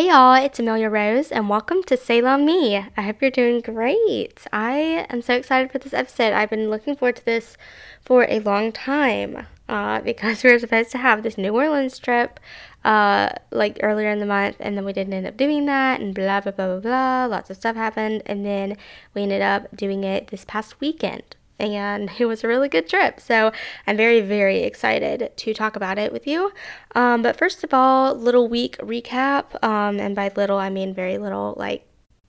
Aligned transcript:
Hey 0.00 0.08
y'all, 0.08 0.32
it's 0.32 0.58
Amelia 0.58 0.88
Rose, 0.88 1.30
and 1.30 1.50
welcome 1.50 1.82
to 1.82 1.94
Salem 1.94 2.46
Me. 2.46 2.76
I 2.96 3.02
hope 3.02 3.20
you're 3.20 3.30
doing 3.30 3.60
great. 3.60 4.46
I 4.50 5.04
am 5.10 5.20
so 5.20 5.34
excited 5.34 5.70
for 5.70 5.76
this 5.76 5.92
episode. 5.92 6.32
I've 6.32 6.48
been 6.48 6.70
looking 6.70 6.96
forward 6.96 7.16
to 7.16 7.24
this 7.26 7.58
for 8.02 8.24
a 8.26 8.40
long 8.40 8.72
time 8.72 9.46
uh, 9.68 10.00
because 10.00 10.42
we 10.42 10.50
were 10.52 10.58
supposed 10.58 10.90
to 10.92 10.96
have 10.96 11.22
this 11.22 11.36
New 11.36 11.54
Orleans 11.54 11.98
trip 11.98 12.40
uh, 12.82 13.28
like 13.50 13.78
earlier 13.82 14.08
in 14.08 14.20
the 14.20 14.24
month, 14.24 14.56
and 14.58 14.74
then 14.74 14.86
we 14.86 14.94
didn't 14.94 15.12
end 15.12 15.26
up 15.26 15.36
doing 15.36 15.66
that, 15.66 16.00
and 16.00 16.14
blah 16.14 16.40
blah 16.40 16.52
blah 16.52 16.68
blah 16.68 16.80
blah. 16.80 17.26
Lots 17.26 17.50
of 17.50 17.58
stuff 17.58 17.76
happened, 17.76 18.22
and 18.24 18.46
then 18.46 18.78
we 19.12 19.24
ended 19.24 19.42
up 19.42 19.76
doing 19.76 20.02
it 20.04 20.28
this 20.28 20.46
past 20.46 20.80
weekend 20.80 21.36
and 21.60 22.10
it 22.18 22.26
was 22.26 22.42
a 22.42 22.48
really 22.48 22.68
good 22.68 22.88
trip. 22.88 23.20
So 23.20 23.52
I'm 23.86 23.96
very, 23.96 24.20
very 24.20 24.62
excited 24.62 25.30
to 25.36 25.54
talk 25.54 25.76
about 25.76 25.98
it 25.98 26.12
with 26.12 26.26
you. 26.26 26.52
Um, 26.94 27.22
but 27.22 27.36
first 27.36 27.62
of 27.62 27.74
all, 27.74 28.14
little 28.14 28.48
week 28.48 28.76
recap. 28.78 29.62
Um, 29.62 30.00
and 30.00 30.16
by 30.16 30.30
little, 30.34 30.58
I 30.58 30.70
mean 30.70 30.94
very 30.94 31.18
little, 31.18 31.54
like 31.56 31.86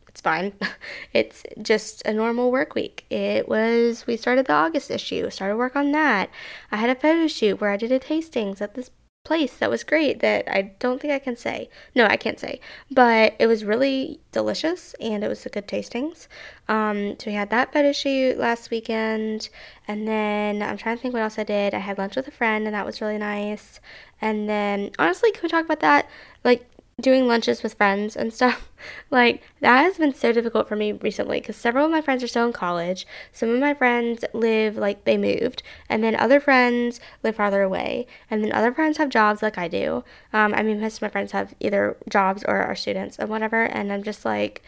it's 0.07 0.21
fine. 0.21 0.53
it's 1.13 1.43
just 1.61 2.05
a 2.05 2.13
normal 2.13 2.51
work 2.51 2.75
week. 2.75 3.05
It 3.09 3.47
was, 3.47 4.05
we 4.05 4.17
started 4.17 4.45
the 4.45 4.53
August 4.53 4.91
issue, 4.91 5.29
started 5.29 5.55
work 5.55 5.75
on 5.75 5.91
that. 5.93 6.29
I 6.71 6.77
had 6.77 6.89
a 6.89 6.95
photo 6.95 7.27
shoot 7.27 7.61
where 7.61 7.71
I 7.71 7.77
did 7.77 7.91
a 7.91 7.99
tastings 7.99 8.61
at 8.61 8.73
this 8.73 8.91
place 9.23 9.57
that 9.57 9.69
was 9.69 9.83
great 9.83 10.19
that 10.21 10.47
I 10.51 10.73
don't 10.79 10.99
think 10.99 11.13
I 11.13 11.19
can 11.19 11.35
say. 11.35 11.69
No, 11.93 12.05
I 12.05 12.17
can't 12.17 12.39
say. 12.39 12.59
But 12.89 13.35
it 13.39 13.47
was 13.47 13.63
really 13.63 14.19
delicious 14.31 14.95
and 14.99 15.23
it 15.23 15.27
was 15.27 15.45
a 15.45 15.49
good 15.49 15.67
tastings. 15.67 16.27
Um, 16.67 17.17
so 17.19 17.29
we 17.29 17.33
had 17.33 17.49
that 17.51 17.71
photo 17.71 17.91
shoot 17.91 18.37
last 18.37 18.71
weekend. 18.71 19.49
And 19.87 20.07
then 20.07 20.63
I'm 20.63 20.77
trying 20.77 20.97
to 20.97 21.01
think 21.01 21.13
what 21.13 21.23
else 21.23 21.37
I 21.37 21.43
did. 21.43 21.73
I 21.73 21.79
had 21.79 21.97
lunch 21.97 22.15
with 22.15 22.27
a 22.27 22.31
friend 22.31 22.65
and 22.65 22.73
that 22.75 22.85
was 22.85 23.01
really 23.01 23.17
nice. 23.17 23.79
And 24.21 24.49
then 24.49 24.91
honestly, 24.97 25.31
can 25.31 25.41
we 25.43 25.49
talk 25.49 25.65
about 25.65 25.81
that? 25.81 26.09
Like 26.43 26.65
doing 27.01 27.27
lunches 27.27 27.63
with 27.63 27.73
friends 27.73 28.15
and 28.15 28.33
stuff. 28.33 28.67
Like, 29.11 29.43
that 29.59 29.83
has 29.83 29.99
been 29.99 30.11
so 30.11 30.31
difficult 30.31 30.67
for 30.67 30.75
me 30.75 30.93
recently 30.93 31.39
because 31.39 31.55
several 31.55 31.85
of 31.85 31.91
my 31.91 32.01
friends 32.01 32.23
are 32.23 32.27
still 32.27 32.47
in 32.47 32.51
college. 32.53 33.05
Some 33.31 33.49
of 33.49 33.59
my 33.59 33.75
friends 33.75 34.25
live, 34.33 34.75
like, 34.75 35.03
they 35.03 35.17
moved. 35.17 35.61
And 35.87 36.03
then 36.03 36.15
other 36.15 36.39
friends 36.39 36.99
live 37.21 37.35
farther 37.35 37.61
away. 37.61 38.07
And 38.31 38.43
then 38.43 38.51
other 38.51 38.73
friends 38.73 38.97
have 38.97 39.09
jobs 39.09 39.43
like 39.43 39.59
I 39.59 39.67
do. 39.67 40.03
Um, 40.33 40.55
I 40.55 40.63
mean, 40.63 40.81
most 40.81 40.95
of 40.95 41.03
my 41.03 41.09
friends 41.09 41.31
have 41.31 41.53
either 41.59 41.95
jobs 42.09 42.43
or 42.47 42.55
are 42.55 42.75
students 42.75 43.19
and 43.19 43.29
whatever. 43.29 43.65
And 43.65 43.93
I'm 43.93 44.01
just 44.01 44.25
like, 44.25 44.63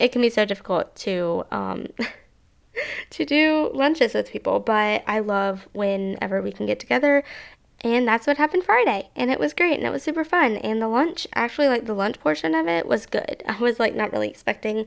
it 0.00 0.10
can 0.10 0.22
be 0.22 0.30
so 0.30 0.44
difficult 0.44 0.96
to, 0.96 1.44
um, 1.52 1.86
to 3.10 3.24
do 3.24 3.70
lunches 3.74 4.14
with 4.14 4.28
people, 4.28 4.58
but 4.58 5.04
I 5.06 5.20
love 5.20 5.68
whenever 5.72 6.42
we 6.42 6.50
can 6.50 6.66
get 6.66 6.80
together 6.80 7.22
and 7.84 8.06
that's 8.06 8.26
what 8.26 8.36
happened 8.36 8.64
Friday. 8.64 9.08
And 9.16 9.30
it 9.30 9.40
was 9.40 9.54
great 9.54 9.78
and 9.78 9.86
it 9.86 9.90
was 9.90 10.02
super 10.02 10.24
fun. 10.24 10.56
And 10.56 10.80
the 10.80 10.88
lunch, 10.88 11.26
actually, 11.34 11.68
like 11.68 11.86
the 11.86 11.94
lunch 11.94 12.20
portion 12.20 12.54
of 12.54 12.68
it 12.68 12.86
was 12.86 13.06
good. 13.06 13.42
I 13.48 13.58
was 13.58 13.80
like 13.80 13.94
not 13.94 14.12
really 14.12 14.28
expecting 14.28 14.86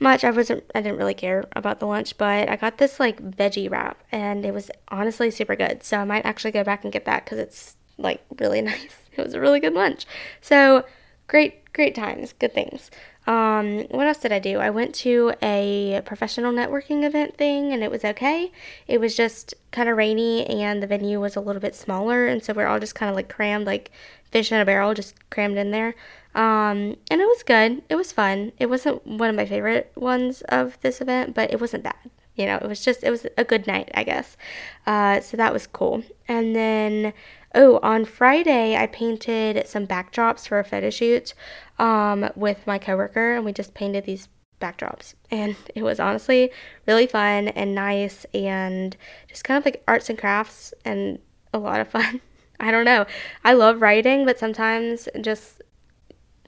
much. 0.00 0.24
I 0.24 0.30
wasn't, 0.30 0.64
I 0.74 0.80
didn't 0.80 0.98
really 0.98 1.14
care 1.14 1.44
about 1.52 1.78
the 1.78 1.86
lunch, 1.86 2.16
but 2.16 2.48
I 2.48 2.56
got 2.56 2.78
this 2.78 2.98
like 2.98 3.22
veggie 3.22 3.70
wrap 3.70 4.02
and 4.10 4.44
it 4.44 4.54
was 4.54 4.70
honestly 4.88 5.30
super 5.30 5.56
good. 5.56 5.82
So 5.84 5.98
I 5.98 6.04
might 6.04 6.24
actually 6.24 6.52
go 6.52 6.64
back 6.64 6.84
and 6.84 6.92
get 6.92 7.04
that 7.04 7.24
because 7.24 7.38
it's 7.38 7.76
like 7.98 8.22
really 8.38 8.60
nice. 8.62 8.96
It 9.16 9.22
was 9.22 9.34
a 9.34 9.40
really 9.40 9.60
good 9.60 9.74
lunch. 9.74 10.06
So 10.40 10.84
great, 11.28 11.72
great 11.72 11.94
times, 11.94 12.32
good 12.32 12.54
things. 12.54 12.90
Um, 13.26 13.84
what 13.90 14.06
else 14.06 14.18
did 14.18 14.32
I 14.32 14.40
do? 14.40 14.58
I 14.58 14.70
went 14.70 14.94
to 14.96 15.32
a 15.42 16.02
professional 16.04 16.52
networking 16.52 17.04
event 17.04 17.36
thing 17.36 17.72
and 17.72 17.82
it 17.82 17.90
was 17.90 18.04
okay. 18.04 18.50
It 18.88 19.00
was 19.00 19.16
just 19.16 19.54
kind 19.70 19.88
of 19.88 19.96
rainy 19.96 20.44
and 20.46 20.82
the 20.82 20.88
venue 20.88 21.20
was 21.20 21.36
a 21.36 21.40
little 21.40 21.62
bit 21.62 21.74
smaller 21.76 22.26
and 22.26 22.42
so 22.42 22.52
we're 22.52 22.66
all 22.66 22.80
just 22.80 22.96
kind 22.96 23.08
of 23.08 23.14
like 23.14 23.28
crammed 23.28 23.66
like 23.66 23.92
fish 24.32 24.50
in 24.50 24.60
a 24.60 24.64
barrel 24.64 24.94
just 24.94 25.14
crammed 25.30 25.56
in 25.56 25.70
there. 25.70 25.94
Um, 26.34 26.96
and 27.10 27.20
it 27.20 27.28
was 27.28 27.42
good. 27.44 27.82
It 27.88 27.94
was 27.94 28.10
fun. 28.10 28.52
It 28.58 28.66
wasn't 28.66 29.06
one 29.06 29.28
of 29.28 29.36
my 29.36 29.46
favorite 29.46 29.92
ones 29.94 30.42
of 30.48 30.80
this 30.80 31.00
event, 31.00 31.34
but 31.34 31.52
it 31.52 31.60
wasn't 31.60 31.84
bad. 31.84 32.10
You 32.34 32.46
know, 32.46 32.56
it 32.56 32.66
was 32.66 32.82
just 32.82 33.04
it 33.04 33.10
was 33.10 33.26
a 33.36 33.44
good 33.44 33.66
night, 33.66 33.90
I 33.94 34.04
guess. 34.04 34.38
Uh, 34.86 35.20
so 35.20 35.36
that 35.36 35.52
was 35.52 35.66
cool. 35.66 36.02
And 36.26 36.56
then 36.56 37.12
Oh, 37.54 37.78
on 37.82 38.04
Friday, 38.06 38.76
I 38.76 38.86
painted 38.86 39.66
some 39.66 39.86
backdrops 39.86 40.48
for 40.48 40.58
a 40.58 40.64
photo 40.64 40.88
shoot 40.88 41.34
um, 41.78 42.30
with 42.34 42.66
my 42.66 42.78
coworker, 42.78 43.34
and 43.34 43.44
we 43.44 43.52
just 43.52 43.74
painted 43.74 44.04
these 44.04 44.28
backdrops. 44.60 45.14
And 45.30 45.56
it 45.74 45.82
was 45.82 46.00
honestly 46.00 46.50
really 46.86 47.06
fun 47.06 47.48
and 47.48 47.74
nice, 47.74 48.24
and 48.32 48.96
just 49.28 49.44
kind 49.44 49.58
of 49.58 49.64
like 49.64 49.82
arts 49.86 50.08
and 50.08 50.18
crafts, 50.18 50.72
and 50.84 51.18
a 51.52 51.58
lot 51.58 51.80
of 51.80 51.88
fun. 51.90 52.20
I 52.58 52.70
don't 52.70 52.84
know. 52.84 53.06
I 53.44 53.54
love 53.54 53.82
writing, 53.82 54.24
but 54.24 54.38
sometimes 54.38 55.08
just 55.20 55.62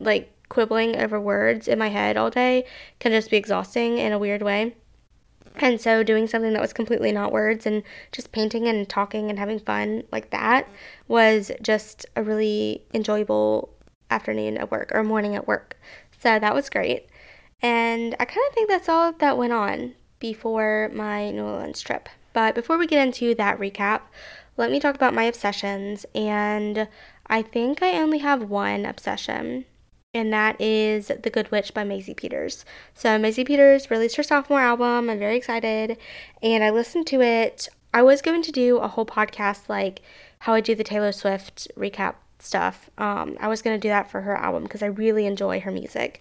like 0.01 0.31
quibbling 0.49 0.97
over 0.97 1.21
words 1.21 1.67
in 1.69 1.79
my 1.79 1.89
head 1.89 2.17
all 2.17 2.31
day 2.31 2.65
can 3.01 3.13
just 3.13 3.31
be 3.31 3.37
exhausting 3.37 3.99
in 3.99 4.13
a 4.13 4.19
weird 4.19 4.43
way. 4.43 4.77
And 5.57 5.81
so, 5.81 6.03
doing 6.03 6.27
something 6.27 6.53
that 6.53 6.63
was 6.63 6.73
completely 6.73 7.13
not 7.13 7.33
words 7.33 7.65
and 7.65 7.85
just 8.11 8.33
painting 8.33 8.67
and 8.67 8.89
talking 8.89 9.31
and 9.31 9.39
having 9.39 9.61
fun 9.61 10.03
like 10.11 10.31
that 10.31 10.69
was 11.07 11.53
just 11.63 12.07
a 12.17 12.23
really 12.25 12.85
enjoyable 12.93 13.73
afternoon 14.11 14.57
at 14.57 14.71
work 14.71 14.91
or 14.93 15.05
morning 15.05 15.37
at 15.37 15.47
work. 15.47 15.79
So, 16.19 16.39
that 16.39 16.55
was 16.55 16.69
great. 16.69 17.07
And 17.63 18.17
I 18.19 18.25
kind 18.25 18.45
of 18.49 18.55
think 18.55 18.69
that's 18.69 18.89
all 18.89 19.13
that 19.13 19.39
went 19.39 19.53
on 19.53 19.95
before 20.19 20.91
my 20.93 21.31
New 21.31 21.45
Orleans 21.45 21.81
trip. 21.81 22.09
But 22.33 22.55
before 22.55 22.77
we 22.77 22.87
get 22.87 23.07
into 23.07 23.35
that 23.37 23.59
recap, 23.59 24.03
let 24.57 24.71
me 24.71 24.81
talk 24.81 24.95
about 24.95 25.15
my 25.15 25.25
obsessions. 25.25 26.05
And 26.15 26.89
I 27.27 27.43
think 27.43 27.83
I 27.83 28.01
only 28.01 28.19
have 28.19 28.51
one 28.51 28.85
obsession 28.85 29.67
and 30.15 30.33
that 30.33 30.61
is 30.61 31.09
The 31.09 31.31
Good 31.31 31.51
Witch 31.51 31.75
by 31.75 31.85
Maisie 31.85 32.15
Peters. 32.15 32.65
So, 32.95 33.19
Maisie 33.19 33.45
Peters 33.45 33.91
released 33.91 34.17
her 34.17 34.23
sophomore 34.23 34.61
album. 34.61 35.11
I'm 35.11 35.19
very 35.19 35.37
excited, 35.37 35.99
and 36.43 36.63
I 36.63 36.71
listened 36.71 37.07
to 37.09 37.21
it. 37.21 37.69
I 37.93 38.03
was 38.03 38.23
going 38.23 38.43
to 38.43 38.53
do 38.53 38.79
a 38.79 38.89
whole 38.89 39.07
podcast 39.07 39.69
like 39.69 40.01
how 40.41 40.55
I 40.55 40.61
do 40.61 40.75
the 40.75 40.85
Taylor 40.85 41.13
Swift 41.13 41.69
recap 41.77 42.15
stuff. 42.39 42.91
Um, 42.99 43.37
I 43.41 43.49
was 43.49 43.63
going 43.63 43.77
to 43.77 43.81
do 43.81 43.89
that 43.89 44.11
for 44.11 44.21
her 44.21 44.37
album 44.37 44.65
because 44.65 44.83
I 44.83 44.87
really 44.87 45.27
enjoy 45.27 45.61
her 45.61 45.71
music. 45.71 46.21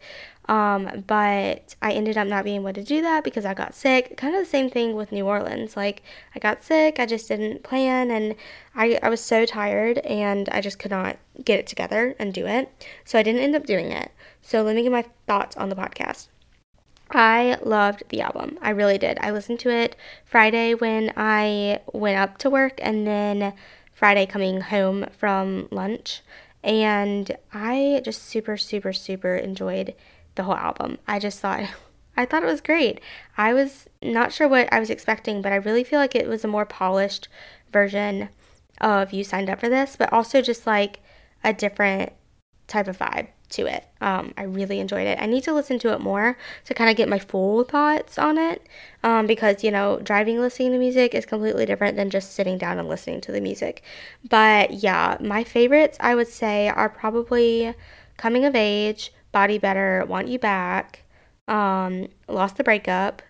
Um, 0.50 1.06
but 1.08 1.76
I 1.82 1.94
ended 1.94 2.18
up 2.18 2.28
not 2.28 2.44
being 2.44 2.62
able 2.62 2.74
to 2.74 2.84
do 2.84 3.02
that 3.02 3.24
because 3.24 3.46
I 3.46 3.54
got 3.54 3.74
sick. 3.74 4.18
Kind 4.18 4.36
of 4.36 4.42
the 4.42 4.50
same 4.50 4.70
thing 4.70 4.96
with 4.96 5.12
New 5.12 5.26
Orleans. 5.26 5.78
Like, 5.78 6.04
I 6.36 6.40
got 6.40 6.64
sick, 6.64 7.00
I 7.00 7.06
just 7.06 7.28
didn't 7.30 7.64
plan, 7.64 8.12
and 8.12 8.36
I, 8.76 9.00
I 9.02 9.10
was 9.10 9.22
so 9.22 9.46
tired 9.46 10.00
and 10.00 10.50
I 10.50 10.60
just 10.60 10.80
could 10.80 10.92
not 10.92 11.18
get 11.44 11.60
it 11.60 11.68
together 11.68 12.16
and 12.20 12.34
do 12.34 12.46
it. 12.46 12.70
So 13.06 13.18
I 13.18 13.24
didn't 13.24 13.42
end 13.42 13.56
up 13.56 13.66
doing 13.66 13.92
it. 13.92 14.12
So 14.42 14.62
let 14.64 14.76
me 14.76 14.84
get 14.84 14.92
my 14.92 15.06
thoughts 15.28 15.56
on 15.56 15.70
the 15.70 15.76
podcast. 15.76 16.28
I 17.12 17.58
loved 17.62 18.04
the 18.10 18.22
album. 18.22 18.58
I 18.62 18.72
really 18.72 18.98
did. 18.98 19.20
I 19.22 19.32
listened 19.32 19.60
to 19.62 19.70
it 19.70 19.96
Friday 20.26 20.74
when 20.74 21.14
I 21.16 21.80
went 21.94 22.18
up 22.18 22.38
to 22.40 22.50
work 22.50 22.80
and 22.82 23.06
then 23.06 23.54
Friday 23.94 24.26
coming 24.26 24.62
home 24.62 25.06
from 25.18 25.68
lunch. 25.72 26.22
And 26.64 27.38
I 27.54 28.02
just 28.04 28.24
super, 28.24 28.58
super, 28.58 28.94
super 28.94 29.36
enjoyed 29.36 29.94
the 30.36 30.44
whole 30.44 30.56
album. 30.56 30.98
I 31.08 31.20
just 31.20 31.40
thought 31.40 31.62
I 32.18 32.26
thought 32.26 32.44
it 32.44 32.48
was 32.48 32.62
great. 32.62 33.00
I 33.38 33.54
was 33.54 33.88
not 34.02 34.32
sure 34.32 34.48
what 34.48 34.72
I 34.72 34.80
was 34.80 34.92
expecting, 34.92 35.42
but 35.42 35.52
I 35.52 35.56
really 35.56 35.84
feel 35.84 36.00
like 36.00 36.14
it 36.14 36.28
was 36.28 36.44
a 36.44 36.48
more 36.48 36.66
polished 36.66 37.28
version 37.72 38.30
of 38.80 39.12
You 39.12 39.24
Signed 39.24 39.50
Up 39.50 39.60
for 39.60 39.70
This, 39.70 39.96
but 39.96 40.14
also 40.14 40.40
just 40.42 40.68
like 40.68 41.00
a 41.44 41.54
different 41.54 42.14
type 42.68 42.88
of 42.88 43.00
vibe 43.00 43.30
to 43.50 43.66
it. 43.66 43.86
Um, 44.02 44.34
I 44.38 44.44
really 44.44 44.80
enjoyed 44.80 45.08
it. 45.08 45.18
I 45.22 45.26
need 45.26 45.44
to 45.44 45.54
listen 45.54 45.80
to 45.80 45.94
it 45.94 46.02
more 46.02 46.38
to 46.66 46.74
kind 46.74 46.90
of 46.90 46.96
get 46.96 47.10
my 47.10 47.20
full 47.20 47.64
thoughts 47.64 48.18
on 48.18 48.38
it 48.38 48.68
um, 49.04 49.28
because, 49.28 49.64
you 49.64 49.72
know, 49.72 50.00
driving 50.04 50.40
listening 50.40 50.72
to 50.72 50.78
music 50.78 51.14
is 51.14 51.26
completely 51.26 51.66
different 51.66 51.96
than 51.96 52.10
just 52.10 52.34
sitting 52.34 52.58
down 52.58 52.80
and 52.80 52.90
listening 52.90 53.22
to 53.22 53.32
the 53.32 53.42
music. 53.42 53.84
But 54.28 54.72
yeah, 54.72 55.18
my 55.20 55.44
favorites 55.44 55.98
I 56.00 56.16
would 56.16 56.28
say 56.28 56.70
are 56.70 56.90
probably 56.90 57.74
Coming 58.18 58.46
of 58.46 58.56
Age, 58.56 59.12
Body 59.34 59.58
Better, 59.58 60.06
Want 60.08 60.30
You 60.30 60.40
Back, 60.40 61.04
um, 61.50 62.08
Lost 62.30 62.56
the 62.56 62.64
Breakup, 62.64 63.22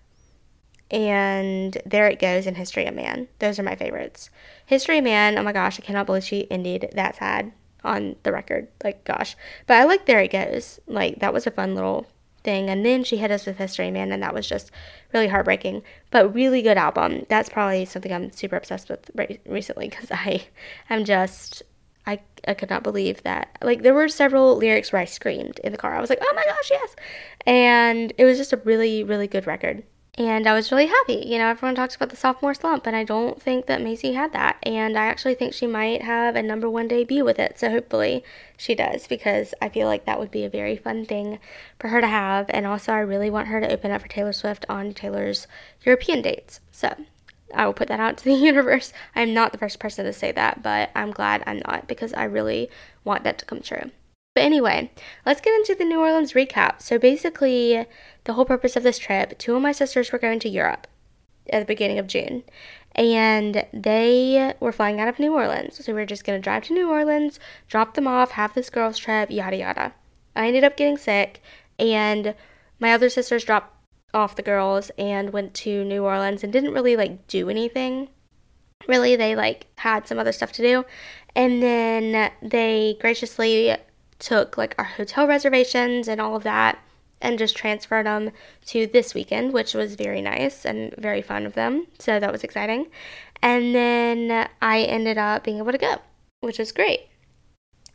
and 0.92 1.76
There 1.88 2.08
It 2.08 2.20
Goes 2.20 2.46
and 2.46 2.56
History 2.56 2.86
of 2.86 2.94
Man. 2.94 3.28
Those 3.40 3.58
are 3.58 3.64
my 3.64 3.76
favorites. 3.76 4.30
History 4.68 5.00
of 5.00 5.04
Man, 5.04 5.40
oh 5.40 5.44
my 5.44 5.54
gosh, 5.54 5.80
I 5.80 5.84
cannot 5.84 6.06
believe 6.06 6.24
she 6.24 6.52
ended 6.52 6.92
that 6.94 7.16
sad 7.16 7.52
on 7.84 8.16
the 8.22 8.32
record. 8.32 8.68
Like, 8.84 9.04
gosh. 9.04 9.36
But 9.66 9.78
I 9.78 9.86
like 9.86 10.06
There 10.06 10.20
It 10.20 10.32
Goes. 10.32 10.80
Like, 10.86 11.20
that 11.20 11.34
was 11.34 11.48
a 11.48 11.52
fun 11.52 11.74
little 11.74 12.06
thing. 12.44 12.70
And 12.70 12.86
then 12.86 13.04
she 13.04 13.18
hit 13.18 13.32
us 13.32 13.46
with 13.46 13.58
History 13.58 13.90
Man, 13.90 14.12
and 14.12 14.22
that 14.22 14.34
was 14.34 14.48
just 14.48 14.72
really 15.14 15.28
heartbreaking. 15.28 15.82
But 16.12 16.34
really 16.34 16.62
good 16.62 16.78
album. 16.78 17.26
That's 17.30 17.50
probably 17.50 17.86
something 17.86 18.12
I'm 18.12 18.30
super 18.30 18.58
obsessed 18.58 18.90
with 18.90 19.10
re- 19.16 19.40
recently 19.46 19.90
because 19.90 20.12
I 20.12 20.48
am 20.90 21.06
just 21.06 21.64
I, 22.06 22.20
I 22.48 22.54
could 22.54 22.70
not 22.70 22.84
believe 22.84 23.24
that. 23.24 23.58
Like, 23.62 23.82
there 23.84 23.94
were 23.94 24.10
several 24.10 24.58
lyrics 24.58 24.92
where 24.92 25.02
I 25.02 25.06
screamed 25.06 25.60
in 25.64 25.72
the 25.72 25.78
car. 25.78 25.96
I 25.96 26.02
was 26.02 26.10
like, 26.10 26.20
oh 26.22 26.34
my 26.36 26.44
gosh, 26.46 26.70
yes. 26.72 26.96
And 27.46 28.14
it 28.18 28.26
was 28.26 28.38
just 28.38 28.54
a 28.54 28.58
really, 28.58 29.04
really 29.04 29.28
good 29.28 29.48
record. 29.48 29.84
and 30.16 30.46
I 30.46 30.54
was 30.54 30.72
really 30.72 30.86
happy. 30.86 31.24
You 31.26 31.40
know, 31.40 31.48
everyone 31.48 31.74
talks 31.76 31.96
about 31.96 32.10
the 32.12 32.16
sophomore 32.16 32.54
slump, 32.54 32.86
and 32.86 32.96
I 32.96 33.04
don't 33.04 33.42
think 33.42 33.66
that 33.66 33.82
Maisie 33.82 34.14
had 34.14 34.32
that. 34.34 34.58
And 34.62 34.96
I 34.98 35.06
actually 35.06 35.34
think 35.34 35.54
she 35.54 35.66
might 35.66 36.04
have 36.04 36.36
a 36.36 36.44
number 36.44 36.70
one 36.70 36.88
debut 36.88 37.26
with 37.26 37.40
it. 37.40 37.58
So 37.58 37.72
hopefully 37.72 38.24
she 38.56 38.76
does, 38.76 39.08
because 39.08 39.56
I 39.60 39.70
feel 39.70 39.88
like 39.88 40.06
that 40.06 40.20
would 40.20 40.30
be 40.30 40.44
a 40.46 40.50
very 40.50 40.78
fun 40.78 41.06
thing 41.06 41.40
for 41.80 41.88
her 41.88 42.00
to 42.00 42.08
have. 42.08 42.46
And 42.50 42.68
also, 42.68 42.92
I 42.92 43.00
really 43.00 43.32
want 43.32 43.48
her 43.48 43.60
to 43.60 43.72
open 43.72 43.90
up 43.90 44.02
for 44.04 44.08
Taylor 44.08 44.34
Swift 44.34 44.66
on 44.70 44.94
Taylor's 44.94 45.48
European 45.84 46.22
dates. 46.22 46.60
So 46.72 46.94
I 47.56 47.66
will 47.66 47.74
put 47.74 47.88
that 47.88 48.00
out 48.00 48.18
to 48.18 48.24
the 48.24 48.34
universe. 48.52 48.94
I'm 49.16 49.34
not 49.34 49.52
the 49.52 49.58
first 49.58 49.80
person 49.80 50.06
to 50.06 50.14
say 50.14 50.32
that, 50.32 50.64
but 50.64 50.92
I'm 50.96 51.12
glad 51.12 51.44
I'm 51.46 51.62
not 51.68 51.88
because 51.88 52.14
I 52.14 52.24
really 52.26 52.70
want 53.04 53.24
that 53.24 53.38
to 53.40 53.46
come 53.46 53.62
true. 53.62 53.92
But 54.36 54.44
anyway, 54.44 54.92
let's 55.26 55.42
get 55.42 55.54
into 55.54 55.76
the 55.76 55.86
New 55.86 56.00
Orleans 56.00 56.34
recap. 56.34 56.82
So 56.82 56.98
basically, 56.98 57.86
the 58.24 58.34
whole 58.34 58.46
purpose 58.46 58.76
of 58.76 58.84
this 58.84 58.98
trip, 58.98 59.38
two 59.38 59.56
of 59.56 59.62
my 59.62 59.72
sisters 59.72 60.12
were 60.12 60.20
going 60.20 60.40
to 60.40 60.50
Europe 60.50 60.88
at 61.50 61.60
the 61.60 61.66
beginning 61.66 62.00
of 62.00 62.08
June. 62.08 62.44
And 62.96 63.66
they 63.74 64.54
were 64.60 64.72
flying 64.72 65.00
out 65.00 65.08
of 65.08 65.20
New 65.20 65.34
Orleans. 65.34 65.84
So 65.84 65.94
we 65.94 66.00
were 66.00 66.06
just 66.06 66.24
going 66.24 66.40
to 66.40 66.44
drive 66.44 66.64
to 66.66 66.74
New 66.74 66.90
Orleans, 66.90 67.40
drop 67.68 67.94
them 67.94 68.08
off, 68.08 68.32
have 68.32 68.54
this 68.54 68.70
girls' 68.70 68.98
trip, 68.98 69.30
yada 69.30 69.58
yada. 69.58 69.94
I 70.36 70.48
ended 70.48 70.64
up 70.64 70.78
getting 70.78 70.98
sick, 70.98 71.42
and 71.78 72.34
my 72.80 72.94
other 72.94 73.10
sisters 73.10 73.44
dropped 73.44 73.73
off 74.13 74.36
the 74.36 74.42
girls 74.42 74.92
and 74.98 75.33
went 75.33 75.54
to 75.56 75.83
New 75.83 76.04
Orleans 76.04 76.44
and 76.44 76.54
didn't 76.54 76.74
really 76.74 76.95
like 76.95 77.27
do 77.27 77.50
anything. 77.50 78.10
Really, 78.88 79.15
they 79.15 79.36
like 79.36 79.68
had 79.77 80.07
some 80.07 80.19
other 80.19 80.31
stuff 80.31 80.51
to 80.54 80.62
do. 80.62 80.86
And 81.36 81.63
then 81.63 82.31
they 82.42 82.98
graciously 83.00 83.75
took 84.19 84.57
like 84.57 84.75
our 84.77 84.86
hotel 84.86 85.27
reservations 85.27 86.07
and 86.07 86.21
all 86.21 86.36
of 86.36 86.44
that 86.44 86.80
and 87.21 87.39
just 87.39 87.56
transferred 87.56 88.06
them 88.06 88.31
to 88.65 88.86
this 88.88 89.13
weekend, 89.13 89.54
which 89.54 89.74
was 89.74 89.95
very 89.95 90.21
nice 90.21 90.65
and 90.65 90.94
very 90.98 91.21
fun 91.21 91.45
of 91.45 91.54
them. 91.54 91.88
So 91.98 92.19
that 92.19 92.31
was 92.31 92.44
exciting. 92.44 92.88
And 93.42 93.74
then 93.74 94.48
I 94.62 94.81
ended 94.81 95.18
up 95.18 95.44
being 95.44 95.57
able 95.57 95.71
to 95.71 95.77
go, 95.77 95.98
which 96.42 96.60
was 96.60 96.71
great. 96.71 97.07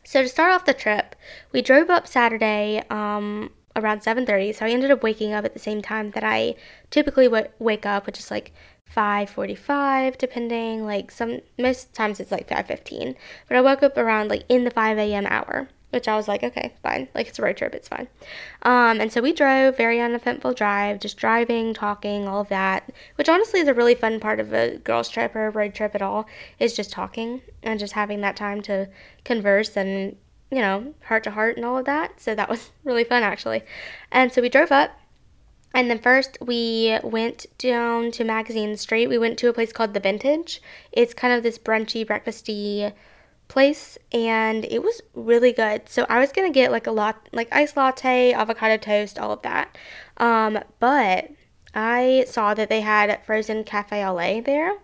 So 0.03 0.23
to 0.23 0.27
start 0.27 0.51
off 0.51 0.65
the 0.65 0.73
trip, 0.73 1.15
we 1.51 1.61
drove 1.61 1.89
up 1.89 2.07
Saturday 2.07 2.83
um, 2.89 3.51
around 3.75 4.01
7:30. 4.01 4.53
So 4.53 4.65
I 4.65 4.69
ended 4.69 4.91
up 4.91 5.03
waking 5.03 5.33
up 5.33 5.45
at 5.45 5.53
the 5.53 5.59
same 5.59 5.81
time 5.81 6.11
that 6.11 6.23
I 6.23 6.55
typically 6.89 7.25
w- 7.25 7.47
wake 7.59 7.85
up, 7.85 8.05
which 8.05 8.19
is 8.19 8.31
like 8.31 8.51
5:45, 8.85 10.17
depending. 10.17 10.85
Like 10.85 11.11
some 11.11 11.41
most 11.57 11.93
times 11.93 12.19
it's 12.19 12.31
like 12.31 12.47
5:15, 12.47 13.15
but 13.47 13.57
I 13.57 13.61
woke 13.61 13.83
up 13.83 13.97
around 13.97 14.29
like 14.29 14.43
in 14.49 14.63
the 14.63 14.71
5 14.71 14.97
a.m. 14.97 15.25
hour 15.27 15.69
which 15.91 16.07
I 16.07 16.15
was 16.15 16.27
like, 16.27 16.43
okay, 16.43 16.73
fine. 16.83 17.07
Like 17.15 17.27
it's 17.27 17.39
a 17.39 17.41
road 17.41 17.57
trip, 17.57 17.73
it's 17.73 17.87
fine. 17.87 18.07
Um, 18.61 19.01
and 19.01 19.11
so 19.11 19.21
we 19.21 19.33
drove, 19.33 19.75
very 19.75 19.99
uneventful 19.99 20.53
drive, 20.53 20.99
just 20.99 21.17
driving, 21.17 21.73
talking, 21.73 22.27
all 22.27 22.41
of 22.41 22.49
that, 22.49 22.91
which 23.15 23.29
honestly 23.29 23.59
is 23.59 23.67
a 23.67 23.73
really 23.73 23.95
fun 23.95 24.19
part 24.19 24.39
of 24.39 24.53
a 24.53 24.77
girls' 24.77 25.09
trip 25.09 25.35
or 25.35 25.47
a 25.47 25.51
road 25.51 25.73
trip 25.73 25.95
at 25.95 26.01
all, 26.01 26.27
is 26.59 26.75
just 26.75 26.91
talking 26.91 27.41
and 27.63 27.79
just 27.79 27.93
having 27.93 28.21
that 28.21 28.35
time 28.35 28.61
to 28.61 28.87
converse 29.23 29.75
and, 29.75 30.15
you 30.51 30.59
know, 30.59 30.93
heart 31.05 31.23
to 31.25 31.31
heart 31.31 31.57
and 31.57 31.65
all 31.65 31.77
of 31.77 31.85
that. 31.85 32.19
So 32.19 32.35
that 32.35 32.49
was 32.49 32.71
really 32.83 33.03
fun 33.03 33.23
actually. 33.23 33.63
And 34.11 34.31
so 34.31 34.41
we 34.41 34.49
drove 34.49 34.71
up. 34.71 34.91
And 35.73 35.89
then 35.89 35.99
first 35.99 36.37
we 36.41 36.97
went 37.03 37.45
down 37.59 38.11
to 38.11 38.23
Magazine 38.23 38.75
Street. 38.75 39.07
We 39.07 39.19
went 39.19 39.37
to 39.39 39.49
a 39.49 39.53
place 39.53 39.71
called 39.71 39.93
The 39.93 39.99
Vintage. 39.99 40.61
It's 40.91 41.13
kind 41.13 41.33
of 41.33 41.43
this 41.43 41.59
brunchy, 41.59 42.05
breakfasty 42.05 42.91
place 43.47 43.97
and 44.11 44.65
it 44.65 44.81
was 44.81 45.01
really 45.13 45.51
good. 45.51 45.89
So 45.89 46.05
I 46.09 46.19
was 46.19 46.31
gonna 46.31 46.51
get 46.51 46.71
like 46.71 46.87
a 46.87 46.91
lot 46.91 47.29
like 47.31 47.49
iced 47.51 47.77
latte, 47.77 48.33
avocado 48.33 48.77
toast, 48.77 49.19
all 49.19 49.31
of 49.31 49.41
that. 49.43 49.77
Um, 50.17 50.59
but 50.79 51.29
I 51.73 52.25
saw 52.27 52.53
that 52.53 52.69
they 52.69 52.81
had 52.81 53.23
frozen 53.25 53.63
cafe 53.63 54.03
au 54.03 54.15
lait 54.15 54.45
there 54.45 54.77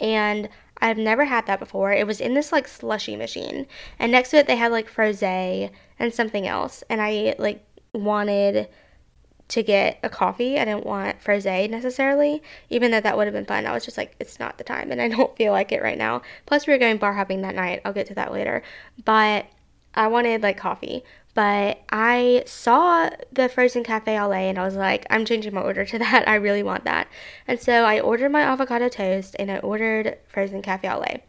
and 0.00 0.48
I've 0.80 0.98
never 0.98 1.24
had 1.24 1.46
that 1.46 1.58
before. 1.58 1.92
It 1.92 2.06
was 2.06 2.20
in 2.20 2.34
this 2.34 2.52
like 2.52 2.68
slushy 2.68 3.16
machine. 3.16 3.66
And 3.98 4.12
next 4.12 4.30
to 4.30 4.38
it 4.38 4.46
they 4.46 4.56
had 4.56 4.72
like 4.72 4.92
frosé 4.92 5.70
and 5.98 6.14
something 6.14 6.46
else. 6.46 6.84
And 6.88 7.00
I 7.00 7.34
like 7.38 7.64
wanted 7.92 8.68
to 9.48 9.62
get 9.62 9.98
a 10.02 10.08
coffee. 10.08 10.58
I 10.58 10.64
didn't 10.64 10.86
want 10.86 11.20
frosé 11.20 11.68
necessarily, 11.70 12.42
even 12.68 12.90
though 12.90 13.00
that 13.00 13.16
would 13.16 13.26
have 13.26 13.34
been 13.34 13.46
fun. 13.46 13.66
I 13.66 13.72
was 13.72 13.84
just 13.84 13.96
like, 13.96 14.14
it's 14.20 14.38
not 14.38 14.58
the 14.58 14.64
time, 14.64 14.92
and 14.92 15.00
I 15.00 15.08
don't 15.16 15.34
feel 15.36 15.52
like 15.52 15.72
it 15.72 15.82
right 15.82 15.98
now. 15.98 16.22
Plus, 16.46 16.66
we 16.66 16.72
were 16.72 16.78
going 16.78 16.98
bar 16.98 17.14
hopping 17.14 17.42
that 17.42 17.54
night. 17.54 17.80
I'll 17.84 17.92
get 17.92 18.06
to 18.08 18.14
that 18.14 18.32
later. 18.32 18.62
But 19.04 19.46
I 19.94 20.06
wanted 20.08 20.42
like 20.42 20.58
coffee. 20.58 21.02
But 21.38 21.84
I 21.90 22.42
saw 22.46 23.10
the 23.30 23.48
frozen 23.48 23.84
cafe 23.84 24.18
au 24.18 24.28
lait 24.28 24.48
and 24.48 24.58
I 24.58 24.64
was 24.64 24.74
like, 24.74 25.06
I'm 25.08 25.24
changing 25.24 25.54
my 25.54 25.60
order 25.60 25.84
to 25.84 25.98
that. 26.00 26.26
I 26.26 26.34
really 26.34 26.64
want 26.64 26.82
that. 26.82 27.06
And 27.46 27.60
so 27.60 27.84
I 27.84 28.00
ordered 28.00 28.32
my 28.32 28.40
avocado 28.40 28.88
toast 28.88 29.36
and 29.38 29.48
I 29.48 29.58
ordered 29.58 30.18
frozen 30.26 30.62
cafe 30.62 30.88
au 30.88 30.98
lait. 30.98 31.22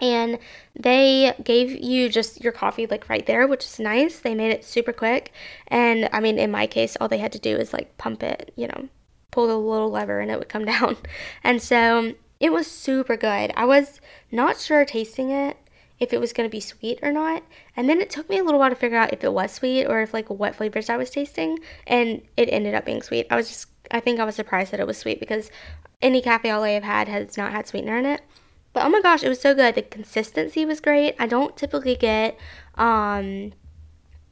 And 0.00 0.40
they 0.74 1.32
gave 1.44 1.70
you 1.70 2.08
just 2.08 2.42
your 2.42 2.52
coffee 2.52 2.88
like 2.88 3.08
right 3.08 3.24
there 3.24 3.46
which 3.46 3.64
is 3.64 3.78
nice. 3.78 4.18
They 4.18 4.34
made 4.34 4.50
it 4.50 4.64
super 4.64 4.92
quick. 4.92 5.32
And 5.68 6.08
i 6.12 6.18
mean 6.18 6.36
in 6.36 6.50
my 6.50 6.66
case 6.66 6.96
all 7.00 7.06
they 7.06 7.18
had 7.18 7.30
to 7.30 7.38
do 7.38 7.56
is 7.56 7.72
like 7.72 7.96
pump 7.98 8.24
it 8.24 8.52
you 8.56 8.66
know 8.66 8.88
pull 9.30 9.46
the 9.46 9.56
little 9.56 9.92
lever 9.92 10.18
and 10.18 10.32
it 10.32 10.40
would 10.40 10.48
come 10.48 10.64
down. 10.74 10.96
And 11.44 11.62
so 11.62 11.98
um, 12.00 12.16
it 12.40 12.52
was 12.52 12.66
super 12.66 13.16
good. 13.16 13.52
I 13.54 13.64
was 13.64 14.00
not 14.32 14.58
sure 14.58 14.84
tasting 14.84 15.30
it 15.30 15.56
if 16.00 16.12
it 16.12 16.20
was 16.20 16.32
going 16.32 16.48
to 16.48 16.50
be 16.52 16.60
sweet 16.60 16.98
or 17.02 17.12
not 17.12 17.42
and 17.76 17.88
then 17.88 18.00
it 18.00 18.10
took 18.10 18.28
me 18.28 18.38
a 18.38 18.44
little 18.44 18.58
while 18.58 18.70
to 18.70 18.74
figure 18.74 18.98
out 18.98 19.12
if 19.12 19.22
it 19.22 19.32
was 19.32 19.52
sweet 19.52 19.86
or 19.86 20.00
if 20.00 20.12
like 20.12 20.28
what 20.28 20.54
flavors 20.54 20.90
i 20.90 20.96
was 20.96 21.10
tasting 21.10 21.58
and 21.86 22.22
it 22.36 22.48
ended 22.50 22.74
up 22.74 22.84
being 22.84 23.02
sweet 23.02 23.26
i 23.30 23.36
was 23.36 23.48
just 23.48 23.66
i 23.90 24.00
think 24.00 24.18
i 24.18 24.24
was 24.24 24.34
surprised 24.34 24.72
that 24.72 24.80
it 24.80 24.86
was 24.86 24.98
sweet 24.98 25.20
because 25.20 25.50
any 26.02 26.20
cafe 26.20 26.50
au 26.50 26.60
lait 26.60 26.76
i've 26.76 26.82
had 26.82 27.08
has 27.08 27.36
not 27.36 27.52
had 27.52 27.66
sweetener 27.66 27.98
in 27.98 28.06
it 28.06 28.22
but 28.72 28.84
oh 28.84 28.88
my 28.88 29.00
gosh, 29.00 29.22
it 29.22 29.28
was 29.28 29.40
so 29.40 29.54
good. 29.54 29.74
The 29.74 29.82
consistency 29.82 30.64
was 30.64 30.80
great. 30.80 31.16
I 31.18 31.26
don't 31.26 31.56
typically 31.56 31.96
get 31.96 32.38
um 32.76 33.52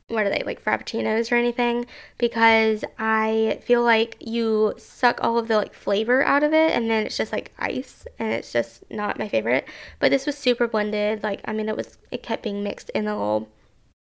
what 0.08 0.24
are 0.24 0.30
they 0.30 0.42
like 0.44 0.62
frappuccinos 0.62 1.30
or 1.30 1.36
anything 1.36 1.84
because 2.16 2.82
I 2.98 3.60
feel 3.62 3.82
like 3.82 4.16
you 4.20 4.74
suck 4.78 5.22
all 5.22 5.38
of 5.38 5.48
the 5.48 5.56
like 5.56 5.74
flavor 5.74 6.22
out 6.22 6.42
of 6.42 6.54
it 6.54 6.72
and 6.72 6.90
then 6.90 7.06
it's 7.06 7.16
just 7.16 7.32
like 7.32 7.52
ice 7.58 8.06
and 8.18 8.32
it's 8.32 8.50
just 8.50 8.82
not 8.90 9.18
my 9.18 9.28
favorite. 9.28 9.68
But 10.00 10.10
this 10.10 10.24
was 10.24 10.36
super 10.36 10.66
blended. 10.66 11.22
Like 11.22 11.42
I 11.44 11.52
mean 11.52 11.68
it 11.68 11.76
was 11.76 11.98
it 12.10 12.22
kept 12.22 12.42
being 12.42 12.64
mixed 12.64 12.90
in 12.90 13.04
the 13.04 13.14
little 13.14 13.48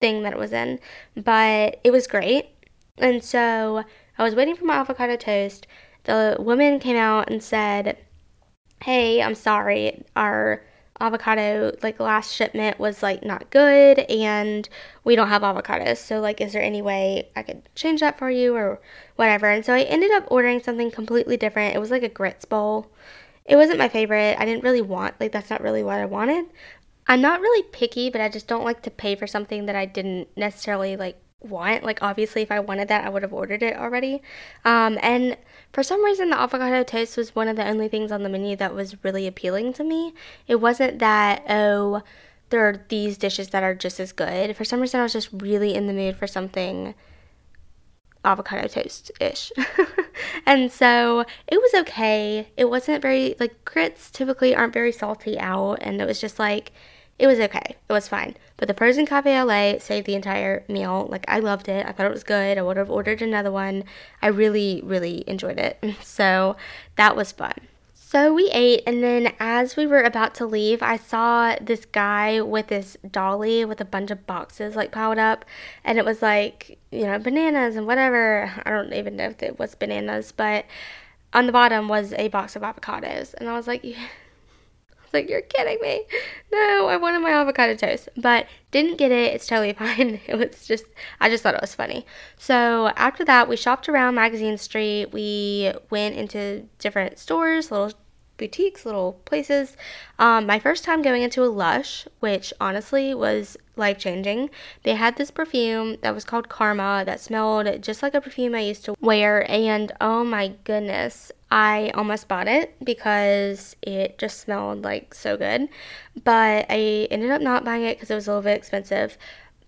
thing 0.00 0.22
that 0.22 0.34
it 0.34 0.38
was 0.38 0.52
in. 0.52 0.78
But 1.16 1.80
it 1.82 1.90
was 1.90 2.06
great. 2.06 2.50
And 2.98 3.24
so 3.24 3.84
I 4.18 4.22
was 4.22 4.34
waiting 4.34 4.56
for 4.56 4.66
my 4.66 4.76
avocado 4.76 5.16
toast. 5.16 5.66
The 6.04 6.36
woman 6.38 6.80
came 6.80 6.96
out 6.96 7.30
and 7.30 7.42
said 7.42 7.96
hey, 8.82 9.22
I'm 9.22 9.34
sorry, 9.34 10.04
our 10.14 10.62
avocado 11.06 11.72
like 11.82 12.00
last 12.00 12.34
shipment 12.34 12.78
was 12.78 13.02
like 13.02 13.24
not 13.24 13.50
good 13.50 14.00
and 14.00 14.68
we 15.04 15.16
don't 15.16 15.28
have 15.28 15.42
avocados. 15.42 15.98
So 15.98 16.20
like 16.20 16.40
is 16.40 16.52
there 16.52 16.62
any 16.62 16.82
way 16.82 17.28
i 17.36 17.42
could 17.42 17.62
change 17.74 18.00
that 18.00 18.18
for 18.18 18.30
you 18.30 18.54
or 18.54 18.80
whatever? 19.16 19.46
And 19.46 19.64
so 19.64 19.74
i 19.74 19.82
ended 19.82 20.10
up 20.12 20.24
ordering 20.28 20.62
something 20.62 20.90
completely 20.90 21.36
different. 21.36 21.74
It 21.74 21.78
was 21.78 21.90
like 21.90 22.02
a 22.02 22.08
grits 22.08 22.44
bowl. 22.44 22.90
It 23.44 23.56
wasn't 23.56 23.78
my 23.78 23.88
favorite. 23.88 24.36
I 24.38 24.44
didn't 24.44 24.64
really 24.64 24.82
want 24.82 25.20
like 25.20 25.32
that's 25.32 25.50
not 25.50 25.62
really 25.62 25.82
what 25.82 26.00
i 26.00 26.06
wanted. 26.06 26.46
I'm 27.06 27.20
not 27.20 27.40
really 27.40 27.62
picky 27.70 28.10
but 28.10 28.20
i 28.20 28.28
just 28.28 28.46
don't 28.46 28.64
like 28.64 28.82
to 28.82 28.90
pay 28.90 29.14
for 29.14 29.26
something 29.26 29.66
that 29.66 29.76
i 29.76 29.84
didn't 29.86 30.28
necessarily 30.36 30.96
like 30.96 31.18
want. 31.44 31.84
Like, 31.84 32.02
obviously, 32.02 32.42
if 32.42 32.50
I 32.50 32.60
wanted 32.60 32.88
that, 32.88 33.04
I 33.04 33.08
would 33.08 33.22
have 33.22 33.32
ordered 33.32 33.62
it 33.62 33.76
already. 33.76 34.22
Um, 34.64 34.98
and 35.02 35.36
for 35.72 35.82
some 35.82 36.04
reason, 36.04 36.30
the 36.30 36.40
avocado 36.40 36.82
toast 36.82 37.16
was 37.16 37.34
one 37.34 37.48
of 37.48 37.56
the 37.56 37.66
only 37.66 37.88
things 37.88 38.12
on 38.12 38.22
the 38.22 38.28
menu 38.28 38.56
that 38.56 38.74
was 38.74 39.02
really 39.04 39.26
appealing 39.26 39.72
to 39.74 39.84
me. 39.84 40.14
It 40.46 40.56
wasn't 40.56 40.98
that, 41.00 41.44
oh, 41.48 42.02
there 42.50 42.68
are 42.68 42.84
these 42.88 43.18
dishes 43.18 43.48
that 43.50 43.62
are 43.62 43.74
just 43.74 43.98
as 43.98 44.12
good. 44.12 44.56
For 44.56 44.64
some 44.64 44.80
reason, 44.80 45.00
I 45.00 45.02
was 45.02 45.12
just 45.12 45.30
really 45.32 45.74
in 45.74 45.86
the 45.86 45.92
mood 45.92 46.16
for 46.16 46.26
something 46.26 46.94
avocado 48.24 48.68
toast 48.68 49.10
ish. 49.20 49.52
and 50.46 50.70
so 50.70 51.24
it 51.46 51.56
was 51.56 51.74
okay. 51.82 52.48
It 52.56 52.66
wasn't 52.66 53.02
very, 53.02 53.34
like, 53.40 53.64
grits 53.64 54.10
typically 54.10 54.54
aren't 54.54 54.72
very 54.72 54.92
salty 54.92 55.38
out. 55.38 55.78
And 55.80 56.00
it 56.00 56.06
was 56.06 56.20
just 56.20 56.38
like, 56.38 56.72
it 57.18 57.26
was 57.26 57.38
okay. 57.38 57.76
It 57.88 57.92
was 57.92 58.08
fine. 58.08 58.36
But 58.56 58.68
the 58.68 58.74
frozen 58.74 59.06
cafe 59.06 59.40
lait 59.42 59.82
saved 59.82 60.06
the 60.06 60.14
entire 60.14 60.64
meal. 60.68 61.06
Like 61.10 61.24
I 61.28 61.38
loved 61.38 61.68
it. 61.68 61.86
I 61.86 61.92
thought 61.92 62.06
it 62.06 62.12
was 62.12 62.24
good. 62.24 62.58
I 62.58 62.62
would 62.62 62.76
have 62.76 62.90
ordered 62.90 63.22
another 63.22 63.52
one. 63.52 63.84
I 64.20 64.28
really, 64.28 64.80
really 64.84 65.24
enjoyed 65.26 65.58
it. 65.58 65.82
So 66.02 66.56
that 66.96 67.16
was 67.16 67.32
fun. 67.32 67.54
So 67.94 68.32
we 68.32 68.48
ate, 68.52 68.82
and 68.86 69.02
then 69.02 69.34
as 69.40 69.76
we 69.76 69.86
were 69.86 70.02
about 70.02 70.36
to 70.36 70.46
leave, 70.46 70.82
I 70.82 70.96
saw 70.96 71.56
this 71.60 71.84
guy 71.84 72.40
with 72.40 72.68
this 72.68 72.96
dolly 73.10 73.64
with 73.64 73.80
a 73.80 73.84
bunch 73.84 74.12
of 74.12 74.24
boxes 74.24 74.76
like 74.76 74.92
piled 74.92 75.18
up, 75.18 75.44
and 75.84 75.98
it 75.98 76.04
was 76.04 76.22
like, 76.22 76.78
you 76.92 77.06
know, 77.06 77.18
bananas 77.18 77.74
and 77.74 77.88
whatever. 77.88 78.52
I 78.64 78.70
don't 78.70 78.92
even 78.92 79.16
know 79.16 79.30
if 79.30 79.42
it 79.42 79.58
was 79.58 79.74
bananas, 79.74 80.30
but 80.30 80.64
on 81.32 81.46
the 81.46 81.52
bottom 81.52 81.88
was 81.88 82.12
a 82.12 82.28
box 82.28 82.54
of 82.54 82.62
avocados. 82.62 83.34
And 83.34 83.48
I 83.48 83.56
was 83.56 83.66
like, 83.66 83.84
like, 85.14 85.28
you're 85.28 85.40
kidding 85.40 85.78
me. 85.80 86.04
No, 86.52 86.88
I 86.88 86.96
wanted 86.96 87.20
my 87.20 87.30
avocado 87.30 87.74
toast, 87.74 88.08
but 88.16 88.46
didn't 88.70 88.98
get 88.98 89.12
it. 89.12 89.34
It's 89.34 89.46
totally 89.46 89.72
fine. 89.84 90.20
It 90.26 90.36
was 90.36 90.66
just, 90.66 90.84
I 91.20 91.30
just 91.30 91.42
thought 91.42 91.54
it 91.54 91.60
was 91.60 91.74
funny. 91.74 92.04
So 92.36 92.88
after 92.96 93.24
that, 93.24 93.48
we 93.48 93.56
shopped 93.56 93.88
around 93.88 94.14
Magazine 94.14 94.58
Street. 94.58 95.12
We 95.12 95.72
went 95.90 96.16
into 96.16 96.68
different 96.78 97.18
stores, 97.18 97.70
little 97.70 97.92
boutiques, 98.36 98.84
little 98.84 99.14
places. 99.24 99.76
Um, 100.18 100.46
my 100.46 100.58
first 100.58 100.84
time 100.84 101.02
going 101.02 101.22
into 101.22 101.44
a 101.44 101.46
Lush, 101.46 102.06
which 102.20 102.52
honestly 102.60 103.14
was 103.14 103.56
life 103.76 103.98
changing. 103.98 104.50
They 104.82 104.94
had 104.94 105.16
this 105.16 105.30
perfume 105.30 105.96
that 106.02 106.14
was 106.14 106.24
called 106.24 106.48
Karma 106.48 107.04
that 107.06 107.20
smelled 107.20 107.82
just 107.82 108.02
like 108.02 108.14
a 108.14 108.20
perfume 108.20 108.54
I 108.54 108.60
used 108.60 108.84
to 108.86 108.94
wear, 109.00 109.48
and 109.50 109.92
oh 110.00 110.24
my 110.24 110.48
goodness, 110.64 111.32
I 111.54 111.92
almost 111.94 112.26
bought 112.26 112.48
it 112.48 112.74
because 112.84 113.76
it 113.80 114.18
just 114.18 114.40
smelled 114.40 114.82
like 114.82 115.14
so 115.14 115.36
good. 115.36 115.68
But 116.24 116.66
I 116.68 117.06
ended 117.12 117.30
up 117.30 117.40
not 117.40 117.64
buying 117.64 117.84
it 117.84 117.96
because 117.96 118.10
it 118.10 118.16
was 118.16 118.26
a 118.26 118.32
little 118.32 118.42
bit 118.42 118.56
expensive. 118.56 119.16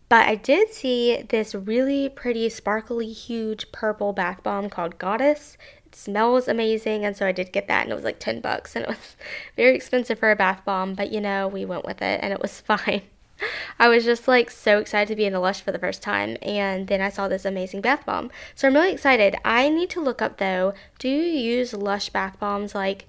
But 0.09 0.27
I 0.27 0.35
did 0.35 0.73
see 0.73 1.23
this 1.29 1.55
really 1.55 2.09
pretty, 2.09 2.49
sparkly, 2.49 3.13
huge 3.13 3.71
purple 3.71 4.13
bath 4.13 4.43
bomb 4.43 4.69
called 4.69 4.99
Goddess 4.99 5.57
It 5.85 5.95
smells 5.95 6.49
amazing 6.49 7.05
and 7.05 7.17
so 7.17 7.25
I 7.25 7.33
did 7.33 7.53
get 7.53 7.69
that 7.69 7.83
and 7.85 7.93
it 7.93 7.95
was 7.95 8.05
like 8.05 8.19
10 8.19 8.41
bucks 8.41 8.75
and 8.75 8.85
it 8.85 8.89
was 8.89 9.17
very 9.57 9.77
expensive 9.77 10.19
for 10.19 10.33
a 10.33 10.37
bath 10.37 10.65
bomb 10.65 10.95
but 10.95 11.13
you 11.13 11.21
know 11.21 11.47
we 11.49 11.65
went 11.65 11.85
with 11.85 12.03
it 12.03 12.21
and 12.23 12.33
it 12.33 12.43
was 12.43 12.61
fine. 12.63 13.03
I 13.79 13.89
was 13.89 14.05
just 14.05 14.29
like 14.29 14.51
so 14.51 14.79
excited 14.79 15.09
to 15.09 15.17
be 15.17 15.25
in 15.25 15.35
a 15.35 15.41
Lush 15.41 15.61
for 15.61 15.73
the 15.73 15.79
first 15.79 16.03
time 16.03 16.37
and 16.43 16.87
then 16.89 17.01
I 17.01 17.09
saw 17.09 17.29
this 17.29 17.45
amazing 17.45 17.81
bath 17.81 18.07
bomb. 18.07 18.31
So 18.55 18.69
I'm 18.69 18.75
really 18.75 18.93
excited. 18.93 19.37
I 19.45 19.69
need 19.69 19.91
to 19.91 20.01
look 20.01 20.23
up 20.23 20.39
though, 20.39 20.75
do 20.99 21.09
you 21.09 21.23
use 21.23 21.73
Lush 21.73 22.09
bath 22.11 22.39
bombs 22.39 22.75
like 22.75 23.07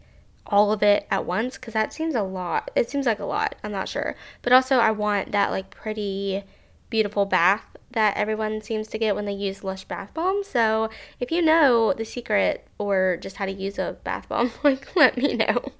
all 0.49 0.71
of 0.71 0.81
it 0.81 1.05
at 1.11 1.25
once 1.25 1.57
because 1.57 1.73
that 1.73 1.93
seems 1.93 2.15
a 2.15 2.23
lot. 2.23 2.71
It 2.75 2.89
seems 2.89 3.05
like 3.05 3.19
a 3.19 3.25
lot. 3.25 3.55
I'm 3.63 3.71
not 3.71 3.89
sure. 3.89 4.15
But 4.41 4.53
also 4.53 4.77
I 4.77 4.91
want 4.91 5.31
that 5.31 5.51
like 5.51 5.69
pretty 5.69 6.43
beautiful 6.89 7.25
bath 7.25 7.65
that 7.91 8.17
everyone 8.17 8.61
seems 8.61 8.87
to 8.89 8.97
get 8.97 9.15
when 9.15 9.25
they 9.25 9.33
use 9.33 9.63
Lush 9.63 9.85
bath 9.85 10.13
bomb. 10.13 10.43
So 10.43 10.89
if 11.19 11.31
you 11.31 11.41
know 11.41 11.93
the 11.93 12.05
secret 12.05 12.67
or 12.77 13.17
just 13.21 13.37
how 13.37 13.45
to 13.45 13.51
use 13.51 13.79
a 13.79 13.97
bath 14.03 14.29
bomb, 14.29 14.51
like 14.63 14.95
let 14.95 15.17
me 15.17 15.35
know. 15.35 15.71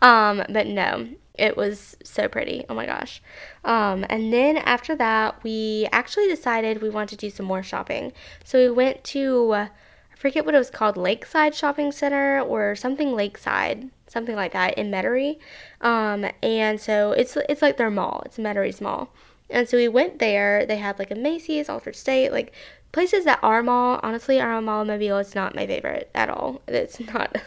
Um, 0.00 0.42
but 0.48 0.66
no, 0.66 1.08
it 1.38 1.56
was 1.56 1.96
so 2.02 2.28
pretty. 2.28 2.64
Oh 2.68 2.74
my 2.74 2.86
gosh. 2.86 3.22
Um, 3.64 4.04
and 4.10 4.32
then 4.32 4.56
after 4.56 4.96
that, 4.96 5.42
we 5.44 5.88
actually 5.92 6.28
decided 6.28 6.82
we 6.82 6.90
wanted 6.90 7.18
to 7.18 7.26
do 7.26 7.30
some 7.30 7.46
more 7.46 7.62
shopping. 7.62 8.12
So 8.44 8.58
we 8.58 8.70
went 8.70 9.04
to, 9.04 9.52
I 9.54 9.70
forget 10.16 10.44
what 10.44 10.54
it 10.54 10.58
was 10.58 10.70
called, 10.70 10.96
Lakeside 10.96 11.54
Shopping 11.54 11.92
Center 11.92 12.40
or 12.40 12.74
something 12.74 13.14
Lakeside, 13.14 13.90
something 14.08 14.34
like 14.34 14.52
that 14.52 14.76
in 14.76 14.90
Metairie. 14.90 15.38
Um, 15.80 16.26
and 16.42 16.80
so 16.80 17.12
it's 17.12 17.36
it's 17.48 17.62
like 17.62 17.76
their 17.76 17.90
mall. 17.90 18.22
It's 18.26 18.38
Metairie's 18.38 18.80
mall. 18.80 19.12
And 19.50 19.68
so 19.68 19.76
we 19.76 19.88
went 19.88 20.18
there. 20.18 20.66
They 20.66 20.76
had 20.76 20.98
like 20.98 21.10
a 21.10 21.14
Macy's, 21.14 21.68
Altar'd 21.68 21.96
State, 21.96 22.32
like 22.32 22.52
places 22.92 23.24
that 23.24 23.38
are 23.42 23.62
mall. 23.62 24.00
Honestly, 24.02 24.40
our 24.40 24.60
mall 24.60 24.84
mobile 24.84 25.18
is 25.18 25.34
not 25.34 25.54
my 25.54 25.66
favorite 25.66 26.10
at 26.14 26.28
all. 26.30 26.62
It's 26.66 27.00
not. 27.00 27.36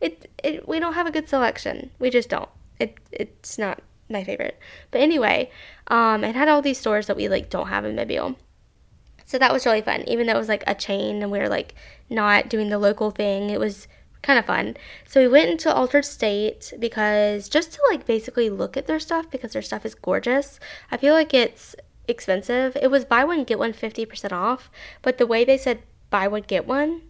It 0.00 0.30
it 0.42 0.66
we 0.66 0.80
don't 0.80 0.94
have 0.94 1.06
a 1.06 1.10
good 1.10 1.28
selection. 1.28 1.90
We 1.98 2.08
just 2.08 2.30
don't. 2.30 2.48
It 2.78 2.98
it's 3.10 3.58
not 3.58 3.82
my 4.08 4.24
favorite. 4.24 4.58
But 4.90 5.00
anyway, 5.00 5.50
um, 5.88 6.24
it 6.24 6.34
had 6.34 6.48
all 6.48 6.62
these 6.62 6.78
stores 6.78 7.06
that 7.06 7.16
we 7.16 7.28
like 7.28 7.50
don't 7.50 7.68
have 7.68 7.84
in 7.84 7.96
Mobile. 7.96 8.36
So 9.24 9.38
that 9.38 9.52
was 9.52 9.66
really 9.66 9.82
fun. 9.82 10.04
Even 10.06 10.26
though 10.26 10.34
it 10.34 10.38
was 10.38 10.48
like 10.48 10.64
a 10.66 10.74
chain 10.74 11.22
and 11.22 11.30
we 11.30 11.38
were 11.38 11.48
like 11.48 11.74
not 12.08 12.48
doing 12.48 12.70
the 12.70 12.78
local 12.78 13.10
thing, 13.10 13.50
it 13.50 13.60
was 13.60 13.86
kind 14.22 14.38
of 14.38 14.46
fun. 14.46 14.76
So 15.06 15.20
we 15.20 15.28
went 15.28 15.50
into 15.50 15.74
Altar'd 15.74 16.04
State 16.04 16.72
because 16.78 17.48
just 17.48 17.72
to 17.72 17.80
like 17.90 18.06
basically 18.06 18.50
look 18.50 18.76
at 18.76 18.86
their 18.86 18.98
stuff 18.98 19.30
because 19.30 19.52
their 19.52 19.62
stuff 19.62 19.84
is 19.84 19.94
gorgeous. 19.94 20.58
I 20.90 20.96
feel 20.96 21.14
like 21.14 21.34
it's 21.34 21.76
expensive. 22.08 22.76
It 22.80 22.90
was 22.90 23.04
buy 23.04 23.24
one 23.24 23.44
get 23.44 23.58
one 23.58 23.72
50% 23.72 24.32
off, 24.32 24.70
but 25.02 25.18
the 25.18 25.26
way 25.26 25.44
they 25.44 25.58
said 25.58 25.82
buy 26.10 26.26
one 26.26 26.42
get 26.42 26.66
one 26.66 27.02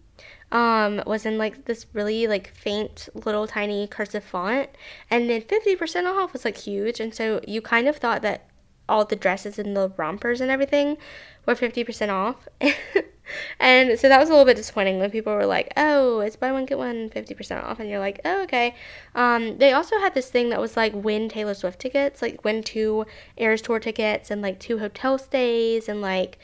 um 0.51 1.01
was 1.05 1.25
in 1.25 1.37
like 1.37 1.65
this 1.65 1.85
really 1.93 2.25
like 2.27 2.47
faint 2.49 3.07
little 3.13 3.45
tiny 3.45 3.87
cursive 3.87 4.23
font 4.23 4.69
and 5.09 5.29
then 5.29 5.41
50% 5.41 6.05
off 6.05 6.33
was 6.33 6.43
like 6.43 6.57
huge 6.57 6.99
and 6.99 7.13
so 7.13 7.39
you 7.47 7.61
kind 7.61 7.87
of 7.87 7.97
thought 7.97 8.21
that 8.23 8.49
all 8.89 9.05
the 9.05 9.15
dresses 9.15 9.59
and 9.59 9.77
the 9.77 9.93
rompers 9.95 10.41
and 10.41 10.51
everything 10.51 10.97
were 11.45 11.55
50% 11.55 12.09
off. 12.09 12.47
and 13.59 13.97
so 13.99 14.09
that 14.09 14.19
was 14.19 14.29
a 14.29 14.31
little 14.31 14.45
bit 14.45 14.57
disappointing 14.57 14.99
when 14.99 15.11
people 15.11 15.33
were 15.33 15.45
like, 15.45 15.71
oh, 15.77 16.19
it's 16.19 16.35
buy 16.35 16.51
one, 16.51 16.65
get 16.65 16.77
one 16.77 17.09
50% 17.09 17.63
off. 17.63 17.79
And 17.79 17.89
you're 17.89 17.99
like, 17.99 18.19
oh, 18.25 18.43
okay. 18.43 18.75
Um, 19.15 19.57
they 19.59 19.71
also 19.71 19.97
had 19.99 20.13
this 20.13 20.29
thing 20.29 20.49
that 20.49 20.59
was 20.59 20.75
like 20.75 20.93
win 20.93 21.29
Taylor 21.29 21.53
Swift 21.53 21.79
tickets, 21.79 22.21
like 22.21 22.43
win 22.43 22.63
two 22.63 23.05
Eras 23.37 23.61
Tour 23.61 23.79
tickets 23.79 24.31
and 24.31 24.41
like 24.41 24.59
two 24.59 24.79
hotel 24.79 25.17
stays 25.17 25.87
and 25.87 26.01
like 26.01 26.39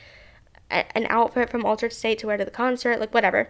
an 0.70 1.06
outfit 1.10 1.50
from 1.50 1.64
Altar'd 1.64 1.94
State 1.94 2.20
to 2.20 2.28
wear 2.28 2.38
to 2.38 2.46
the 2.46 2.52
concert, 2.52 3.00
like 3.00 3.14
whatever. 3.14 3.50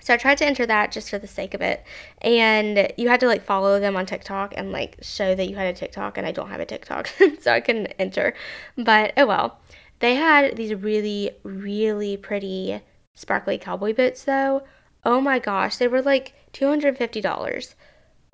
So 0.00 0.14
I 0.14 0.16
tried 0.16 0.38
to 0.38 0.46
enter 0.46 0.66
that 0.66 0.92
just 0.92 1.10
for 1.10 1.18
the 1.18 1.26
sake 1.26 1.54
of 1.54 1.60
it. 1.60 1.84
And 2.22 2.92
you 2.96 3.08
had 3.08 3.20
to 3.20 3.26
like 3.26 3.42
follow 3.42 3.78
them 3.78 3.96
on 3.96 4.06
TikTok 4.06 4.54
and 4.56 4.72
like 4.72 4.96
show 5.02 5.34
that 5.34 5.48
you 5.48 5.56
had 5.56 5.66
a 5.66 5.78
TikTok 5.78 6.18
and 6.18 6.26
I 6.26 6.32
don't 6.32 6.48
have 6.48 6.60
a 6.60 6.66
TikTok. 6.66 7.10
so 7.40 7.52
I 7.52 7.60
couldn't 7.60 7.88
enter. 7.98 8.34
But 8.76 9.12
oh 9.16 9.26
well. 9.26 9.60
They 10.00 10.14
had 10.14 10.56
these 10.56 10.74
really, 10.74 11.30
really 11.42 12.16
pretty 12.16 12.80
sparkly 13.14 13.58
cowboy 13.58 13.94
boots 13.94 14.24
though. 14.24 14.62
Oh 15.04 15.20
my 15.20 15.38
gosh, 15.38 15.76
they 15.76 15.88
were 15.88 16.02
like 16.02 16.34
$250. 16.52 17.74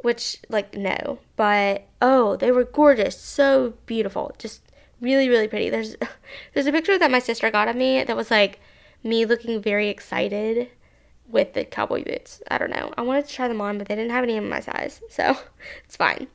Which 0.02 0.38
like 0.48 0.74
no. 0.76 1.18
But 1.34 1.88
oh, 2.00 2.36
they 2.36 2.52
were 2.52 2.64
gorgeous. 2.64 3.18
So 3.18 3.74
beautiful. 3.86 4.34
Just 4.38 4.62
really, 5.00 5.28
really 5.28 5.48
pretty. 5.48 5.70
There's 5.70 5.96
there's 6.54 6.66
a 6.66 6.72
picture 6.72 6.98
that 6.98 7.10
my 7.10 7.18
sister 7.18 7.50
got 7.50 7.68
of 7.68 7.76
me 7.76 8.04
that 8.04 8.16
was 8.16 8.30
like 8.30 8.60
me 9.02 9.24
looking 9.24 9.60
very 9.60 9.88
excited 9.88 10.68
with 11.28 11.54
the 11.54 11.64
cowboy 11.64 12.04
boots. 12.04 12.42
I 12.50 12.58
don't 12.58 12.70
know. 12.70 12.92
I 12.96 13.02
wanted 13.02 13.26
to 13.26 13.34
try 13.34 13.48
them 13.48 13.60
on, 13.60 13.78
but 13.78 13.88
they 13.88 13.94
didn't 13.94 14.12
have 14.12 14.24
any 14.24 14.36
in 14.36 14.48
my 14.48 14.60
size, 14.60 15.00
so 15.08 15.36
it's 15.84 15.96
fine. 15.96 16.28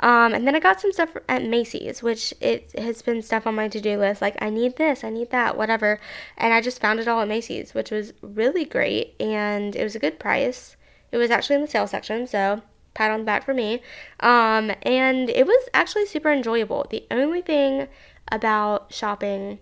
Um, 0.00 0.32
and 0.32 0.46
then 0.46 0.54
I 0.54 0.60
got 0.60 0.80
some 0.80 0.92
stuff 0.92 1.16
at 1.28 1.44
Macy's, 1.44 2.02
which 2.02 2.32
it 2.40 2.72
has 2.78 3.02
been 3.02 3.20
stuff 3.22 3.46
on 3.46 3.54
my 3.54 3.68
to-do 3.68 3.98
list. 3.98 4.22
Like 4.22 4.36
I 4.40 4.50
need 4.50 4.76
this, 4.76 5.04
I 5.04 5.10
need 5.10 5.30
that, 5.30 5.56
whatever. 5.56 6.00
And 6.36 6.54
I 6.54 6.60
just 6.60 6.80
found 6.80 7.00
it 7.00 7.08
all 7.08 7.20
at 7.20 7.28
Macy's, 7.28 7.74
which 7.74 7.90
was 7.90 8.12
really 8.22 8.64
great, 8.64 9.14
and 9.20 9.74
it 9.74 9.82
was 9.82 9.96
a 9.96 10.00
good 10.00 10.18
price. 10.18 10.76
It 11.12 11.16
was 11.16 11.30
actually 11.30 11.56
in 11.56 11.62
the 11.62 11.68
sale 11.68 11.86
section, 11.86 12.26
so 12.26 12.62
pat 12.94 13.10
on 13.10 13.20
the 13.20 13.24
back 13.24 13.44
for 13.44 13.54
me. 13.54 13.82
Um, 14.20 14.72
and 14.82 15.30
it 15.30 15.46
was 15.46 15.68
actually 15.74 16.06
super 16.06 16.30
enjoyable. 16.30 16.86
The 16.90 17.06
only 17.10 17.42
thing 17.42 17.88
about 18.30 18.92
shopping 18.92 19.58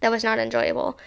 that 0.00 0.10
was 0.10 0.24
not 0.24 0.38
enjoyable 0.38 0.98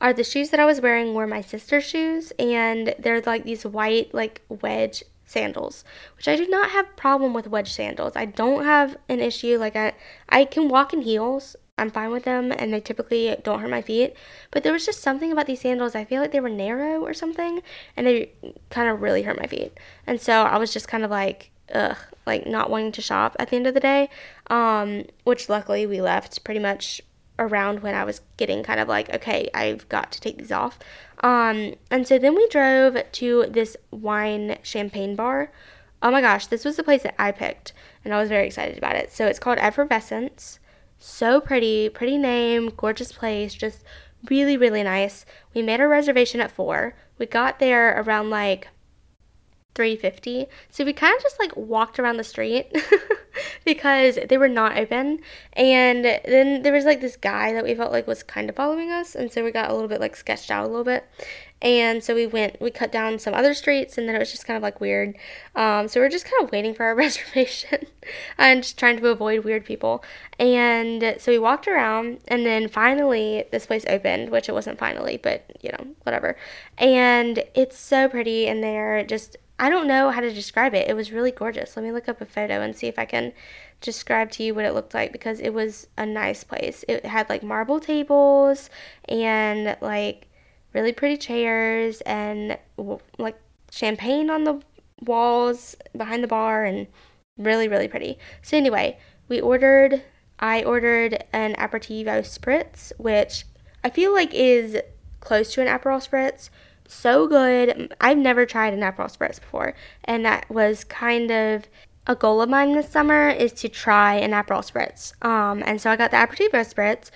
are 0.00 0.12
the 0.12 0.24
shoes 0.24 0.50
that 0.50 0.60
I 0.60 0.64
was 0.64 0.80
wearing 0.80 1.14
were 1.14 1.26
my 1.26 1.40
sister's 1.40 1.84
shoes 1.84 2.32
and 2.38 2.94
they're 2.98 3.20
like 3.20 3.44
these 3.44 3.64
white 3.64 4.14
like 4.14 4.42
wedge 4.48 5.02
sandals, 5.26 5.84
which 6.16 6.28
I 6.28 6.36
do 6.36 6.46
not 6.48 6.70
have 6.70 6.96
problem 6.96 7.34
with 7.34 7.48
wedge 7.48 7.72
sandals. 7.72 8.12
I 8.16 8.24
don't 8.24 8.64
have 8.64 8.96
an 9.08 9.20
issue 9.20 9.58
like 9.58 9.76
I 9.76 9.92
I 10.28 10.44
can 10.44 10.68
walk 10.68 10.92
in 10.92 11.02
heels. 11.02 11.56
I'm 11.76 11.90
fine 11.90 12.10
with 12.10 12.24
them 12.24 12.52
and 12.52 12.72
they 12.72 12.80
typically 12.80 13.36
don't 13.44 13.60
hurt 13.60 13.70
my 13.70 13.82
feet. 13.82 14.14
But 14.50 14.64
there 14.64 14.72
was 14.72 14.84
just 14.84 15.00
something 15.00 15.30
about 15.30 15.46
these 15.46 15.60
sandals. 15.60 15.94
I 15.94 16.04
feel 16.04 16.20
like 16.20 16.32
they 16.32 16.40
were 16.40 16.48
narrow 16.48 17.00
or 17.00 17.14
something 17.14 17.62
and 17.96 18.06
they 18.06 18.32
kind 18.70 18.88
of 18.88 19.00
really 19.00 19.22
hurt 19.22 19.38
my 19.38 19.46
feet. 19.46 19.78
And 20.06 20.20
so 20.20 20.42
I 20.42 20.58
was 20.58 20.72
just 20.72 20.88
kind 20.88 21.04
of 21.04 21.10
like 21.10 21.50
ugh, 21.72 21.96
like 22.26 22.46
not 22.46 22.70
wanting 22.70 22.92
to 22.92 23.02
shop 23.02 23.36
at 23.38 23.50
the 23.50 23.56
end 23.56 23.66
of 23.66 23.74
the 23.74 23.80
day. 23.80 24.10
Um, 24.48 25.04
which 25.24 25.48
luckily 25.48 25.86
we 25.86 26.00
left 26.00 26.42
pretty 26.42 26.60
much 26.60 27.00
around 27.38 27.80
when 27.80 27.94
I 27.94 28.04
was 28.04 28.20
getting 28.36 28.62
kind 28.62 28.80
of 28.80 28.88
like, 28.88 29.12
okay, 29.14 29.48
I've 29.54 29.88
got 29.88 30.12
to 30.12 30.20
take 30.20 30.38
these 30.38 30.52
off. 30.52 30.78
Um, 31.20 31.74
and 31.90 32.06
so 32.06 32.18
then 32.18 32.34
we 32.34 32.48
drove 32.48 32.96
to 33.12 33.46
this 33.48 33.76
wine 33.90 34.58
champagne 34.62 35.16
bar. 35.16 35.52
Oh 36.02 36.10
my 36.10 36.20
gosh, 36.20 36.46
this 36.46 36.64
was 36.64 36.76
the 36.76 36.84
place 36.84 37.02
that 37.02 37.20
I 37.20 37.32
picked, 37.32 37.72
and 38.04 38.14
I 38.14 38.20
was 38.20 38.28
very 38.28 38.46
excited 38.46 38.78
about 38.78 38.96
it. 38.96 39.12
So 39.12 39.26
it's 39.26 39.38
called 39.38 39.58
Effervescence. 39.58 40.60
So 40.98 41.40
pretty, 41.40 41.88
pretty 41.88 42.18
name, 42.18 42.72
gorgeous 42.76 43.12
place, 43.12 43.54
just 43.54 43.84
really, 44.28 44.56
really 44.56 44.82
nice. 44.82 45.24
We 45.54 45.62
made 45.62 45.80
our 45.80 45.88
reservation 45.88 46.40
at 46.40 46.50
four. 46.50 46.94
We 47.18 47.26
got 47.26 47.58
there 47.58 48.00
around 48.00 48.30
like 48.30 48.68
350. 49.78 50.46
So 50.70 50.84
we 50.84 50.92
kind 50.92 51.16
of 51.16 51.22
just 51.22 51.38
like 51.38 51.56
walked 51.56 52.00
around 52.00 52.16
the 52.16 52.24
street 52.24 52.66
because 53.64 54.18
they 54.28 54.36
were 54.36 54.48
not 54.48 54.76
open. 54.76 55.20
And 55.52 56.04
then 56.04 56.62
there 56.62 56.72
was 56.72 56.84
like 56.84 57.00
this 57.00 57.16
guy 57.16 57.52
that 57.52 57.62
we 57.62 57.76
felt 57.76 57.92
like 57.92 58.08
was 58.08 58.24
kind 58.24 58.50
of 58.50 58.56
following 58.56 58.90
us. 58.90 59.14
And 59.14 59.30
so 59.30 59.44
we 59.44 59.52
got 59.52 59.70
a 59.70 59.72
little 59.72 59.86
bit 59.86 60.00
like 60.00 60.16
sketched 60.16 60.50
out 60.50 60.64
a 60.64 60.66
little 60.66 60.82
bit. 60.82 61.08
And 61.62 62.02
so 62.02 62.12
we 62.12 62.26
went, 62.26 62.60
we 62.60 62.72
cut 62.72 62.90
down 62.90 63.20
some 63.20 63.34
other 63.34 63.54
streets 63.54 63.98
and 63.98 64.08
then 64.08 64.16
it 64.16 64.18
was 64.18 64.32
just 64.32 64.46
kind 64.46 64.56
of 64.56 64.64
like 64.64 64.80
weird. 64.80 65.16
Um, 65.54 65.86
so 65.86 66.00
we 66.00 66.06
are 66.06 66.10
just 66.10 66.24
kind 66.24 66.42
of 66.42 66.50
waiting 66.50 66.74
for 66.74 66.84
our 66.84 66.94
reservation 66.96 67.86
and 68.36 68.64
just 68.64 68.78
trying 68.78 68.96
to 68.96 69.08
avoid 69.08 69.44
weird 69.44 69.64
people. 69.64 70.02
And 70.40 71.14
so 71.18 71.30
we 71.30 71.38
walked 71.38 71.68
around 71.68 72.18
and 72.26 72.44
then 72.44 72.66
finally 72.66 73.44
this 73.52 73.66
place 73.66 73.84
opened, 73.88 74.30
which 74.30 74.48
it 74.48 74.52
wasn't 74.52 74.80
finally, 74.80 75.18
but 75.18 75.44
you 75.60 75.70
know, 75.70 75.86
whatever. 76.02 76.36
And 76.76 77.44
it's 77.54 77.78
so 77.78 78.08
pretty 78.08 78.48
in 78.48 78.60
there. 78.60 79.04
Just 79.04 79.36
I 79.58 79.68
don't 79.68 79.88
know 79.88 80.10
how 80.10 80.20
to 80.20 80.32
describe 80.32 80.74
it. 80.74 80.88
It 80.88 80.94
was 80.94 81.10
really 81.10 81.32
gorgeous. 81.32 81.76
Let 81.76 81.84
me 81.84 81.92
look 81.92 82.08
up 82.08 82.20
a 82.20 82.26
photo 82.26 82.60
and 82.60 82.76
see 82.76 82.86
if 82.86 82.98
I 82.98 83.04
can 83.04 83.32
describe 83.80 84.30
to 84.32 84.42
you 84.42 84.54
what 84.54 84.64
it 84.64 84.72
looked 84.72 84.94
like 84.94 85.12
because 85.12 85.40
it 85.40 85.50
was 85.50 85.88
a 85.96 86.06
nice 86.06 86.44
place. 86.44 86.84
It 86.86 87.04
had 87.04 87.28
like 87.28 87.42
marble 87.42 87.80
tables 87.80 88.70
and 89.08 89.76
like 89.80 90.28
really 90.72 90.92
pretty 90.92 91.16
chairs 91.16 92.00
and 92.02 92.56
like 93.18 93.38
champagne 93.70 94.30
on 94.30 94.44
the 94.44 94.60
walls 95.04 95.76
behind 95.96 96.22
the 96.22 96.28
bar 96.28 96.64
and 96.64 96.86
really 97.36 97.68
really 97.68 97.88
pretty. 97.88 98.18
So 98.42 98.56
anyway, 98.56 98.98
we 99.28 99.40
ordered 99.40 100.02
I 100.38 100.62
ordered 100.62 101.24
an 101.32 101.54
aperitivo 101.54 102.20
spritz 102.20 102.92
which 102.96 103.44
I 103.82 103.90
feel 103.90 104.12
like 104.12 104.32
is 104.34 104.76
close 105.20 105.52
to 105.52 105.60
an 105.60 105.66
Aperol 105.66 106.06
spritz 106.06 106.50
so 106.88 107.28
good. 107.28 107.94
I've 108.00 108.18
never 108.18 108.46
tried 108.46 108.74
an 108.74 108.80
Aperol 108.80 109.14
Spritz 109.14 109.40
before, 109.40 109.74
and 110.04 110.24
that 110.24 110.48
was 110.50 110.84
kind 110.84 111.30
of 111.30 111.68
a 112.06 112.16
goal 112.16 112.40
of 112.40 112.48
mine 112.48 112.72
this 112.72 112.88
summer 112.88 113.28
is 113.28 113.52
to 113.52 113.68
try 113.68 114.14
an 114.14 114.32
Aperol 114.32 114.68
Spritz. 114.68 115.12
Um, 115.24 115.62
and 115.64 115.80
so 115.80 115.90
I 115.90 115.96
got 115.96 116.10
the 116.10 116.16
Aperitivo 116.16 116.64
Spritz. 116.64 117.10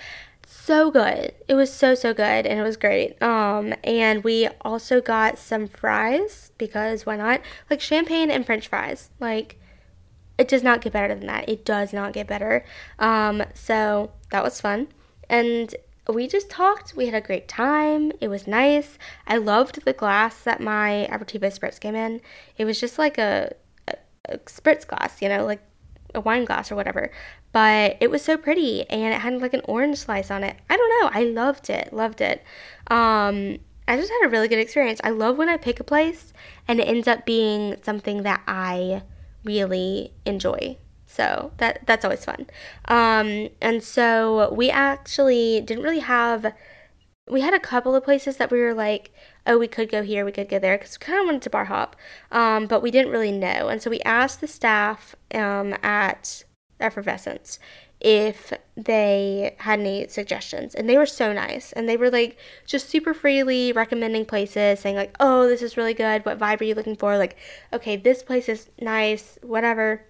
So 0.47 0.91
good. 0.91 1.35
It 1.49 1.55
was 1.55 1.73
so 1.73 1.95
so 1.95 2.13
good, 2.13 2.47
and 2.47 2.61
it 2.61 2.63
was 2.63 2.77
great. 2.77 3.21
Um, 3.23 3.75
and 3.83 4.23
we 4.23 4.49
also 4.61 5.01
got 5.01 5.39
some 5.39 5.67
fries 5.67 6.53
because 6.59 7.07
why 7.07 7.17
not? 7.17 7.41
Like 7.71 7.81
champagne 7.81 8.31
and 8.31 8.45
French 8.45 8.69
fries. 8.69 9.11
Like 9.19 9.59
it 10.37 10.49
does 10.49 10.63
not 10.63 10.83
get 10.83 10.93
better 10.93 11.15
than 11.15 11.27
that. 11.27 11.49
It 11.49 11.65
does 11.65 11.93
not 11.93 12.13
get 12.13 12.27
better. 12.27 12.65
Um, 12.99 13.43
so 13.55 14.13
that 14.31 14.45
was 14.45 14.61
fun, 14.61 14.89
and 15.29 15.75
we 16.09 16.27
just 16.27 16.51
talked. 16.51 16.95
We 16.97 17.07
had 17.07 17.15
a 17.15 17.25
great 17.25 17.47
time. 17.49 18.13
It 18.21 18.29
was 18.29 18.47
nice. 18.47 18.99
I 19.27 19.37
loved 19.37 19.85
the 19.85 19.93
glass 19.93 20.43
that 20.43 20.61
my 20.61 21.07
aperitivo 21.11 21.57
spritz 21.57 21.79
came 21.79 21.95
in. 21.95 22.21
It 22.57 22.65
was 22.65 22.81
just 22.81 22.99
like 22.99 23.19
a, 23.19 23.55
a, 23.87 23.95
a 24.29 24.39
spritz 24.39 24.87
glass, 24.87 25.23
you 25.23 25.29
know, 25.29 25.45
like 25.45 25.63
a 26.15 26.21
wine 26.21 26.45
glass 26.45 26.73
or 26.73 26.77
whatever. 26.77 27.13
But 27.53 27.99
it 28.01 28.11
was 28.11 28.23
so 28.23 28.37
pretty 28.37 28.89
and 28.89 29.15
it 29.15 29.21
had 29.21 29.41
like 29.41 29.55
an 29.55 29.63
orange 29.65 29.99
slice 29.99 30.31
on 30.31 30.43
it. 30.43 30.57
I 30.69 30.77
don't 30.77 31.03
know. 31.03 31.11
I 31.13 31.25
loved 31.25 31.71
it. 31.71 31.93
Loved 31.93 32.21
it. 32.21 32.43
Um, 32.89 33.59
I 33.87 33.97
just 33.97 34.11
had 34.11 34.27
a 34.27 34.29
really 34.29 34.49
good 34.49 34.59
experience. 34.59 35.01
I 35.05 35.11
love 35.11 35.37
when 35.39 35.49
I 35.49 35.57
pick 35.57 35.79
a 35.79 35.85
place 35.85 36.33
and 36.67 36.81
it 36.81 36.89
ends 36.89 37.07
up 37.07 37.27
being 37.27 37.77
something 37.83 38.23
that 38.23 38.43
I 38.47 39.03
really 39.45 40.13
enjoy. 40.25 40.79
So 41.13 41.53
that 41.59 41.87
that's 41.87 42.05
always 42.05 42.25
fun. 42.25 42.47
Um, 42.87 43.51
and 43.61 43.83
so 43.83 44.53
we 44.53 44.71
actually 44.71 45.61
didn't 45.61 45.85
really 45.85 45.99
have. 45.99 46.55
We 47.29 47.43
had 47.43 47.55
a 47.55 47.61
couple 47.61 47.95
of 47.95 48.03
places 48.03 48.39
that 48.39 48.51
we 48.51 48.59
were 48.61 48.75
like, 48.75 49.13
oh, 49.47 49.59
we 49.59 49.69
could 49.69 49.91
go 49.91 50.03
here, 50.03 50.25
we 50.25 50.33
could 50.33 50.49
go 50.49 50.59
there, 50.59 50.77
because 50.77 50.99
we 50.99 51.07
kind 51.07 51.21
of 51.21 51.27
wanted 51.27 51.43
to 51.43 51.51
bar 51.51 51.67
hop, 51.67 51.97
um, 52.33 52.67
but 52.67 52.83
we 52.83 52.91
didn't 52.91 53.13
really 53.13 53.31
know. 53.31 53.69
And 53.69 53.81
so 53.81 53.91
we 53.91 54.01
asked 54.01 54.41
the 54.41 54.49
staff 54.49 55.15
um, 55.33 55.77
at 55.83 56.45
Effervescence 56.81 57.59
if 58.01 58.53
they 58.77 59.55
had 59.59 59.79
any 59.79 60.09
suggestions 60.09 60.75
and 60.75 60.89
they 60.89 60.97
were 60.97 61.07
so 61.07 61.33
nice 61.33 61.71
and 61.73 61.89
they 61.89 61.97
were 61.97 62.11
like 62.11 62.37
just 62.67 62.89
super 62.89 63.15
freely 63.15 63.73
recommending 63.73 64.25
places 64.25 64.81
saying 64.81 64.97
like 64.97 65.15
oh 65.21 65.47
this 65.47 65.63
is 65.63 65.77
really 65.77 65.95
good 65.95 66.27
what 66.27 66.37
vibe 66.37 66.61
are 66.61 66.65
you 66.65 66.75
looking 66.75 66.97
for 66.97 67.17
like 67.17 67.37
okay 67.73 67.95
this 67.95 68.25
place 68.25 68.49
is 68.49 68.69
nice 68.81 69.39
whatever 69.43 70.05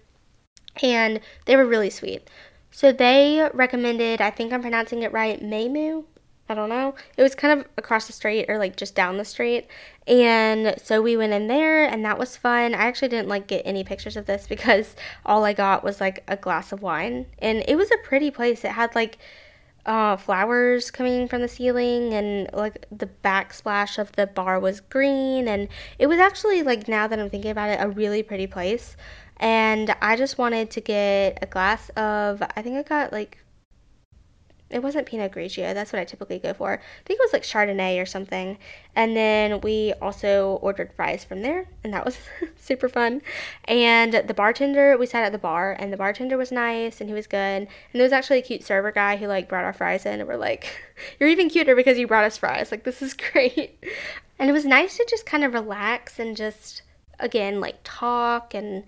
and 0.81 1.19
they 1.45 1.55
were 1.55 1.65
really 1.65 1.89
sweet. 1.89 2.29
So 2.71 2.91
they 2.91 3.49
recommended, 3.53 4.19
I 4.19 4.31
think 4.31 4.51
I'm 4.51 4.61
pronouncing 4.61 5.03
it 5.03 5.11
right, 5.11 5.41
Meimu. 5.41 6.05
I 6.49 6.55
don't 6.55 6.69
know. 6.69 6.95
It 7.15 7.23
was 7.23 7.35
kind 7.35 7.59
of 7.59 7.67
across 7.77 8.07
the 8.07 8.13
street 8.13 8.45
or 8.49 8.57
like 8.57 8.75
just 8.75 8.95
down 8.95 9.17
the 9.17 9.25
street. 9.25 9.67
And 10.07 10.75
so 10.77 11.01
we 11.01 11.15
went 11.15 11.31
in 11.33 11.47
there 11.47 11.85
and 11.85 12.03
that 12.03 12.19
was 12.19 12.35
fun. 12.35 12.75
I 12.75 12.79
actually 12.79 13.07
didn't 13.07 13.29
like 13.29 13.47
get 13.47 13.61
any 13.65 13.83
pictures 13.83 14.17
of 14.17 14.25
this 14.25 14.45
because 14.49 14.95
all 15.25 15.45
I 15.45 15.53
got 15.53 15.83
was 15.83 16.01
like 16.01 16.23
a 16.27 16.35
glass 16.35 16.71
of 16.71 16.81
wine. 16.81 17.27
And 17.39 17.63
it 17.67 17.75
was 17.75 17.91
a 17.91 17.97
pretty 18.03 18.29
place. 18.29 18.65
It 18.65 18.71
had 18.71 18.93
like 18.93 19.19
uh, 19.85 20.15
flowers 20.15 20.91
coming 20.91 21.27
from 21.27 21.41
the 21.41 21.47
ceiling 21.47 22.13
and 22.13 22.49
like 22.53 22.85
the 22.91 23.09
backsplash 23.23 23.97
of 23.97 24.11
the 24.13 24.25
bar 24.27 24.59
was 24.59 24.79
green 24.79 25.47
and 25.47 25.67
it 25.99 26.07
was 26.07 26.19
actually 26.19 26.63
like 26.63 26.87
now 26.87 27.05
that 27.05 27.19
I'm 27.19 27.29
thinking 27.29 27.51
about 27.51 27.69
it 27.69 27.79
a 27.81 27.89
really 27.89 28.23
pretty 28.23 28.47
place 28.47 28.95
and 29.43 29.93
I 30.01 30.15
just 30.15 30.37
wanted 30.37 30.71
to 30.71 30.79
get 30.79 31.37
a 31.41 31.45
glass 31.45 31.89
of, 31.97 32.41
I 32.41 32.61
think 32.61 32.77
I 32.77 32.83
got 32.83 33.11
like, 33.11 33.39
it 34.69 34.81
wasn't 34.81 35.05
Pinot 35.05 35.33
Grigio, 35.33 35.73
that's 35.73 35.91
what 35.91 35.99
I 35.99 36.05
typically 36.05 36.39
go 36.39 36.53
for. 36.53 36.71
I 36.71 37.03
think 37.03 37.19
it 37.19 37.23
was 37.23 37.33
like 37.33 37.43
Chardonnay 37.43 38.01
or 38.01 38.05
something. 38.05 38.57
And 38.95 39.17
then 39.17 39.59
we 39.59 39.93
also 40.01 40.59
ordered 40.61 40.93
fries 40.93 41.25
from 41.25 41.41
there, 41.41 41.67
and 41.83 41.93
that 41.93 42.05
was 42.05 42.17
super 42.55 42.87
fun. 42.87 43.21
And 43.65 44.13
the 44.13 44.33
bartender, 44.33 44.97
we 44.97 45.07
sat 45.07 45.25
at 45.25 45.33
the 45.33 45.37
bar, 45.37 45.75
and 45.77 45.91
the 45.91 45.97
bartender 45.97 46.37
was 46.37 46.49
nice, 46.49 47.01
and 47.01 47.09
he 47.09 47.13
was 47.13 47.27
good. 47.27 47.37
And 47.37 47.67
there 47.91 48.03
was 48.03 48.13
actually 48.13 48.39
a 48.39 48.43
cute 48.43 48.63
server 48.63 48.93
guy 48.93 49.17
who 49.17 49.27
like 49.27 49.49
brought 49.49 49.65
our 49.65 49.73
fries 49.73 50.05
in, 50.05 50.21
and 50.21 50.27
we're 50.27 50.37
like, 50.37 50.73
you're 51.19 51.27
even 51.27 51.49
cuter 51.49 51.75
because 51.75 51.97
you 51.97 52.07
brought 52.07 52.23
us 52.23 52.37
fries. 52.37 52.71
Like, 52.71 52.85
this 52.85 53.01
is 53.01 53.13
great. 53.31 53.83
And 54.39 54.49
it 54.49 54.53
was 54.53 54.65
nice 54.65 54.95
to 54.95 55.05
just 55.09 55.25
kind 55.25 55.43
of 55.43 55.53
relax 55.53 56.17
and 56.17 56.37
just, 56.37 56.81
again, 57.19 57.59
like 57.59 57.79
talk 57.83 58.53
and 58.53 58.85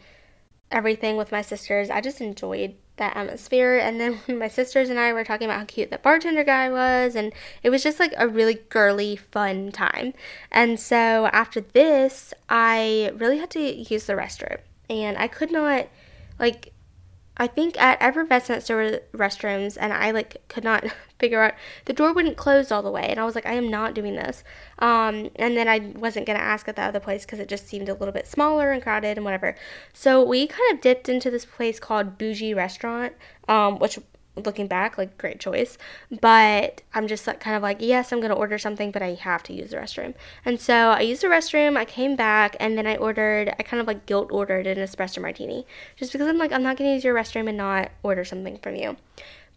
everything 0.71 1.17
with 1.17 1.31
my 1.31 1.41
sisters. 1.41 1.89
I 1.89 2.01
just 2.01 2.21
enjoyed 2.21 2.75
that 2.97 3.15
atmosphere. 3.15 3.77
And 3.77 3.99
then 3.99 4.19
my 4.39 4.47
sisters 4.47 4.89
and 4.89 4.99
I 4.99 5.13
were 5.13 5.23
talking 5.23 5.45
about 5.45 5.59
how 5.59 5.65
cute 5.65 5.89
that 5.89 6.03
bartender 6.03 6.43
guy 6.43 6.69
was, 6.69 7.15
and 7.15 7.33
it 7.63 7.69
was 7.69 7.83
just 7.83 7.99
like 7.99 8.13
a 8.17 8.27
really 8.27 8.55
girly, 8.69 9.15
fun 9.15 9.71
time. 9.71 10.13
And 10.51 10.79
so 10.79 11.27
after 11.27 11.61
this, 11.61 12.33
I 12.49 13.11
really 13.15 13.37
had 13.37 13.49
to 13.51 13.59
use 13.59 14.05
the 14.05 14.13
restroom, 14.13 14.59
and 14.89 15.17
I 15.17 15.27
could 15.27 15.51
not, 15.51 15.87
like, 16.39 16.71
I 17.37 17.47
think 17.47 17.79
at 17.81 18.01
Effervescence 18.01 18.67
there 18.67 18.77
were 18.77 19.01
restrooms, 19.13 19.77
and 19.79 19.91
I 19.91 20.11
like 20.11 20.47
could 20.47 20.63
not 20.63 20.85
figure 21.19 21.41
out 21.41 21.53
the 21.85 21.93
door 21.93 22.13
wouldn't 22.13 22.37
close 22.37 22.71
all 22.71 22.81
the 22.81 22.91
way, 22.91 23.05
and 23.07 23.19
I 23.19 23.25
was 23.25 23.35
like, 23.35 23.45
I 23.45 23.53
am 23.53 23.69
not 23.69 23.93
doing 23.93 24.15
this. 24.15 24.43
Um, 24.79 25.29
and 25.35 25.57
then 25.57 25.67
I 25.67 25.79
wasn't 25.95 26.25
gonna 26.25 26.39
ask 26.39 26.67
at 26.67 26.75
the 26.75 26.81
other 26.83 26.99
place 26.99 27.25
because 27.25 27.39
it 27.39 27.49
just 27.49 27.67
seemed 27.67 27.89
a 27.89 27.93
little 27.93 28.13
bit 28.13 28.27
smaller 28.27 28.71
and 28.71 28.81
crowded 28.81 29.17
and 29.17 29.25
whatever. 29.25 29.55
So 29.93 30.23
we 30.23 30.47
kind 30.47 30.73
of 30.73 30.81
dipped 30.81 31.09
into 31.09 31.29
this 31.29 31.45
place 31.45 31.79
called 31.79 32.17
Bougie 32.17 32.53
Restaurant, 32.53 33.13
um, 33.47 33.79
which 33.79 33.99
looking 34.43 34.67
back, 34.67 34.97
like 34.97 35.17
great 35.17 35.39
choice. 35.39 35.77
But 36.21 36.81
I'm 36.93 37.07
just 37.07 37.27
like 37.27 37.39
kind 37.39 37.55
of 37.55 37.63
like, 37.63 37.77
yes, 37.79 38.11
I'm 38.11 38.21
gonna 38.21 38.35
order 38.35 38.57
something, 38.57 38.91
but 38.91 39.01
I 39.01 39.13
have 39.15 39.43
to 39.43 39.53
use 39.53 39.71
the 39.71 39.77
restroom. 39.77 40.13
And 40.43 40.59
so 40.59 40.73
I 40.73 41.01
used 41.01 41.21
the 41.21 41.27
restroom, 41.27 41.77
I 41.77 41.85
came 41.85 42.15
back, 42.15 42.55
and 42.59 42.77
then 42.77 42.87
I 42.87 42.97
ordered 42.97 43.53
I 43.57 43.63
kind 43.63 43.81
of 43.81 43.87
like 43.87 44.05
guilt 44.05 44.29
ordered 44.31 44.67
an 44.67 44.77
espresso 44.77 45.21
martini. 45.21 45.65
Just 45.95 46.11
because 46.11 46.27
I'm 46.27 46.37
like, 46.37 46.51
I'm 46.51 46.63
not 46.63 46.77
gonna 46.77 46.93
use 46.93 47.03
your 47.03 47.15
restroom 47.15 47.47
and 47.47 47.57
not 47.57 47.91
order 48.03 48.25
something 48.25 48.57
from 48.57 48.75
you. 48.75 48.97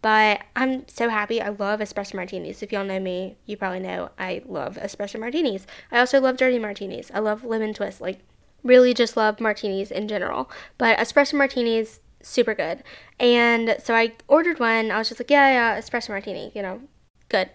But 0.01 0.43
I'm 0.55 0.87
so 0.87 1.09
happy. 1.09 1.41
I 1.43 1.49
love 1.49 1.81
espresso 1.81 2.15
martinis. 2.15 2.63
If 2.63 2.71
y'all 2.71 2.85
know 2.85 3.01
me, 3.01 3.37
you 3.47 3.57
probably 3.57 3.81
know 3.81 4.11
I 4.19 4.43
love 4.47 4.77
espresso 4.77 5.19
martinis. 5.19 5.67
I 5.91 5.99
also 5.99 6.21
love 6.21 6.37
dirty 6.37 6.59
martinis. 6.59 7.11
I 7.13 7.19
love 7.19 7.45
lemon 7.45 7.75
twist. 7.75 8.01
Like, 8.01 8.21
really 8.63 8.95
just 8.95 9.17
love 9.17 9.41
martinis 9.41 9.91
in 9.91 10.07
general. 10.07 10.51
But 10.77 10.99
espresso 10.99 11.35
martinis, 11.35 11.99
super 12.23 12.55
good. 12.55 12.83
And 13.19 13.77
so 13.83 13.95
I 13.95 14.13
ordered 14.27 14.59
one. 14.61 14.91
I 14.91 14.99
was 14.99 15.09
just 15.09 15.21
like, 15.21 15.31
yeah, 15.31 15.75
yeah, 15.75 15.81
espresso 15.81 16.11
martini, 16.11 16.53
you 16.55 16.63
know, 16.63 16.83
good. 17.29 17.51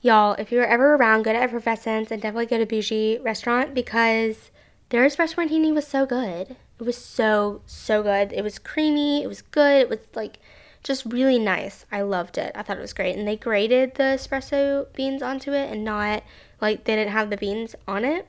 Y'all, 0.00 0.34
if 0.34 0.52
you're 0.52 0.66
ever 0.66 0.94
around, 0.94 1.22
go 1.22 1.32
to 1.32 1.38
Effervescence 1.38 2.10
and 2.10 2.20
definitely 2.20 2.46
go 2.46 2.58
to 2.58 2.66
Bougie 2.66 3.18
Restaurant 3.22 3.74
because 3.74 4.50
their 4.90 5.06
espresso 5.06 5.36
martini 5.38 5.72
was 5.72 5.86
so 5.86 6.04
good. 6.04 6.56
It 6.78 6.82
was 6.82 6.98
so, 6.98 7.62
so 7.66 8.02
good. 8.02 8.32
It 8.32 8.42
was 8.42 8.58
creamy. 8.58 9.22
It 9.22 9.28
was 9.28 9.42
good. 9.42 9.80
It 9.80 9.88
was 9.88 10.00
like 10.14 10.38
just 10.82 11.06
really 11.06 11.38
nice. 11.38 11.86
I 11.90 12.02
loved 12.02 12.36
it. 12.36 12.52
I 12.54 12.62
thought 12.62 12.76
it 12.76 12.82
was 12.82 12.92
great. 12.92 13.16
And 13.16 13.26
they 13.26 13.36
grated 13.36 13.94
the 13.94 14.02
espresso 14.02 14.92
beans 14.92 15.22
onto 15.22 15.52
it 15.52 15.72
and 15.72 15.84
not 15.84 16.22
like 16.60 16.84
they 16.84 16.96
didn't 16.96 17.12
have 17.12 17.30
the 17.30 17.36
beans 17.36 17.74
on 17.88 18.04
it. 18.04 18.28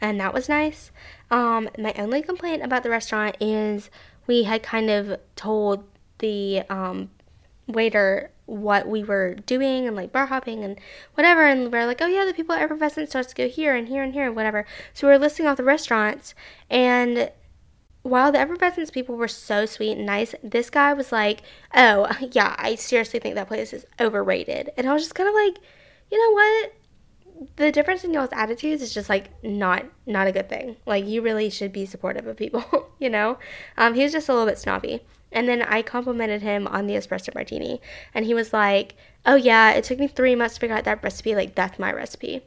And 0.00 0.20
that 0.20 0.32
was 0.32 0.48
nice. 0.48 0.92
Um, 1.30 1.68
my 1.76 1.92
only 1.98 2.22
complaint 2.22 2.62
about 2.62 2.84
the 2.84 2.90
restaurant 2.90 3.36
is 3.40 3.90
we 4.28 4.44
had 4.44 4.62
kind 4.62 4.90
of 4.90 5.18
told 5.34 5.82
the 6.18 6.62
um, 6.68 7.10
waiter 7.66 8.30
what 8.46 8.88
we 8.88 9.02
were 9.02 9.34
doing 9.34 9.86
and 9.86 9.96
like 9.96 10.12
bar 10.12 10.26
hopping 10.26 10.64
and 10.64 10.78
whatever 11.14 11.44
and 11.44 11.70
we 11.70 11.78
are 11.78 11.84
like 11.84 12.00
oh 12.00 12.06
yeah 12.06 12.24
the 12.24 12.32
people 12.32 12.54
at 12.54 12.62
effervescent 12.62 13.08
starts 13.08 13.28
to 13.28 13.34
go 13.34 13.46
here 13.46 13.74
and 13.74 13.88
here 13.88 14.02
and 14.02 14.14
here 14.14 14.26
and 14.26 14.36
whatever. 14.36 14.64
So 14.94 15.06
we 15.06 15.12
are 15.12 15.18
listing 15.18 15.46
off 15.46 15.56
the 15.56 15.64
restaurants 15.64 16.34
and 16.70 17.30
while 18.02 18.32
the 18.32 18.38
effervescence 18.38 18.90
people 18.90 19.16
were 19.16 19.28
so 19.28 19.66
sweet 19.66 19.98
and 19.98 20.06
nice 20.06 20.34
this 20.42 20.70
guy 20.70 20.94
was 20.94 21.12
like 21.12 21.42
oh 21.74 22.08
yeah 22.32 22.54
i 22.58 22.74
seriously 22.74 23.20
think 23.20 23.34
that 23.34 23.48
place 23.48 23.72
is 23.72 23.84
overrated. 24.00 24.70
And 24.76 24.88
i 24.88 24.92
was 24.92 25.02
just 25.02 25.14
kind 25.14 25.28
of 25.28 25.34
like 25.34 25.58
you 26.10 26.18
know 26.18 26.34
what 26.34 26.72
the 27.56 27.70
difference 27.70 28.04
in 28.04 28.12
y'all's 28.12 28.30
attitudes 28.32 28.82
is 28.82 28.92
just 28.92 29.08
like 29.08 29.30
not 29.44 29.84
not 30.06 30.26
a 30.26 30.32
good 30.32 30.48
thing. 30.48 30.76
Like 30.86 31.06
you 31.06 31.22
really 31.22 31.50
should 31.50 31.72
be 31.72 31.86
supportive 31.86 32.26
of 32.26 32.36
people, 32.36 32.90
you 32.98 33.10
know. 33.10 33.38
Um, 33.76 33.94
he 33.94 34.02
was 34.02 34.12
just 34.12 34.28
a 34.28 34.32
little 34.32 34.46
bit 34.46 34.58
snobby. 34.58 35.04
And 35.30 35.46
then 35.46 35.60
I 35.62 35.82
complimented 35.82 36.40
him 36.40 36.66
on 36.66 36.86
the 36.86 36.94
espresso 36.94 37.34
martini, 37.34 37.82
and 38.14 38.24
he 38.24 38.34
was 38.34 38.52
like, 38.52 38.96
"Oh 39.26 39.34
yeah, 39.34 39.72
it 39.72 39.84
took 39.84 39.98
me 39.98 40.08
three 40.08 40.34
months 40.34 40.54
to 40.54 40.60
figure 40.60 40.76
out 40.76 40.84
that 40.84 41.02
recipe. 41.02 41.34
Like 41.34 41.54
that's 41.54 41.78
my 41.78 41.92
recipe." 41.92 42.42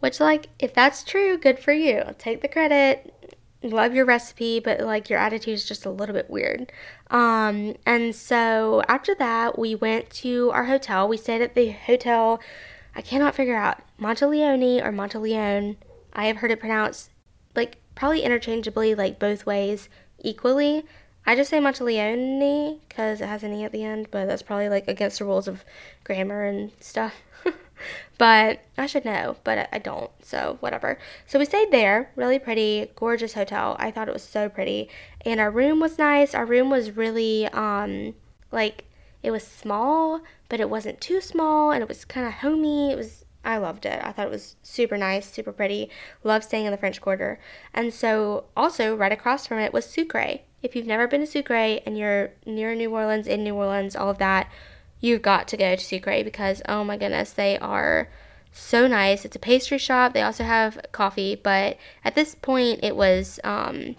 Which 0.00 0.18
like 0.18 0.48
if 0.58 0.74
that's 0.74 1.04
true, 1.04 1.38
good 1.38 1.58
for 1.58 1.72
you. 1.72 2.02
Take 2.18 2.40
the 2.42 2.48
credit. 2.48 3.14
love 3.62 3.94
your 3.94 4.04
recipe, 4.04 4.58
but 4.58 4.80
like 4.80 5.08
your 5.08 5.18
attitude 5.20 5.54
is 5.54 5.64
just 5.64 5.86
a 5.86 5.90
little 5.90 6.14
bit 6.14 6.28
weird. 6.28 6.72
Um, 7.10 7.76
and 7.86 8.14
so 8.14 8.82
after 8.88 9.14
that, 9.16 9.58
we 9.58 9.76
went 9.76 10.10
to 10.10 10.50
our 10.50 10.64
hotel. 10.64 11.06
We 11.06 11.16
stayed 11.16 11.42
at 11.42 11.54
the 11.54 11.70
hotel. 11.70 12.40
I 12.94 13.02
cannot 13.02 13.34
figure 13.34 13.56
out 13.56 13.78
Monteleone 13.98 14.84
or 14.84 14.92
Monteleone. 14.92 15.76
I 16.12 16.26
have 16.26 16.38
heard 16.38 16.50
it 16.50 16.60
pronounced 16.60 17.10
like 17.54 17.78
probably 17.94 18.22
interchangeably, 18.22 18.94
like 18.94 19.18
both 19.18 19.46
ways 19.46 19.88
equally. 20.22 20.84
I 21.24 21.36
just 21.36 21.50
say 21.50 21.58
Monteleone 21.58 22.80
because 22.88 23.20
it 23.20 23.26
has 23.26 23.42
an 23.42 23.54
E 23.54 23.64
at 23.64 23.72
the 23.72 23.84
end, 23.84 24.08
but 24.10 24.26
that's 24.26 24.42
probably 24.42 24.68
like 24.68 24.88
against 24.88 25.18
the 25.18 25.24
rules 25.24 25.46
of 25.46 25.64
grammar 26.04 26.44
and 26.44 26.72
stuff. 26.80 27.14
but 28.18 28.60
I 28.76 28.86
should 28.86 29.04
know, 29.04 29.36
but 29.44 29.68
I 29.72 29.78
don't, 29.78 30.10
so 30.22 30.56
whatever. 30.60 30.98
So 31.26 31.38
we 31.38 31.44
stayed 31.44 31.70
there, 31.70 32.10
really 32.16 32.38
pretty, 32.38 32.90
gorgeous 32.96 33.34
hotel. 33.34 33.76
I 33.78 33.90
thought 33.90 34.08
it 34.08 34.14
was 34.14 34.24
so 34.24 34.48
pretty. 34.48 34.88
And 35.24 35.38
our 35.38 35.50
room 35.50 35.78
was 35.78 35.96
nice. 35.98 36.34
Our 36.34 36.44
room 36.44 36.70
was 36.70 36.96
really, 36.96 37.46
um, 37.48 38.14
like, 38.50 38.84
it 39.22 39.30
was 39.30 39.46
small, 39.46 40.20
but 40.48 40.60
it 40.60 40.70
wasn't 40.70 41.00
too 41.00 41.20
small, 41.20 41.70
and 41.70 41.82
it 41.82 41.88
was 41.88 42.04
kind 42.04 42.26
of 42.26 42.34
homey. 42.34 42.90
It 42.90 42.96
was 42.96 43.24
I 43.44 43.56
loved 43.56 43.86
it. 43.86 44.00
I 44.02 44.12
thought 44.12 44.26
it 44.26 44.30
was 44.30 44.56
super 44.62 44.96
nice, 44.96 45.30
super 45.30 45.52
pretty. 45.52 45.90
Love 46.22 46.44
staying 46.44 46.66
in 46.66 46.70
the 46.70 46.78
French 46.78 47.00
Quarter. 47.00 47.40
And 47.74 47.92
so, 47.92 48.44
also 48.56 48.94
right 48.94 49.10
across 49.10 49.46
from 49.46 49.58
it 49.58 49.72
was 49.72 49.84
Sucre. 49.84 50.38
If 50.62 50.76
you've 50.76 50.86
never 50.86 51.08
been 51.08 51.20
to 51.22 51.26
Sucre 51.26 51.80
and 51.84 51.98
you're 51.98 52.30
near 52.46 52.74
New 52.74 52.94
Orleans, 52.94 53.26
in 53.26 53.42
New 53.42 53.56
Orleans, 53.56 53.96
all 53.96 54.10
of 54.10 54.18
that, 54.18 54.48
you've 55.00 55.22
got 55.22 55.48
to 55.48 55.56
go 55.56 55.74
to 55.74 55.84
Sucre 55.84 56.22
because 56.22 56.62
oh 56.68 56.84
my 56.84 56.96
goodness, 56.96 57.32
they 57.32 57.58
are 57.58 58.08
so 58.52 58.86
nice. 58.86 59.24
It's 59.24 59.36
a 59.36 59.40
pastry 59.40 59.78
shop. 59.78 60.12
They 60.12 60.22
also 60.22 60.44
have 60.44 60.78
coffee, 60.92 61.34
but 61.34 61.78
at 62.04 62.14
this 62.14 62.36
point, 62.36 62.80
it 62.84 62.94
was 62.94 63.40
um, 63.42 63.96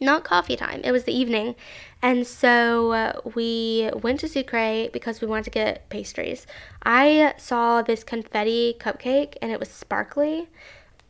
not 0.00 0.24
coffee 0.24 0.56
time. 0.56 0.82
It 0.84 0.92
was 0.92 1.04
the 1.04 1.16
evening. 1.16 1.54
And 2.00 2.26
so 2.26 2.92
uh, 2.92 3.20
we 3.34 3.90
went 4.02 4.20
to 4.20 4.28
Sucre 4.28 4.88
because 4.92 5.20
we 5.20 5.26
wanted 5.26 5.44
to 5.44 5.50
get 5.50 5.88
pastries. 5.88 6.46
I 6.82 7.34
saw 7.38 7.82
this 7.82 8.04
confetti 8.04 8.76
cupcake 8.78 9.36
and 9.42 9.50
it 9.50 9.58
was 9.58 9.68
sparkly. 9.68 10.48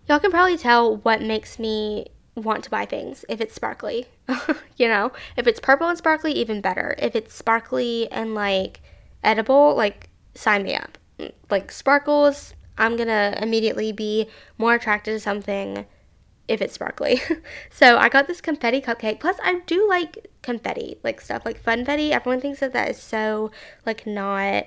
Y'all 0.09 0.19
can 0.19 0.31
probably 0.31 0.57
tell 0.57 0.97
what 0.97 1.21
makes 1.21 1.59
me 1.59 2.07
want 2.35 2.65
to 2.65 2.71
buy 2.71 2.87
things 2.87 3.25
if 3.29 3.41
it's 3.41 3.55
sparkly. 3.55 4.07
you 4.77 4.89
know, 4.89 5.13
if 5.37 5.47
it's 5.47 5.61
purple 5.61 5.89
and 5.89 5.99
sparkly, 5.99 6.33
even 6.33 6.61
better. 6.61 6.95
If 6.99 7.15
it's 7.15 7.35
sparkly 7.35 8.11
and 8.11 8.35
like 8.35 8.81
edible, 9.23 9.75
like 9.75 10.09
sign 10.35 10.63
me 10.63 10.75
up. 10.75 10.97
Like 11.51 11.71
sparkles, 11.71 12.55
I'm 12.79 12.97
gonna 12.97 13.37
immediately 13.43 13.93
be 13.93 14.29
more 14.57 14.75
attracted 14.75 15.13
to 15.13 15.21
something 15.21 15.85
if 16.49 16.63
it's 16.63 16.75
sparkly. 16.75 17.21
so 17.71 17.99
I 17.99 18.09
got 18.09 18.27
this 18.27 18.41
confetti 18.41 18.81
cupcake. 18.81 19.21
Plus, 19.21 19.37
I 19.43 19.61
do 19.67 19.87
like 19.89 20.29
confetti, 20.43 20.99
like 21.05 21.21
stuff 21.21 21.45
like 21.45 21.63
funfetti. 21.63 22.11
Everyone 22.11 22.41
thinks 22.41 22.61
that 22.61 22.73
that 22.73 22.91
is 22.91 23.01
so 23.01 23.51
like 23.87 24.07
not 24.07 24.67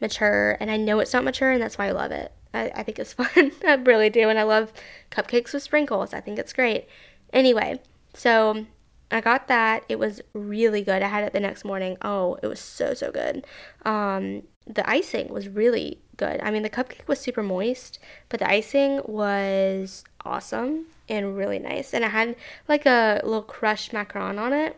mature, 0.00 0.56
and 0.60 0.70
I 0.70 0.76
know 0.76 1.00
it's 1.00 1.14
not 1.14 1.24
mature, 1.24 1.50
and 1.50 1.62
that's 1.62 1.78
why 1.78 1.88
I 1.88 1.92
love 1.92 2.12
it. 2.12 2.30
I, 2.52 2.70
I 2.74 2.82
think 2.82 2.98
it's 2.98 3.12
fun. 3.14 3.52
I 3.66 3.74
really 3.74 4.10
do, 4.10 4.28
and 4.28 4.38
I 4.38 4.44
love 4.44 4.72
cupcakes 5.10 5.54
with 5.54 5.62
sprinkles. 5.62 6.12
I 6.12 6.20
think 6.20 6.38
it's 6.38 6.52
great. 6.52 6.86
Anyway, 7.32 7.80
so 8.14 8.66
I 9.10 9.20
got 9.22 9.48
that. 9.48 9.84
It 9.88 9.98
was 9.98 10.20
really 10.34 10.82
good. 10.82 11.02
I 11.02 11.08
had 11.08 11.24
it 11.24 11.32
the 11.32 11.40
next 11.40 11.64
morning. 11.64 11.96
Oh, 12.02 12.38
it 12.42 12.46
was 12.46 12.60
so 12.60 12.92
so 12.92 13.10
good. 13.10 13.46
Um, 13.84 14.42
the 14.66 14.88
icing 14.88 15.28
was 15.28 15.48
really 15.48 16.02
good. 16.18 16.40
I 16.42 16.50
mean, 16.50 16.62
the 16.62 16.70
cupcake 16.70 17.08
was 17.08 17.18
super 17.18 17.42
moist, 17.42 17.98
but 18.28 18.40
the 18.40 18.50
icing 18.50 19.00
was 19.06 20.04
awesome 20.26 20.86
and 21.08 21.36
really 21.36 21.58
nice. 21.58 21.94
And 21.94 22.04
it 22.04 22.10
had 22.10 22.36
like 22.68 22.86
a 22.86 23.20
little 23.24 23.42
crushed 23.42 23.92
macaron 23.92 24.38
on 24.38 24.52
it. 24.52 24.76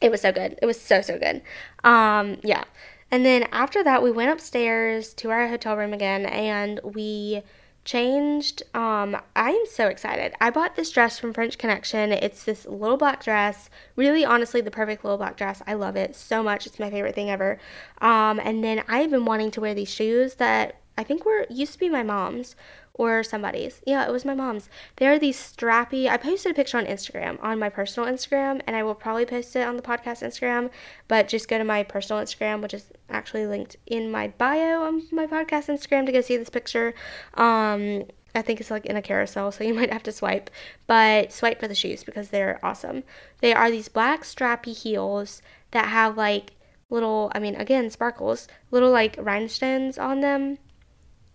It 0.00 0.10
was 0.10 0.22
so 0.22 0.32
good. 0.32 0.58
It 0.62 0.66
was 0.66 0.80
so 0.80 1.00
so 1.02 1.18
good. 1.18 1.42
Um, 1.84 2.38
yeah. 2.42 2.64
And 3.10 3.24
then 3.26 3.48
after 3.50 3.82
that, 3.82 4.02
we 4.02 4.10
went 4.10 4.30
upstairs 4.30 5.12
to 5.14 5.30
our 5.30 5.48
hotel 5.48 5.76
room 5.76 5.92
again, 5.92 6.26
and 6.26 6.80
we 6.84 7.42
changed. 7.84 8.62
Um, 8.72 9.16
I 9.34 9.50
am 9.50 9.64
so 9.68 9.88
excited. 9.88 10.34
I 10.40 10.50
bought 10.50 10.76
this 10.76 10.90
dress 10.90 11.18
from 11.18 11.32
French 11.32 11.58
Connection. 11.58 12.12
It's 12.12 12.44
this 12.44 12.66
little 12.66 12.96
black 12.96 13.24
dress. 13.24 13.68
Really, 13.96 14.24
honestly, 14.24 14.60
the 14.60 14.70
perfect 14.70 15.04
little 15.04 15.18
black 15.18 15.36
dress. 15.36 15.62
I 15.66 15.74
love 15.74 15.96
it 15.96 16.14
so 16.14 16.42
much. 16.42 16.66
It's 16.66 16.78
my 16.78 16.90
favorite 16.90 17.14
thing 17.14 17.30
ever. 17.30 17.58
Um, 18.00 18.40
and 18.40 18.62
then 18.62 18.84
I've 18.86 19.10
been 19.10 19.24
wanting 19.24 19.50
to 19.52 19.60
wear 19.60 19.74
these 19.74 19.92
shoes 19.92 20.34
that 20.34 20.76
I 20.96 21.02
think 21.02 21.24
were 21.24 21.46
used 21.48 21.72
to 21.72 21.78
be 21.78 21.88
my 21.88 22.02
mom's 22.02 22.54
or 23.00 23.22
somebody's. 23.22 23.80
Yeah, 23.86 24.06
it 24.06 24.12
was 24.12 24.26
my 24.26 24.34
mom's. 24.34 24.68
They 24.96 25.06
are 25.06 25.18
these 25.18 25.38
strappy. 25.38 26.06
I 26.06 26.18
posted 26.18 26.52
a 26.52 26.54
picture 26.54 26.76
on 26.76 26.84
Instagram, 26.84 27.42
on 27.42 27.58
my 27.58 27.70
personal 27.70 28.06
Instagram, 28.06 28.60
and 28.66 28.76
I 28.76 28.82
will 28.82 28.94
probably 28.94 29.24
post 29.24 29.56
it 29.56 29.66
on 29.66 29.76
the 29.76 29.82
podcast 29.82 30.22
Instagram. 30.22 30.68
But 31.08 31.26
just 31.26 31.48
go 31.48 31.56
to 31.56 31.64
my 31.64 31.82
personal 31.82 32.22
Instagram, 32.22 32.60
which 32.60 32.74
is 32.74 32.84
actually 33.08 33.46
linked 33.46 33.76
in 33.86 34.10
my 34.10 34.28
bio 34.36 34.82
on 34.82 35.04
my 35.10 35.26
podcast 35.26 35.74
Instagram 35.74 36.04
to 36.04 36.12
go 36.12 36.20
see 36.20 36.36
this 36.36 36.50
picture. 36.50 36.92
Um, 37.32 38.04
I 38.34 38.42
think 38.42 38.60
it's 38.60 38.70
like 38.70 38.84
in 38.84 38.96
a 38.96 39.02
carousel, 39.02 39.50
so 39.50 39.64
you 39.64 39.72
might 39.80 39.90
have 39.90 40.02
to 40.02 40.12
swipe. 40.12 40.50
But 40.86 41.32
swipe 41.32 41.58
for 41.58 41.68
the 41.68 41.74
shoes 41.74 42.04
because 42.04 42.28
they're 42.28 42.60
awesome. 42.62 43.04
They 43.40 43.54
are 43.54 43.70
these 43.70 43.88
black 43.88 44.24
strappy 44.24 44.76
heels 44.76 45.40
that 45.70 45.88
have 45.88 46.18
like 46.18 46.52
little, 46.90 47.32
I 47.34 47.38
mean, 47.38 47.54
again, 47.54 47.88
sparkles, 47.88 48.46
little 48.70 48.90
like 48.90 49.16
rhinestones 49.18 49.96
on 49.96 50.20
them 50.20 50.58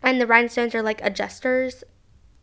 and 0.01 0.19
the 0.19 0.27
rhinestones 0.27 0.75
are 0.75 0.81
like 0.81 1.01
adjusters 1.03 1.83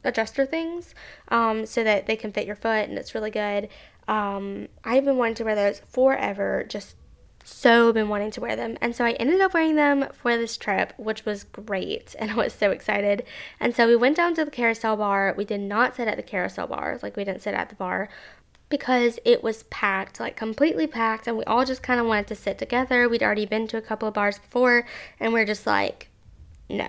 adjuster 0.05 0.45
things 0.45 0.95
um, 1.29 1.65
so 1.65 1.85
that 1.85 2.07
they 2.07 2.17
can 2.17 2.33
fit 2.33 2.47
your 2.47 2.57
foot 2.57 2.89
and 2.89 2.99
it's 2.99 3.15
really 3.15 3.31
good 3.31 3.69
um, 4.09 4.69
i've 4.85 5.05
been 5.05 5.17
wanting 5.17 5.35
to 5.35 5.45
wear 5.45 5.55
those 5.55 5.81
forever 5.89 6.65
just 6.69 6.97
so 7.45 7.93
been 7.93 8.09
wanting 8.09 8.31
to 8.31 8.41
wear 8.41 8.55
them 8.55 8.77
and 8.81 8.95
so 8.95 9.05
i 9.05 9.13
ended 9.13 9.41
up 9.41 9.53
wearing 9.53 9.75
them 9.75 10.07
for 10.13 10.37
this 10.37 10.57
trip 10.57 10.93
which 10.97 11.25
was 11.25 11.43
great 11.45 12.15
and 12.19 12.31
i 12.31 12.35
was 12.35 12.53
so 12.53 12.71
excited 12.71 13.25
and 13.59 13.75
so 13.75 13.87
we 13.87 13.97
went 13.97 14.17
down 14.17 14.33
to 14.33 14.45
the 14.45 14.51
carousel 14.51 14.97
bar 14.97 15.35
we 15.37 15.45
did 15.45 15.61
not 15.61 15.97
sit 15.97 16.07
at 16.07 16.17
the 16.17 16.23
carousel 16.23 16.69
bar 16.69 16.99
like 17.03 17.17
we 17.17 17.25
didn't 17.25 17.43
sit 17.43 17.55
at 17.55 17.69
the 17.69 17.75
bar 17.75 18.09
because 18.73 19.19
it 19.27 19.43
was 19.43 19.65
packed, 19.65 20.19
like 20.19 20.35
completely 20.35 20.87
packed, 20.87 21.27
and 21.27 21.37
we 21.37 21.45
all 21.45 21.63
just 21.63 21.83
kind 21.83 22.01
of 22.01 22.07
wanted 22.07 22.27
to 22.29 22.35
sit 22.35 22.57
together. 22.57 23.07
We'd 23.07 23.23
already 23.23 23.45
been 23.45 23.67
to 23.69 23.77
a 23.77 23.83
couple 23.83 24.09
of 24.09 24.15
bars 24.15 24.39
before, 24.39 24.87
and 25.21 25.35
we're 25.35 25.45
just 25.45 25.67
like, 25.67 26.09
no. 26.71 26.89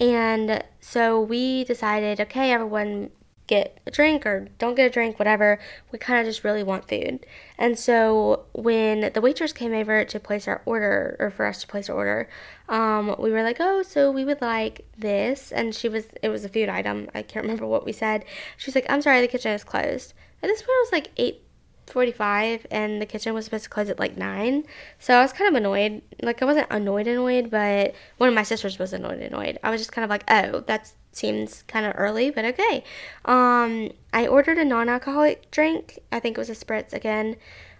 And 0.00 0.62
so 0.80 1.20
we 1.20 1.64
decided, 1.64 2.20
okay, 2.20 2.52
everyone 2.52 3.10
get 3.46 3.78
a 3.86 3.90
drink 3.90 4.26
or 4.26 4.48
don't 4.58 4.74
get 4.74 4.86
a 4.86 4.90
drink, 4.90 5.18
whatever. 5.18 5.58
We 5.92 5.98
kind 5.98 6.18
of 6.20 6.26
just 6.26 6.44
really 6.44 6.62
want 6.62 6.88
food. 6.88 7.24
And 7.58 7.78
so 7.78 8.46
when 8.52 9.12
the 9.12 9.20
waitress 9.20 9.52
came 9.52 9.72
over 9.72 10.04
to 10.04 10.20
place 10.20 10.48
our 10.48 10.62
order, 10.66 11.16
or 11.18 11.30
for 11.30 11.46
us 11.46 11.60
to 11.60 11.66
place 11.66 11.88
our 11.88 11.96
order, 11.96 12.28
um, 12.68 13.14
we 13.18 13.30
were 13.30 13.42
like, 13.42 13.58
oh, 13.60 13.82
so 13.82 14.10
we 14.10 14.24
would 14.24 14.40
like 14.40 14.84
this. 14.98 15.52
And 15.52 15.74
she 15.74 15.88
was, 15.88 16.06
it 16.22 16.28
was 16.28 16.44
a 16.44 16.48
food 16.48 16.68
item. 16.68 17.08
I 17.14 17.22
can't 17.22 17.44
remember 17.44 17.66
what 17.66 17.84
we 17.84 17.92
said. 17.92 18.24
She's 18.56 18.74
like, 18.74 18.86
I'm 18.88 19.02
sorry, 19.02 19.20
the 19.20 19.28
kitchen 19.28 19.52
is 19.52 19.64
closed. 19.64 20.12
At 20.42 20.48
this 20.48 20.62
point, 20.62 20.70
it 20.70 20.86
was 20.86 20.92
like 20.92 21.10
8 21.16 21.42
45 21.86 22.66
and 22.70 23.00
the 23.00 23.06
kitchen 23.06 23.32
was 23.34 23.44
supposed 23.44 23.64
to 23.64 23.70
close 23.70 23.88
at 23.88 23.98
like 23.98 24.16
9 24.16 24.64
so 24.98 25.14
i 25.14 25.22
was 25.22 25.32
kind 25.32 25.48
of 25.48 25.54
annoyed. 25.54 26.02
Like 26.22 26.42
i 26.42 26.44
wasn't 26.44 26.66
annoyed 26.70 27.06
annoyed 27.06 27.50
but 27.50 27.94
one 28.18 28.28
of 28.28 28.34
my 28.34 28.42
sisters 28.42 28.78
was 28.78 28.92
annoyed 28.92 29.20
annoyed. 29.20 29.58
I 29.62 29.70
was 29.70 29.80
just 29.80 29.92
kind 29.92 30.04
of 30.04 30.10
like 30.10 30.24
oh 30.28 30.60
that 30.60 30.92
seems 31.12 31.62
kind 31.62 31.86
of 31.86 31.94
early 31.96 32.30
but 32.30 32.44
okay. 32.44 32.84
Um 33.24 33.90
i 34.12 34.26
ordered 34.26 34.58
a 34.58 34.64
non-alcoholic 34.64 35.50
drink. 35.50 35.98
I 36.12 36.20
think 36.20 36.36
it 36.36 36.40
was 36.40 36.50
a 36.50 36.54
spritz 36.54 36.92
again. 36.92 37.36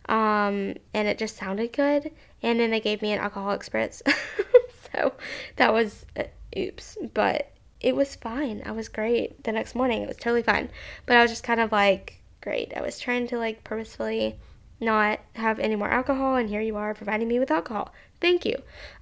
Um 0.09 0.75
and 0.95 1.09
it 1.09 1.19
just 1.19 1.37
sounded 1.37 1.73
good. 1.73 2.11
And 2.43 2.61
then 2.61 2.71
they 2.71 2.81
gave 2.81 3.03
me 3.03 3.13
an 3.13 3.21
alcoholic 3.21 3.63
spritz. 3.63 4.03
So 4.97 5.13
that 5.57 5.73
was 5.73 6.07
uh, 6.17 6.25
oops. 6.57 6.97
But 7.15 7.51
it 7.81 7.95
was 7.95 8.17
fine. 8.17 8.63
I 8.65 8.73
was 8.73 8.89
great. 8.89 9.45
The 9.45 9.53
next 9.53 9.75
morning 9.75 10.03
it 10.03 10.09
was 10.09 10.17
totally 10.17 10.43
fine. 10.43 10.71
But 11.05 11.17
i 11.17 11.23
was 11.23 11.31
just 11.31 11.43
kind 11.43 11.61
of 11.61 11.73
like 11.73 12.21
great. 12.47 12.73
I 12.77 12.81
was 12.81 13.01
trying 13.01 13.27
to 13.27 13.39
like 13.39 13.65
purposefully 13.65 14.37
not 14.81 15.19
have 15.35 15.59
any 15.59 15.75
more 15.75 15.91
alcohol 15.91 16.37
and 16.37 16.49
here 16.49 16.61
you 16.61 16.77
are 16.77 16.95
providing 16.95 17.27
me 17.27 17.41
with 17.41 17.51
alcohol. 17.51 17.93
Thank 18.21 18.45
you. 18.45 18.55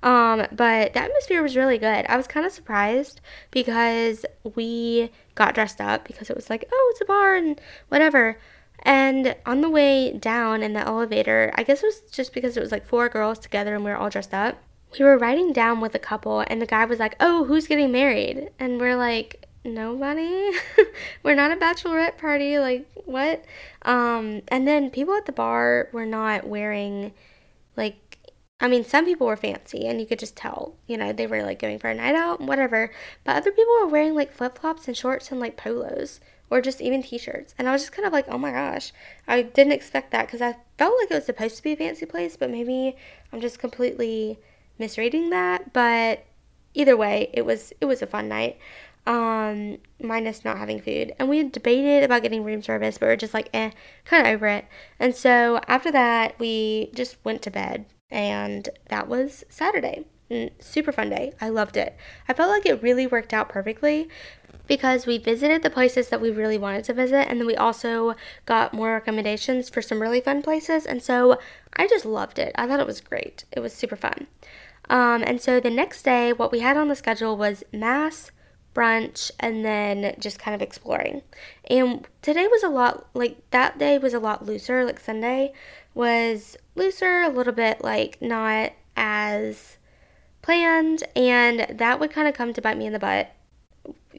Um, 0.03 0.47
but 0.51 0.95
the 0.95 1.03
atmosphere 1.03 1.43
was 1.43 1.55
really 1.55 1.77
good. 1.77 2.07
I 2.09 2.17
was 2.17 2.27
kind 2.27 2.47
of 2.47 2.53
surprised 2.53 3.21
because 3.51 4.25
we 4.55 5.11
got 5.35 5.55
dressed 5.55 5.79
up 5.79 6.07
because 6.07 6.31
it 6.31 6.37
was 6.37 6.49
like, 6.49 6.65
oh, 6.73 6.89
it's 6.93 7.03
a 7.03 7.05
bar 7.05 7.37
and 7.37 7.61
whatever. 7.89 8.39
And 8.79 9.37
on 9.45 9.61
the 9.61 9.69
way 9.69 10.17
down 10.17 10.63
in 10.63 10.73
the 10.73 10.81
elevator, 10.81 11.53
I 11.55 11.65
guess 11.65 11.83
it 11.83 11.87
was 11.87 12.01
just 12.11 12.33
because 12.33 12.57
it 12.57 12.61
was 12.61 12.73
like 12.73 12.87
four 12.87 13.11
girls 13.11 13.39
together 13.39 13.75
and 13.75 13.85
we 13.85 13.91
were 13.91 13.99
all 13.99 14.09
dressed 14.09 14.33
up. 14.33 14.57
We 14.99 15.05
were 15.05 15.19
riding 15.19 15.53
down 15.53 15.81
with 15.81 15.95
a 15.95 15.99
couple, 15.99 16.45
and 16.47 16.63
the 16.63 16.67
guy 16.67 16.85
was 16.85 17.01
like, 17.01 17.17
Oh, 17.19 17.45
who's 17.45 17.67
getting 17.67 17.91
married? 17.91 18.51
And 18.61 18.81
we're 18.81 18.97
like, 18.97 19.45
nobody 19.65 20.51
we're 21.23 21.35
not 21.35 21.51
a 21.51 21.57
bachelorette 21.57 22.19
party 22.19 22.59
like 22.59 22.87
what 23.07 23.45
um 23.83 24.43
and 24.49 24.69
then 24.69 24.91
people 24.91 25.15
at 25.15 25.27
the 25.27 25.33
bar 25.33 25.89
were 25.93 26.07
not 26.07 26.47
wearing 26.47 27.13
like 27.77 28.19
i 28.61 28.69
mean 28.69 28.85
some 28.85 29.05
people 29.05 29.27
were 29.27 29.37
fancy 29.37 29.87
and 29.87 30.01
you 30.01 30.07
could 30.07 30.19
just 30.19 30.37
tell 30.37 30.75
you 30.87 30.97
know 30.97 31.13
they 31.13 31.27
were 31.27 31.43
like 31.43 31.59
going 31.59 31.79
for 31.79 31.89
a 31.89 31.95
night 31.95 32.15
out 32.15 32.41
and 32.41 32.49
whatever 32.49 32.93
but 33.25 33.37
other 33.37 33.51
people 33.51 33.75
were 33.81 33.89
wearing 33.89 34.15
like 34.15 34.33
flip-flops 34.33 34.87
and 34.87 34.97
shorts 34.97 35.31
and 35.31 35.41
like 35.41 35.57
polos 35.57 36.21
or 36.51 36.61
just 36.61 36.81
even 36.81 37.03
t-shirts. 37.03 37.55
And 37.59 37.69
I 37.69 37.73
was 37.73 37.83
just 37.83 37.93
kind 37.93 38.07
of 38.07 38.13
like, 38.13 38.27
oh 38.29 38.39
my 38.39 38.53
gosh, 38.53 38.93
I 39.27 39.43
didn't 39.43 39.73
expect 39.73 40.11
that 40.13 40.27
because 40.27 40.43
I 40.43 40.57
felt 40.79 40.95
like 41.01 41.11
it 41.11 41.15
was 41.15 41.27
supposed 41.27 41.57
to 41.57 41.63
be 41.63 41.73
a 41.73 41.77
fancy 41.77 42.07
place, 42.07 42.37
but 42.37 42.51
maybe 42.51 42.97
I'm 43.33 43.41
just 43.41 43.59
completely 43.59 44.39
misreading 44.79 45.31
that. 45.31 45.73
But 45.73 46.25
either 46.75 46.97
way, 46.97 47.31
it 47.33 47.43
was 47.43 47.73
it 47.81 47.87
was 47.87 48.03
a 48.03 48.07
fun 48.07 48.29
night. 48.29 48.59
Um, 49.07 49.79
minus 50.01 50.45
not 50.45 50.57
having 50.57 50.81
food. 50.81 51.15
And 51.19 51.29
we 51.29 51.43
debated 51.43 52.05
about 52.05 52.23
getting 52.23 52.43
room 52.43 52.63
service, 52.63 52.97
but 52.97 53.07
we 53.07 53.13
are 53.13 53.17
just 53.17 53.35
like, 53.35 53.51
eh, 53.53 53.71
kind 54.05 54.27
of 54.27 54.33
over 54.33 54.47
it. 54.47 54.65
And 54.99 55.15
so 55.15 55.61
after 55.69 55.93
that, 55.93 56.39
we 56.39 56.91
just 56.95 57.17
went 57.23 57.43
to 57.43 57.51
bed, 57.51 57.85
and 58.11 58.69
that 58.89 59.09
was 59.09 59.45
Saturday. 59.51 60.07
Mm, 60.31 60.51
super 60.59 60.91
fun 60.91 61.11
day. 61.11 61.33
I 61.41 61.51
loved 61.51 61.77
it. 61.77 61.97
I 62.29 62.33
felt 62.33 62.51
like 62.51 62.65
it 62.65 62.83
really 62.83 63.07
worked 63.07 63.35
out 63.35 63.51
perfectly 63.51 64.09
because 64.67 65.07
we 65.07 65.19
visited 65.19 65.63
the 65.63 65.71
places 65.71 66.09
that 66.09 66.21
we 66.21 66.31
really 66.31 66.57
wanted 66.57 66.85
to 66.85 66.95
visit 66.95 67.29
and 67.29 67.39
then 67.39 67.47
we 67.47 67.57
also 67.57 68.15
got 68.47 68.73
more 68.73 68.93
recommendations 68.93 69.69
for 69.69 69.83
some 69.83 70.01
really 70.01 70.23
fun 70.23 70.41
places 70.41 70.87
and 70.87 71.03
so 71.03 71.39
I 71.75 71.87
just 71.87 72.07
loved 72.07 72.39
it. 72.39 72.53
I 72.55 72.67
thought 72.67 72.81
it 72.81 72.87
was 72.87 73.01
great. 73.01 73.45
It 73.53 73.61
was 73.61 73.75
super 73.75 73.97
fun. 73.97 74.27
Um, 74.89 75.23
and 75.27 75.41
so 75.41 75.61
the 75.61 75.71
next 75.71 76.03
day, 76.03 76.33
what 76.33 76.53
we 76.53 76.61
had 76.61 76.77
on 76.77 76.89
the 76.89 76.97
schedule 76.97 77.37
was 77.37 77.65
mass, 77.73 78.31
brunch, 78.75 79.31
and 79.41 79.65
then 79.65 80.15
just 80.19 80.39
kind 80.39 80.55
of 80.55 80.63
exploring. 80.63 81.23
And 81.71 82.07
today 82.23 82.47
was 82.47 82.63
a 82.63 82.69
lot 82.69 83.07
like 83.15 83.39
that 83.51 83.79
day 83.79 83.99
was 83.99 84.15
a 84.15 84.19
lot 84.19 84.45
looser. 84.45 84.85
Like 84.85 85.01
Sunday 85.01 85.53
was 85.95 86.57
looser, 86.75 87.23
a 87.23 87.29
little 87.29 87.53
bit 87.53 87.83
like 87.83 88.21
not 88.21 88.73
as 88.97 89.79
planned, 90.43 91.05
and 91.17 91.67
that 91.79 92.01
would 92.01 92.11
kind 92.11 92.29
of 92.29 92.35
come 92.35 92.53
to 92.53 92.63
bite 92.63 92.79
me 92.79 92.87
in 92.87 92.93
the 92.93 92.99
butt 92.99 93.31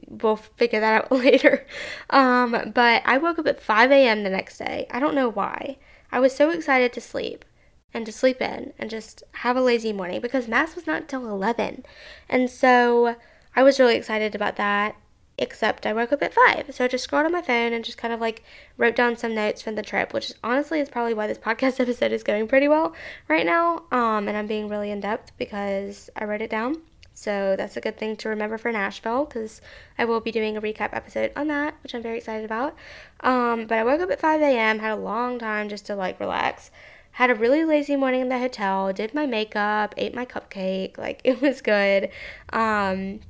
we'll 0.08 0.36
figure 0.36 0.80
that 0.80 1.04
out 1.04 1.12
later. 1.24 1.66
Um, 2.10 2.72
but 2.74 3.02
I 3.04 3.18
woke 3.18 3.38
up 3.38 3.46
at 3.46 3.62
5 3.62 3.90
a.m. 3.90 4.22
the 4.22 4.30
next 4.30 4.58
day. 4.58 4.86
I 4.90 5.00
don't 5.00 5.14
know 5.14 5.28
why. 5.28 5.78
I 6.12 6.20
was 6.20 6.34
so 6.34 6.50
excited 6.50 6.92
to 6.92 7.00
sleep 7.00 7.44
and 7.92 8.06
to 8.06 8.12
sleep 8.12 8.40
in 8.40 8.72
and 8.78 8.90
just 8.90 9.22
have 9.32 9.56
a 9.56 9.62
lazy 9.62 9.92
morning 9.92 10.20
because 10.20 10.48
Mass 10.48 10.74
was 10.74 10.86
not 10.86 11.02
until 11.02 11.28
11. 11.28 11.84
And 12.28 12.50
so 12.50 13.16
I 13.56 13.62
was 13.62 13.80
really 13.80 13.96
excited 13.96 14.34
about 14.34 14.56
that, 14.56 14.96
except 15.38 15.86
I 15.86 15.94
woke 15.94 16.12
up 16.12 16.22
at 16.22 16.34
5. 16.34 16.74
So 16.74 16.84
I 16.84 16.88
just 16.88 17.04
scrolled 17.04 17.24
on 17.24 17.32
my 17.32 17.40
phone 17.40 17.72
and 17.72 17.82
just 17.82 17.96
kind 17.96 18.12
of 18.12 18.20
like 18.20 18.44
wrote 18.76 18.94
down 18.94 19.16
some 19.16 19.34
notes 19.34 19.62
from 19.62 19.74
the 19.74 19.82
trip, 19.82 20.12
which 20.12 20.32
honestly 20.44 20.78
is 20.78 20.90
probably 20.90 21.14
why 21.14 21.26
this 21.26 21.38
podcast 21.46 21.80
episode 21.80 22.12
is 22.12 22.22
going 22.22 22.48
pretty 22.48 22.68
well 22.68 22.94
right 23.28 23.46
now. 23.46 23.84
Um, 23.90 24.28
and 24.28 24.36
I'm 24.36 24.46
being 24.46 24.68
really 24.68 24.90
in 24.90 25.00
depth 25.00 25.32
because 25.38 26.10
I 26.14 26.24
wrote 26.24 26.42
it 26.42 26.50
down. 26.50 26.82
So 27.14 27.54
that's 27.56 27.78
a 27.78 27.80
good 27.80 27.96
thing 27.96 28.16
to 28.16 28.28
remember 28.28 28.58
for 28.58 28.70
Nashville 28.70 29.24
because 29.24 29.62
I 29.96 30.04
will 30.04 30.20
be 30.20 30.30
doing 30.30 30.54
a 30.54 30.60
recap 30.60 30.90
episode 30.92 31.32
on 31.34 31.48
that, 31.48 31.74
which 31.82 31.94
I'm 31.94 32.02
very 32.02 32.18
excited 32.18 32.44
about. 32.44 32.76
Um, 33.20 33.66
but 33.66 33.78
I 33.78 33.84
woke 33.84 34.02
up 34.02 34.10
at 34.10 34.20
5 34.20 34.42
a.m., 34.42 34.80
had 34.80 34.92
a 34.92 35.00
long 35.00 35.38
time 35.38 35.70
just 35.70 35.86
to 35.86 35.96
like 35.96 36.20
relax. 36.20 36.70
Had 37.12 37.30
a 37.30 37.34
really 37.34 37.64
lazy 37.64 37.96
morning 37.96 38.20
in 38.20 38.28
the 38.28 38.38
hotel, 38.38 38.92
did 38.92 39.14
my 39.14 39.24
makeup, 39.24 39.94
ate 39.96 40.14
my 40.14 40.26
cupcake, 40.26 40.98
like 40.98 41.22
it 41.24 41.40
was 41.40 41.62
good. 41.62 42.10
Um, 42.52 43.20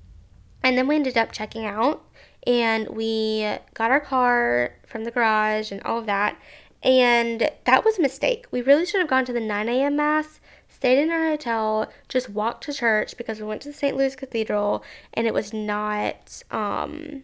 and 0.63 0.77
then 0.77 0.87
we 0.87 0.97
ended 0.97 1.17
up 1.17 1.33
checking 1.33 1.65
out 1.65 2.05
and 2.47 2.89
we 2.89 3.57
got 3.75 3.91
our 3.91 4.01
car 4.01 4.75
from 4.87 5.05
the 5.05 5.11
garage 5.11 5.73
and 5.73 5.83
all 5.83 5.99
of 5.99 6.07
that. 6.07 6.37
And 6.83 7.51
that 7.65 7.85
was 7.85 7.99
a 7.99 8.03
mistake. 8.03 8.47
We 8.51 8.63
really 8.63 8.87
should 8.87 9.01
have 9.01 9.11
gone 9.11 9.25
to 9.25 9.33
the 9.33 9.41
9 9.41 9.69
a.m. 9.69 9.97
mass 9.97 10.41
stayed 10.77 11.03
in 11.03 11.11
our 11.11 11.25
hotel, 11.31 11.91
just 12.09 12.29
walked 12.29 12.65
to 12.65 12.73
church 12.73 13.17
because 13.17 13.41
we 13.41 13.47
went 13.47 13.63
to 13.63 13.69
the 13.69 13.75
St. 13.75 13.97
Louis 13.97 14.15
Cathedral 14.15 14.85
and 15.15 15.27
it 15.27 15.35
was 15.35 15.53
not 15.53 16.43
um 16.51 17.23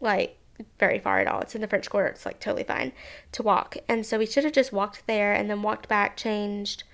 like 0.00 0.38
very 0.78 0.98
far 0.98 1.20
at 1.20 1.26
all. 1.26 1.40
It's 1.40 1.54
in 1.54 1.60
the 1.60 1.68
French 1.68 1.90
Quarter. 1.90 2.08
It's 2.08 2.26
like 2.26 2.40
totally 2.40 2.64
fine 2.64 2.92
to 3.32 3.42
walk. 3.42 3.76
And 3.88 4.06
so 4.06 4.18
we 4.18 4.26
should 4.26 4.44
have 4.44 4.52
just 4.52 4.72
walked 4.72 5.06
there 5.06 5.32
and 5.32 5.50
then 5.50 5.62
walked 5.62 5.88
back, 5.88 6.16
changed 6.16 6.84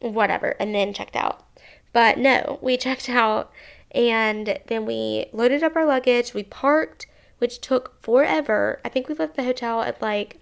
whatever, 0.00 0.56
and 0.60 0.74
then 0.74 0.94
checked 0.94 1.16
out. 1.16 1.44
But 1.92 2.18
no, 2.18 2.58
we 2.62 2.76
checked 2.86 3.08
out 3.08 3.52
and 3.92 4.58
then 4.66 4.86
we 4.86 5.26
loaded 5.32 5.62
up 5.62 5.76
our 5.76 5.86
luggage. 5.86 6.34
We 6.34 6.44
parked, 6.44 7.06
which 7.38 7.60
took 7.60 8.00
forever. 8.02 8.80
I 8.84 8.88
think 8.88 9.08
we 9.08 9.14
left 9.14 9.36
the 9.36 9.44
hotel 9.44 9.82
at 9.82 10.00
like 10.00 10.38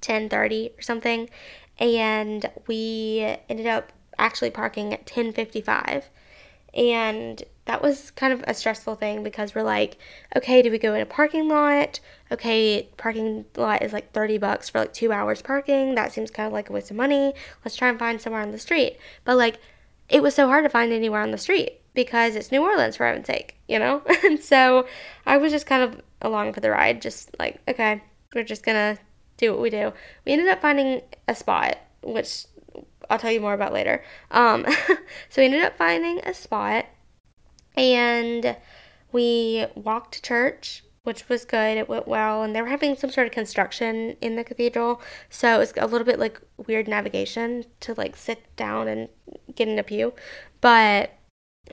10:30 0.00 0.78
or 0.78 0.82
something. 0.82 1.30
And 1.78 2.50
we 2.66 3.36
ended 3.48 3.66
up 3.66 3.92
actually 4.18 4.50
parking 4.50 4.94
at 4.94 5.00
1055 5.00 6.08
and 6.76 7.42
that 7.64 7.82
was 7.82 8.10
kind 8.12 8.32
of 8.32 8.44
a 8.46 8.54
stressful 8.54 8.94
thing 8.94 9.22
because 9.22 9.54
we're 9.54 9.62
like 9.62 9.98
okay 10.36 10.62
do 10.62 10.70
we 10.70 10.78
go 10.78 10.94
in 10.94 11.00
a 11.00 11.06
parking 11.06 11.48
lot? 11.48 12.00
Okay 12.30 12.88
parking 12.96 13.46
lot 13.56 13.82
is 13.82 13.92
like 13.92 14.12
30 14.12 14.38
bucks 14.38 14.68
for 14.68 14.80
like 14.80 14.92
two 14.92 15.12
hours 15.12 15.42
parking. 15.42 15.94
That 15.94 16.12
seems 16.12 16.30
kind 16.30 16.46
of 16.46 16.52
like 16.52 16.70
a 16.70 16.72
waste 16.72 16.90
of 16.90 16.96
money. 16.96 17.34
Let's 17.64 17.76
try 17.76 17.88
and 17.88 17.98
find 17.98 18.20
somewhere 18.20 18.42
on 18.42 18.52
the 18.52 18.58
street. 18.58 18.98
But 19.24 19.36
like 19.36 19.58
it 20.08 20.22
was 20.22 20.34
so 20.34 20.46
hard 20.46 20.64
to 20.64 20.70
find 20.70 20.92
anywhere 20.92 21.22
on 21.22 21.30
the 21.30 21.38
street 21.38 21.80
because 21.96 22.36
it's 22.36 22.52
new 22.52 22.62
orleans 22.62 22.96
for 22.96 23.06
heaven's 23.06 23.26
sake 23.26 23.56
you 23.66 23.78
know 23.78 24.00
and 24.24 24.38
so 24.38 24.86
i 25.26 25.36
was 25.36 25.50
just 25.50 25.66
kind 25.66 25.82
of 25.82 26.00
along 26.22 26.52
for 26.52 26.60
the 26.60 26.70
ride 26.70 27.02
just 27.02 27.34
like 27.40 27.60
okay 27.66 28.00
we're 28.34 28.44
just 28.44 28.64
gonna 28.64 28.96
do 29.36 29.52
what 29.52 29.60
we 29.60 29.70
do. 29.70 29.92
We 30.24 30.32
ended 30.32 30.48
up 30.48 30.60
finding 30.60 31.02
a 31.28 31.34
spot, 31.34 31.78
which 32.02 32.46
I'll 33.08 33.18
tell 33.18 33.32
you 33.32 33.40
more 33.40 33.54
about 33.54 33.72
later. 33.72 34.04
Um, 34.30 34.66
so 35.28 35.40
we 35.40 35.44
ended 35.44 35.62
up 35.62 35.76
finding 35.76 36.20
a 36.20 36.34
spot 36.34 36.86
and 37.76 38.56
we 39.12 39.66
walked 39.74 40.14
to 40.14 40.22
church, 40.22 40.84
which 41.04 41.28
was 41.28 41.44
good. 41.44 41.76
It 41.76 41.88
went 41.88 42.08
well, 42.08 42.42
and 42.42 42.54
they 42.54 42.62
were 42.62 42.68
having 42.68 42.96
some 42.96 43.10
sort 43.10 43.26
of 43.26 43.32
construction 43.32 44.16
in 44.20 44.36
the 44.36 44.44
cathedral, 44.44 45.00
so 45.30 45.56
it 45.56 45.58
was 45.58 45.72
a 45.76 45.86
little 45.86 46.06
bit 46.06 46.18
like 46.18 46.40
weird 46.66 46.88
navigation 46.88 47.64
to 47.80 47.94
like 47.94 48.16
sit 48.16 48.44
down 48.56 48.88
and 48.88 49.08
get 49.54 49.68
in 49.68 49.78
a 49.78 49.82
pew. 49.82 50.14
But 50.60 51.12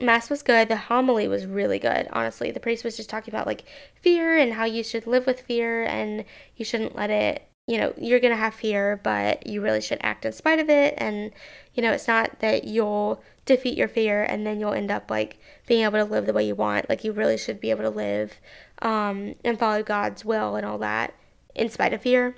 Mass 0.00 0.28
was 0.28 0.42
good. 0.42 0.68
The 0.68 0.76
homily 0.76 1.28
was 1.28 1.46
really 1.46 1.78
good, 1.78 2.08
honestly. 2.12 2.50
The 2.50 2.60
priest 2.60 2.84
was 2.84 2.96
just 2.96 3.10
talking 3.10 3.32
about 3.32 3.46
like 3.46 3.64
fear 4.00 4.36
and 4.36 4.52
how 4.52 4.64
you 4.64 4.82
should 4.82 5.06
live 5.06 5.26
with 5.26 5.40
fear 5.40 5.84
and 5.84 6.24
you 6.56 6.64
shouldn't 6.64 6.96
let 6.96 7.10
it 7.10 7.48
you 7.66 7.78
know, 7.78 7.94
you're 7.96 8.20
going 8.20 8.32
to 8.32 8.36
have 8.36 8.54
fear, 8.54 9.00
but 9.02 9.46
you 9.46 9.62
really 9.62 9.80
should 9.80 9.98
act 10.02 10.24
in 10.26 10.32
spite 10.32 10.58
of 10.58 10.68
it. 10.68 10.94
And, 10.98 11.30
you 11.72 11.82
know, 11.82 11.92
it's 11.92 12.06
not 12.06 12.40
that 12.40 12.64
you'll 12.64 13.22
defeat 13.46 13.76
your 13.78 13.88
fear 13.88 14.22
and 14.22 14.46
then 14.46 14.60
you'll 14.60 14.74
end 14.74 14.90
up 14.90 15.10
like 15.10 15.38
being 15.66 15.82
able 15.82 15.98
to 15.98 16.04
live 16.04 16.26
the 16.26 16.32
way 16.34 16.46
you 16.46 16.54
want. 16.54 16.88
Like, 16.88 17.04
you 17.04 17.12
really 17.12 17.38
should 17.38 17.60
be 17.60 17.70
able 17.70 17.84
to 17.84 17.90
live 17.90 18.38
um, 18.82 19.34
and 19.44 19.58
follow 19.58 19.82
God's 19.82 20.24
will 20.24 20.56
and 20.56 20.66
all 20.66 20.78
that 20.78 21.14
in 21.54 21.70
spite 21.70 21.94
of 21.94 22.02
fear. 22.02 22.34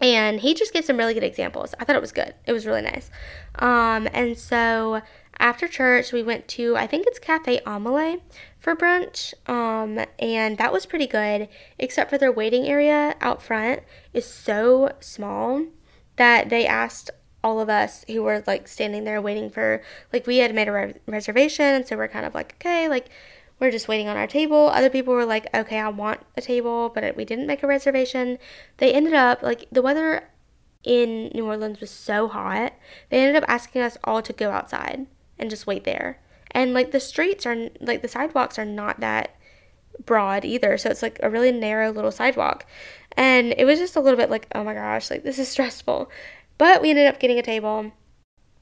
And 0.00 0.40
he 0.40 0.54
just 0.54 0.72
gave 0.72 0.84
some 0.84 0.96
really 0.96 1.14
good 1.14 1.24
examples. 1.24 1.74
I 1.80 1.84
thought 1.84 1.96
it 1.96 2.02
was 2.02 2.12
good. 2.12 2.34
It 2.46 2.52
was 2.52 2.66
really 2.66 2.82
nice. 2.82 3.10
Um, 3.56 4.08
and 4.12 4.38
so 4.38 5.00
after 5.40 5.68
church, 5.68 6.12
we 6.12 6.22
went 6.22 6.48
to, 6.48 6.76
I 6.76 6.86
think 6.86 7.06
it's 7.06 7.18
Cafe 7.18 7.60
Amelie 7.64 8.22
for 8.58 8.74
brunch. 8.74 9.34
Um, 9.48 10.04
and 10.18 10.58
that 10.58 10.72
was 10.72 10.86
pretty 10.86 11.06
good, 11.06 11.48
except 11.78 12.10
for 12.10 12.18
their 12.18 12.32
waiting 12.32 12.66
area 12.66 13.14
out 13.20 13.42
front 13.42 13.82
is 14.12 14.26
so 14.26 14.92
small 15.00 15.66
that 16.16 16.48
they 16.50 16.66
asked 16.66 17.10
all 17.44 17.60
of 17.60 17.68
us 17.68 18.04
who 18.08 18.22
were 18.22 18.42
like 18.48 18.66
standing 18.66 19.04
there 19.04 19.22
waiting 19.22 19.48
for, 19.48 19.82
like, 20.12 20.26
we 20.26 20.38
had 20.38 20.54
made 20.54 20.68
a 20.68 20.72
re- 20.72 20.94
reservation. 21.06 21.64
And 21.64 21.86
so 21.86 21.96
we're 21.96 22.08
kind 22.08 22.26
of 22.26 22.34
like, 22.34 22.54
okay, 22.54 22.88
like, 22.88 23.08
we're 23.60 23.70
just 23.70 23.88
waiting 23.88 24.08
on 24.08 24.16
our 24.16 24.26
table. 24.26 24.68
Other 24.68 24.90
people 24.90 25.14
were 25.14 25.24
like, 25.24 25.48
okay, 25.54 25.78
I 25.78 25.88
want 25.88 26.20
a 26.36 26.40
table, 26.40 26.88
but 26.88 27.16
we 27.16 27.24
didn't 27.24 27.46
make 27.46 27.62
a 27.62 27.66
reservation. 27.66 28.38
They 28.78 28.92
ended 28.92 29.14
up, 29.14 29.42
like, 29.42 29.66
the 29.70 29.82
weather 29.82 30.28
in 30.84 31.30
New 31.34 31.46
Orleans 31.46 31.80
was 31.80 31.90
so 31.90 32.28
hot, 32.28 32.72
they 33.10 33.20
ended 33.20 33.42
up 33.42 33.48
asking 33.48 33.82
us 33.82 33.98
all 34.04 34.22
to 34.22 34.32
go 34.32 34.50
outside 34.50 35.06
and 35.38 35.50
just 35.50 35.66
wait 35.66 35.84
there. 35.84 36.20
And 36.50 36.74
like 36.74 36.90
the 36.90 37.00
streets 37.00 37.46
are 37.46 37.68
like 37.80 38.02
the 38.02 38.08
sidewalks 38.08 38.58
are 38.58 38.64
not 38.64 39.00
that 39.00 39.36
broad 40.04 40.44
either. 40.44 40.78
So 40.78 40.90
it's 40.90 41.02
like 41.02 41.18
a 41.22 41.30
really 41.30 41.52
narrow 41.52 41.90
little 41.90 42.12
sidewalk. 42.12 42.66
And 43.16 43.54
it 43.56 43.64
was 43.64 43.78
just 43.78 43.96
a 43.96 44.00
little 44.00 44.16
bit 44.16 44.30
like, 44.30 44.46
oh 44.54 44.64
my 44.64 44.74
gosh, 44.74 45.10
like 45.10 45.24
this 45.24 45.38
is 45.38 45.48
stressful. 45.58 46.10
But 46.56 46.82
we 46.82 46.90
ended 46.90 47.06
up 47.06 47.20
getting 47.20 47.38
a 47.38 47.42
table. 47.42 47.92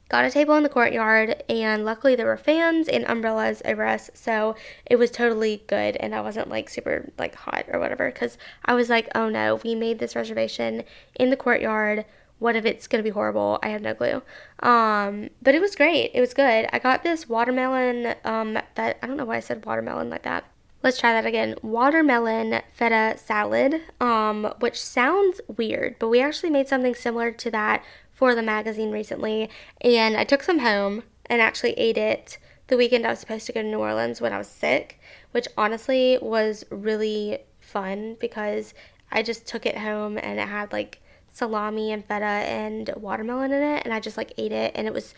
Got 0.09 0.25
a 0.25 0.31
table 0.31 0.55
in 0.55 0.63
the 0.63 0.69
courtyard, 0.69 1.43
and 1.49 1.85
luckily 1.85 2.15
there 2.15 2.27
were 2.27 2.37
fans 2.37 2.87
and 2.87 3.05
umbrellas 3.07 3.61
over 3.65 3.85
us, 3.85 4.09
so 4.15 4.55
it 4.85 5.01
was 5.01 5.11
totally 5.11 5.65
good, 5.67 5.97
and 5.97 6.15
I 6.15 6.21
wasn't 6.21 6.49
like 6.49 6.71
super 6.71 7.11
like 7.19 7.35
hot 7.35 7.65
or 7.73 7.81
whatever. 7.81 8.07
Because 8.07 8.39
I 8.65 8.75
was 8.75 8.89
like, 8.89 9.09
oh 9.17 9.29
no, 9.29 9.57
we 9.65 9.75
made 9.75 9.99
this 9.99 10.15
reservation 10.15 10.85
in 11.17 11.31
the 11.31 11.37
courtyard 11.37 12.05
what 12.39 12.57
if 12.57 12.65
it's 12.65 12.87
gonna 12.87 13.03
be 13.03 13.11
horrible? 13.11 13.59
I 13.63 13.69
have 13.69 13.83
no 13.83 13.95
clue. 13.95 14.23
Um, 14.61 15.31
but 15.43 15.55
it 15.55 15.61
was 15.61 15.75
great. 15.75 16.11
It 16.15 16.21
was 16.21 16.35
good. 16.35 16.69
I 16.73 16.79
got 16.79 17.03
this 17.03 17.29
watermelon. 17.29 18.15
Um, 18.25 18.59
that 18.75 18.99
I 19.03 19.07
don't 19.07 19.17
know 19.17 19.25
why 19.25 19.37
I 19.37 19.41
said 19.41 19.65
watermelon 19.65 20.11
like 20.11 20.23
that. 20.23 20.45
Let's 20.83 20.99
try 20.99 21.13
that 21.13 21.27
again. 21.27 21.57
Watermelon 21.63 22.61
feta 22.73 23.17
salad. 23.17 23.83
Um, 24.01 24.53
which 24.61 24.81
sounds 24.81 25.41
weird, 25.57 25.97
but 25.99 26.09
we 26.09 26.21
actually 26.21 26.51
made 26.51 26.69
something 26.69 26.95
similar 26.95 27.33
to 27.33 27.51
that 27.51 27.85
for 28.13 28.35
the 28.35 28.43
magazine 28.43 28.91
recently, 28.91 29.51
and 29.83 30.17
I 30.17 30.25
took 30.25 30.43
some 30.43 30.61
home 30.61 31.03
and 31.27 31.43
actually 31.43 31.73
ate 31.73 31.99
it 31.99 32.39
the 32.69 32.77
weekend 32.77 33.07
I 33.07 33.11
was 33.11 33.21
supposed 33.21 33.47
to 33.47 33.53
go 33.53 33.63
to 33.63 33.69
New 33.69 33.79
Orleans 33.79 34.21
when 34.21 34.33
I 34.33 34.39
was 34.39 34.49
sick, 34.49 35.01
which 35.31 35.47
honestly 35.57 36.19
was 36.21 36.65
really 36.71 37.39
fun 37.61 38.17
because 38.21 38.75
I 39.13 39.23
just 39.23 39.47
took 39.47 39.67
it 39.67 39.79
home 39.79 40.19
and 40.19 40.41
it 40.41 40.49
had 40.49 40.73
like 40.73 41.01
salami 41.37 41.93
and 41.93 42.03
feta 42.03 42.25
and 42.25 42.91
watermelon 42.97 43.53
in 43.53 43.63
it 43.63 43.83
and 43.85 43.93
I 43.93 44.01
just 44.01 44.17
like 44.17 44.33
ate 44.39 44.53
it 44.53 44.73
and 44.75 44.87
it 44.87 44.95
was 44.95 45.15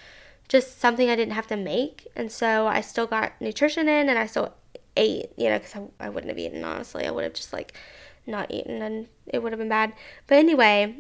just 0.49 0.81
something 0.81 1.09
I 1.09 1.15
didn't 1.15 1.35
have 1.35 1.47
to 1.47 1.57
make 1.57 2.09
and 2.17 2.33
so 2.33 2.67
I 2.67 2.81
still 2.81 3.07
got 3.07 3.41
nutrition 3.41 3.89
in 3.89 4.09
and 4.09 4.19
I 4.19 4.27
still 4.27 4.53
ate 4.97 5.31
you 5.37 5.49
know 5.49 5.59
because 5.59 5.77
I, 5.77 6.07
I 6.07 6.09
wouldn't 6.09 6.31
have 6.31 6.39
eaten 6.39 6.65
honestly 6.65 7.07
I 7.07 7.13
would 7.13 7.23
have 7.23 7.35
just 7.35 7.53
like 7.53 7.75
not 8.27 8.51
eaten 8.51 8.83
and 8.83 9.07
it 9.29 9.45
would 9.45 9.53
have 9.53 9.61
been 9.61 9.69
bad 9.69 9.93
but 10.27 10.39
anyway 10.39 10.97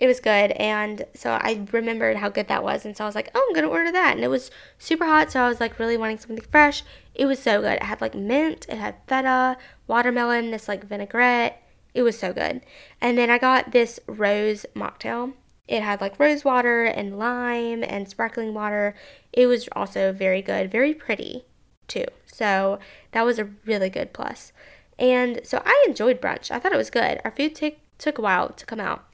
it 0.00 0.08
was 0.08 0.18
good 0.18 0.50
and 0.50 1.04
so 1.14 1.30
I 1.30 1.64
remembered 1.70 2.16
how 2.16 2.28
good 2.28 2.48
that 2.48 2.64
was 2.64 2.84
and 2.84 2.96
so 2.96 3.04
I 3.04 3.06
was 3.06 3.14
like, 3.14 3.30
"Oh, 3.34 3.42
I'm 3.48 3.54
going 3.54 3.64
to 3.64 3.70
order 3.70 3.90
that." 3.90 4.14
And 4.14 4.22
it 4.22 4.28
was 4.28 4.50
super 4.78 5.06
hot, 5.06 5.32
so 5.32 5.40
I 5.40 5.48
was 5.48 5.58
like 5.58 5.78
really 5.78 5.96
wanting 5.96 6.18
something 6.18 6.44
fresh. 6.50 6.82
It 7.14 7.24
was 7.24 7.38
so 7.38 7.62
good. 7.62 7.76
It 7.76 7.82
had 7.84 8.02
like 8.02 8.14
mint, 8.14 8.66
it 8.68 8.76
had 8.76 8.96
feta, 9.08 9.56
watermelon, 9.86 10.50
this 10.50 10.68
like 10.68 10.84
vinaigrette. 10.84 11.65
It 11.96 12.02
was 12.02 12.18
so 12.18 12.32
good. 12.32 12.60
And 13.00 13.16
then 13.16 13.30
I 13.30 13.38
got 13.38 13.72
this 13.72 13.98
rose 14.06 14.66
mocktail. 14.74 15.32
It 15.66 15.82
had 15.82 16.00
like 16.00 16.20
rose 16.20 16.44
water 16.44 16.84
and 16.84 17.18
lime 17.18 17.82
and 17.82 18.08
sparkling 18.08 18.54
water. 18.54 18.94
It 19.32 19.46
was 19.46 19.68
also 19.72 20.12
very 20.12 20.42
good, 20.42 20.70
very 20.70 20.94
pretty 20.94 21.44
too. 21.88 22.04
So 22.26 22.78
that 23.12 23.24
was 23.24 23.38
a 23.38 23.50
really 23.64 23.90
good 23.90 24.12
plus. 24.12 24.52
And 24.98 25.40
so 25.42 25.62
I 25.64 25.84
enjoyed 25.88 26.20
brunch. 26.20 26.50
I 26.50 26.58
thought 26.58 26.72
it 26.72 26.78
was 26.78 26.90
good. 26.90 27.20
Our 27.24 27.30
food 27.30 27.54
t- 27.54 27.78
took 27.98 28.18
a 28.18 28.22
while 28.22 28.50
to 28.50 28.66
come 28.66 28.80
out 28.80 29.06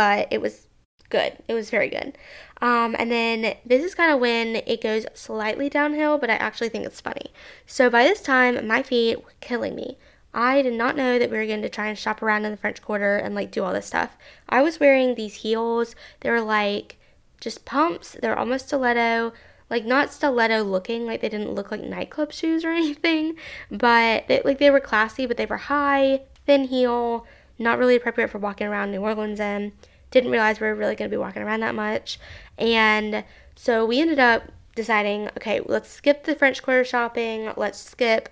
but 0.00 0.28
it 0.30 0.40
was 0.40 0.66
good. 1.10 1.36
It 1.46 1.52
was 1.52 1.68
very 1.68 1.90
good. 1.90 2.16
Um, 2.62 2.96
and 2.98 3.10
then 3.10 3.54
this 3.66 3.84
is 3.84 3.94
kind 3.94 4.10
of 4.10 4.18
when 4.18 4.56
it 4.56 4.82
goes 4.82 5.04
slightly 5.12 5.68
downhill, 5.68 6.16
but 6.16 6.30
I 6.30 6.34
actually 6.34 6.70
think 6.70 6.86
it's 6.86 7.02
funny. 7.02 7.32
So 7.66 7.90
by 7.90 8.04
this 8.04 8.22
time, 8.22 8.66
my 8.66 8.82
feet 8.82 9.22
were 9.22 9.34
killing 9.40 9.74
me. 9.74 9.98
I 10.32 10.62
did 10.62 10.74
not 10.74 10.96
know 10.96 11.18
that 11.18 11.30
we 11.30 11.36
were 11.36 11.46
going 11.46 11.62
to 11.62 11.68
try 11.68 11.86
and 11.88 11.98
shop 11.98 12.22
around 12.22 12.44
in 12.44 12.52
the 12.52 12.56
French 12.56 12.80
Quarter 12.82 13.16
and 13.16 13.34
like 13.34 13.50
do 13.50 13.64
all 13.64 13.72
this 13.72 13.86
stuff. 13.86 14.16
I 14.48 14.62
was 14.62 14.78
wearing 14.78 15.14
these 15.14 15.36
heels. 15.36 15.96
They 16.20 16.30
were 16.30 16.40
like 16.40 16.98
just 17.40 17.64
pumps. 17.64 18.16
They're 18.20 18.38
almost 18.38 18.66
stiletto, 18.66 19.32
like 19.68 19.84
not 19.84 20.12
stiletto 20.12 20.62
looking, 20.62 21.06
like 21.06 21.20
they 21.20 21.28
didn't 21.28 21.54
look 21.54 21.70
like 21.70 21.82
nightclub 21.82 22.32
shoes 22.32 22.64
or 22.64 22.70
anything, 22.70 23.36
but 23.70 24.28
they, 24.28 24.42
like 24.44 24.58
they 24.58 24.70
were 24.70 24.80
classy, 24.80 25.26
but 25.26 25.36
they 25.36 25.46
were 25.46 25.56
high, 25.56 26.22
thin 26.46 26.64
heel, 26.64 27.26
not 27.58 27.78
really 27.78 27.96
appropriate 27.96 28.30
for 28.30 28.38
walking 28.38 28.66
around 28.66 28.90
New 28.90 29.00
Orleans 29.00 29.40
in. 29.40 29.72
Didn't 30.10 30.30
realize 30.30 30.60
we 30.60 30.66
were 30.66 30.74
really 30.74 30.96
going 30.96 31.10
to 31.10 31.14
be 31.14 31.20
walking 31.20 31.42
around 31.42 31.60
that 31.60 31.74
much. 31.74 32.18
And 32.58 33.24
so 33.54 33.84
we 33.84 34.00
ended 34.00 34.18
up 34.18 34.44
deciding 34.74 35.28
okay, 35.36 35.60
let's 35.66 35.88
skip 35.88 36.24
the 36.24 36.34
French 36.34 36.62
Quarter 36.62 36.84
shopping, 36.84 37.52
let's 37.56 37.78
skip 37.78 38.28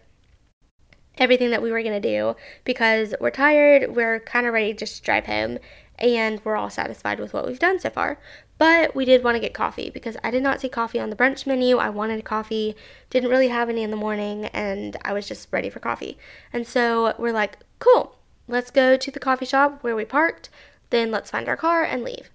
everything 1.19 1.51
that 1.51 1.63
we 1.63 1.71
were 1.71 1.83
going 1.83 2.01
to 2.01 2.09
do 2.09 2.37
because 2.65 3.15
we're 3.21 3.31
tired, 3.31 3.95
we're 3.95 4.21
kind 4.21 4.47
of 4.47 4.53
ready 4.53 4.73
to 4.73 4.79
just 4.79 5.03
drive 5.05 5.27
home, 5.27 5.59
and 5.99 6.41
we're 6.45 6.57
all 6.57 6.71
satisfied 6.71 7.19
with 7.19 7.35
what 7.35 7.47
we've 7.47 7.59
done 7.59 7.79
so 7.79 7.91
far. 7.91 8.19
But 8.57 8.95
we 8.95 9.05
did 9.05 9.23
want 9.23 9.37
to 9.37 9.41
get 9.41 9.55
coffee 9.55 9.91
because 9.91 10.17
I 10.25 10.31
did 10.31 10.43
not 10.43 10.61
see 10.61 10.69
coffee 10.69 10.99
on 10.99 11.11
the 11.11 11.17
brunch 11.17 11.47
menu. 11.47 11.77
I 11.77 11.91
wanted 11.91 12.25
coffee, 12.25 12.75
didn't 13.11 13.31
really 13.31 13.49
have 13.49 13.69
any 13.69 13.83
in 13.83 13.91
the 13.91 13.97
morning, 13.97 14.47
and 14.47 14.97
I 15.05 15.13
was 15.13 15.29
just 15.29 15.49
ready 15.53 15.71
for 15.71 15.81
coffee. 15.81 16.19
And 16.53 16.67
so 16.67 17.15
we're 17.19 17.33
like, 17.33 17.59
cool, 17.79 18.17
let's 18.49 18.71
go 18.71 18.97
to 18.97 19.11
the 19.11 19.21
coffee 19.21 19.47
shop 19.47 19.83
where 19.83 19.95
we 19.95 20.05
parked, 20.05 20.51
then 20.91 21.11
let's 21.11 21.31
find 21.31 21.49
our 21.49 21.57
car 21.57 21.85
and 21.85 22.03
leave. 22.03 22.31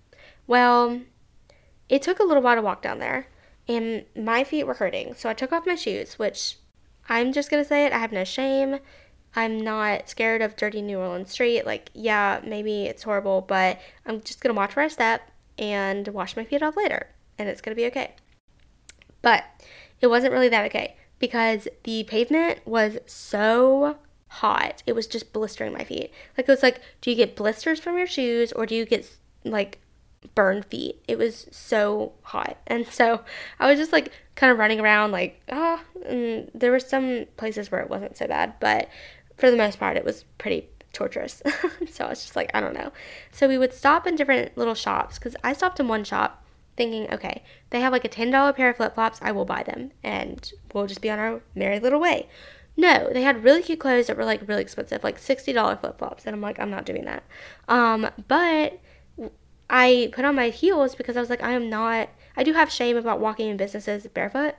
Well, 0.48 1.02
it 1.90 2.02
took 2.02 2.20
a 2.20 2.24
little 2.24 2.44
while 2.44 2.56
to 2.56 2.62
walk 2.62 2.82
down 2.82 3.00
there, 3.00 3.28
and 3.68 4.06
my 4.16 4.44
feet 4.44 4.66
were 4.66 4.76
hurting, 4.76 5.16
so 5.16 5.30
I 5.30 5.34
took 5.34 5.52
off 5.52 5.66
my 5.66 5.76
shoes, 5.76 6.18
which 6.18 6.58
I'm 7.10 7.34
just 7.34 7.50
gonna 7.50 7.66
say 7.66 7.86
it, 7.86 7.94
I 7.94 8.00
have 8.00 8.12
no 8.12 8.24
shame. 8.24 8.80
I'm 9.36 9.60
not 9.60 10.10
scared 10.10 10.42
of 10.42 10.56
dirty 10.56 10.82
New 10.82 11.00
Orleans 11.00 11.32
street. 11.32 11.66
Like, 11.66 11.90
yeah, 11.94 12.40
maybe 12.46 12.86
it's 12.86 13.04
horrible, 13.04 13.42
but 13.42 13.80
I'm 14.06 14.22
just 14.22 14.42
gonna 14.42 14.54
watch 14.54 14.76
where 14.76 14.86
I 14.86 14.90
step 14.90 15.30
and 15.58 16.08
wash 16.10 16.36
my 16.36 16.44
feet 16.44 16.64
off 16.64 16.78
later, 16.78 17.08
and 17.38 17.50
it's 17.50 17.62
gonna 17.62 17.76
be 17.76 17.86
okay. 17.88 18.16
But 19.22 19.44
it 20.02 20.08
wasn't 20.08 20.34
really 20.34 20.50
that 20.50 20.66
okay 20.66 20.96
because 21.20 21.68
the 21.84 22.04
pavement 22.04 22.60
was 22.66 22.98
so 23.06 23.98
hot. 24.28 24.84
It 24.86 24.94
was 24.94 25.08
just 25.08 25.32
blistering 25.32 25.74
my 25.74 25.84
feet. 25.84 26.12
Like 26.38 26.48
it 26.50 26.52
was 26.52 26.64
like, 26.64 26.82
do 27.02 27.10
you 27.10 27.16
get 27.16 27.36
blisters 27.36 27.80
from 27.80 27.98
your 27.98 28.08
shoes 28.08 28.52
or 28.52 28.66
do 28.66 28.76
you 28.76 28.86
get 28.86 29.10
like 29.46 29.80
burned 30.36 30.66
feet? 30.66 31.04
It 31.08 31.18
was 31.18 31.48
so 31.52 32.14
hot. 32.24 32.58
And 32.68 32.88
so 32.88 33.22
I 33.60 33.70
was 33.70 33.80
just 33.80 33.92
like 33.92 34.12
kind 34.36 34.52
of 34.52 34.58
running 34.58 34.80
around 34.80 35.12
like, 35.12 35.42
ah, 35.52 35.82
oh, 35.96 36.02
and 36.04 36.52
there 36.54 36.72
were 36.72 36.80
some 36.80 37.26
places 37.38 37.72
where 37.72 37.82
it 37.82 37.90
wasn't 37.90 38.18
so 38.18 38.28
bad, 38.28 38.56
but 38.60 38.90
for 39.38 39.50
the 39.50 39.58
most 39.58 39.80
part 39.80 39.98
it 39.98 40.06
was 40.06 40.26
pretty 40.38 40.70
torturous. 40.92 41.42
so 41.90 42.06
I 42.06 42.10
was 42.10 42.22
just 42.22 42.36
like, 42.36 42.52
I 42.54 42.62
don't 42.62 42.76
know. 42.76 42.92
So 43.32 43.48
we 43.48 43.58
would 43.58 43.74
stop 43.74 44.08
in 44.08 44.16
different 44.16 44.58
little 44.58 44.76
shops 44.76 45.18
because 45.18 45.36
I 45.44 45.54
stopped 45.54 45.80
in 45.80 45.88
one 45.88 46.04
shop 46.04 46.44
thinking, 46.78 47.12
okay, 47.12 47.44
they 47.70 47.82
have 47.82 47.92
like 47.92 48.06
a 48.06 48.10
$10 48.10 48.56
pair 48.56 48.70
of 48.70 48.78
flip 48.78 48.96
flops, 48.96 49.20
I 49.22 49.32
will 49.32 49.46
buy 49.46 49.64
them 49.64 49.92
and 50.04 50.52
we'll 50.74 50.88
just 50.88 51.02
be 51.02 51.10
on 51.10 51.20
our 51.20 51.42
merry 51.56 51.80
little 51.80 52.00
way. 52.00 52.28
No, 52.76 53.12
they 53.14 53.22
had 53.22 53.44
really 53.44 53.62
cute 53.62 53.80
clothes 53.80 54.08
that 54.08 54.18
were 54.18 54.26
like 54.26 54.48
really 54.48 54.62
expensive, 54.62 55.04
like 55.04 55.20
$60 55.20 55.80
flip 55.80 56.00
flops. 56.00 56.26
And 56.26 56.36
I'm 56.36 56.42
like, 56.42 56.60
I'm 56.60 56.72
not 56.72 56.86
doing 56.86 57.06
that. 57.06 57.24
Um, 57.68 58.10
but 58.28 58.80
I 59.70 60.10
put 60.12 60.26
on 60.26 60.36
my 60.36 60.50
heels 60.50 60.96
because 60.96 61.18
I 61.18 61.20
was 61.20 61.30
like, 61.30 61.44
I 61.44 61.52
am 61.52 61.70
not, 61.70 62.10
I 62.36 62.44
do 62.44 62.54
have 62.54 62.72
shame 62.72 62.98
about 62.98 63.20
walking 63.20 63.50
in 63.50 63.58
businesses 63.58 64.08
barefoot. 64.08 64.56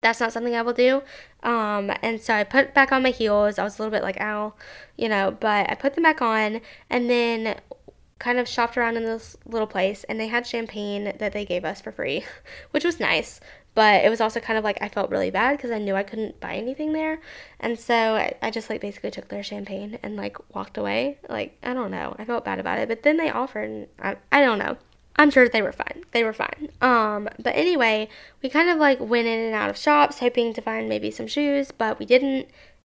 That's 0.00 0.20
not 0.20 0.32
something 0.32 0.54
I 0.54 0.62
will 0.62 0.72
do. 0.72 1.02
Um, 1.42 1.92
and 2.02 2.20
so 2.20 2.34
I 2.34 2.44
put 2.44 2.74
back 2.74 2.90
on 2.90 3.02
my 3.02 3.10
heels. 3.10 3.58
I 3.58 3.64
was 3.64 3.78
a 3.78 3.82
little 3.82 3.96
bit 3.96 4.02
like, 4.02 4.20
ow, 4.20 4.54
you 4.96 5.08
know, 5.08 5.36
but 5.38 5.70
I 5.70 5.74
put 5.74 5.94
them 5.94 6.02
back 6.02 6.20
on 6.20 6.60
and 6.90 7.08
then 7.08 7.60
kind 8.18 8.38
of 8.38 8.48
shopped 8.48 8.76
around 8.76 8.96
in 8.96 9.04
this 9.04 9.36
little 9.46 9.66
place 9.66 10.04
and 10.04 10.18
they 10.18 10.28
had 10.28 10.46
champagne 10.46 11.12
that 11.18 11.32
they 11.32 11.44
gave 11.44 11.64
us 11.64 11.80
for 11.80 11.92
free, 11.92 12.24
which 12.70 12.84
was 12.84 13.00
nice. 13.00 13.40
But 13.74 14.04
it 14.04 14.10
was 14.10 14.20
also 14.20 14.38
kind 14.38 14.58
of 14.58 14.64
like 14.64 14.78
I 14.82 14.88
felt 14.88 15.10
really 15.10 15.30
bad 15.30 15.56
because 15.56 15.70
I 15.70 15.78
knew 15.78 15.94
I 15.94 16.02
couldn't 16.02 16.40
buy 16.40 16.56
anything 16.56 16.92
there. 16.92 17.20
And 17.58 17.78
so 17.78 17.94
I, 17.94 18.34
I 18.42 18.50
just 18.50 18.68
like 18.68 18.80
basically 18.80 19.10
took 19.10 19.28
their 19.28 19.42
champagne 19.42 19.98
and 20.02 20.16
like 20.16 20.36
walked 20.54 20.76
away. 20.76 21.18
Like, 21.28 21.56
I 21.62 21.72
don't 21.72 21.90
know. 21.90 22.14
I 22.18 22.24
felt 22.24 22.44
bad 22.44 22.58
about 22.58 22.78
it. 22.78 22.88
But 22.88 23.02
then 23.02 23.16
they 23.16 23.30
offered 23.30 23.70
and 23.70 23.86
I, 23.98 24.16
I 24.30 24.40
don't 24.40 24.58
know. 24.58 24.76
I'm 25.16 25.30
sure 25.30 25.48
they 25.48 25.62
were 25.62 25.72
fine. 25.72 26.04
They 26.12 26.24
were 26.24 26.32
fine. 26.32 26.70
Um, 26.80 27.28
but 27.38 27.54
anyway, 27.54 28.08
we 28.42 28.48
kind 28.48 28.68
of 28.68 28.78
like 28.78 28.98
went 29.00 29.26
in 29.26 29.38
and 29.38 29.54
out 29.54 29.70
of 29.70 29.76
shops 29.76 30.18
hoping 30.18 30.52
to 30.54 30.60
find 30.60 30.88
maybe 30.88 31.10
some 31.10 31.26
shoes, 31.26 31.70
but 31.70 31.98
we 31.98 32.06
didn't. 32.06 32.48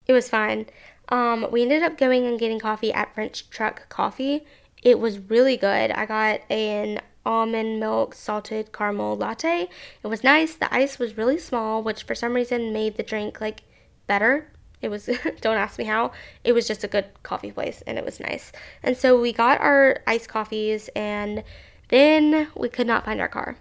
It 0.05 0.13
was 0.13 0.29
fine. 0.29 0.65
Um, 1.09 1.47
we 1.51 1.61
ended 1.61 1.83
up 1.83 1.97
going 1.97 2.25
and 2.25 2.39
getting 2.39 2.59
coffee 2.59 2.93
at 2.93 3.13
French 3.13 3.49
Truck 3.49 3.89
Coffee. 3.89 4.45
It 4.83 4.99
was 4.99 5.19
really 5.19 5.57
good. 5.57 5.91
I 5.91 6.05
got 6.05 6.41
an 6.51 6.99
almond 7.25 7.79
milk 7.79 8.13
salted 8.13 8.71
caramel 8.71 9.17
latte. 9.17 9.69
It 10.03 10.07
was 10.07 10.23
nice. 10.23 10.55
The 10.55 10.73
ice 10.73 10.99
was 10.99 11.17
really 11.17 11.37
small, 11.37 11.83
which 11.83 12.03
for 12.03 12.15
some 12.15 12.33
reason 12.33 12.73
made 12.73 12.97
the 12.97 13.03
drink 13.03 13.41
like 13.41 13.61
better. 14.07 14.51
It 14.81 14.89
was, 14.89 15.09
don't 15.41 15.57
ask 15.57 15.77
me 15.77 15.85
how, 15.85 16.11
it 16.43 16.53
was 16.53 16.67
just 16.67 16.83
a 16.83 16.87
good 16.87 17.05
coffee 17.23 17.51
place 17.51 17.83
and 17.85 17.97
it 17.97 18.05
was 18.05 18.19
nice. 18.19 18.51
And 18.81 18.95
so 18.95 19.19
we 19.19 19.33
got 19.33 19.59
our 19.61 20.01
iced 20.07 20.29
coffees 20.29 20.89
and 20.95 21.43
then 21.89 22.47
we 22.55 22.69
could 22.69 22.87
not 22.87 23.05
find 23.05 23.19
our 23.19 23.27
car. 23.27 23.57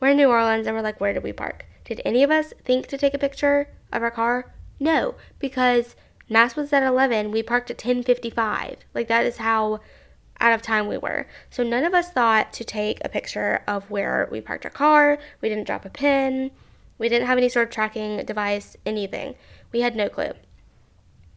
We're 0.00 0.08
in 0.08 0.16
New 0.16 0.28
Orleans 0.28 0.66
and 0.66 0.76
we're 0.76 0.82
like, 0.82 1.00
where 1.00 1.12
did 1.12 1.22
we 1.22 1.32
park? 1.32 1.64
Did 1.84 2.02
any 2.04 2.22
of 2.22 2.30
us 2.30 2.52
think 2.64 2.88
to 2.88 2.98
take 2.98 3.14
a 3.14 3.18
picture 3.18 3.68
of 3.92 4.02
our 4.02 4.10
car? 4.10 4.52
No, 4.80 5.14
because 5.38 5.94
Mass 6.28 6.56
was 6.56 6.72
at 6.72 6.82
11, 6.82 7.30
we 7.30 7.42
parked 7.42 7.70
at 7.70 7.78
10:55. 7.78 8.78
Like 8.94 9.08
that 9.08 9.24
is 9.24 9.36
how 9.36 9.80
out 10.40 10.52
of 10.52 10.62
time 10.62 10.86
we 10.86 10.98
were. 10.98 11.26
So 11.50 11.62
none 11.62 11.84
of 11.84 11.94
us 11.94 12.10
thought 12.10 12.52
to 12.54 12.64
take 12.64 12.98
a 13.04 13.08
picture 13.08 13.62
of 13.66 13.90
where 13.90 14.28
we 14.30 14.40
parked 14.40 14.64
our 14.64 14.70
car. 14.70 15.18
We 15.40 15.48
didn't 15.48 15.66
drop 15.66 15.84
a 15.84 15.90
pin. 15.90 16.50
We 16.98 17.08
didn't 17.08 17.26
have 17.26 17.38
any 17.38 17.48
sort 17.48 17.68
of 17.68 17.74
tracking 17.74 18.24
device, 18.24 18.76
anything. 18.86 19.34
We 19.72 19.80
had 19.80 19.96
no 19.96 20.08
clue. 20.08 20.32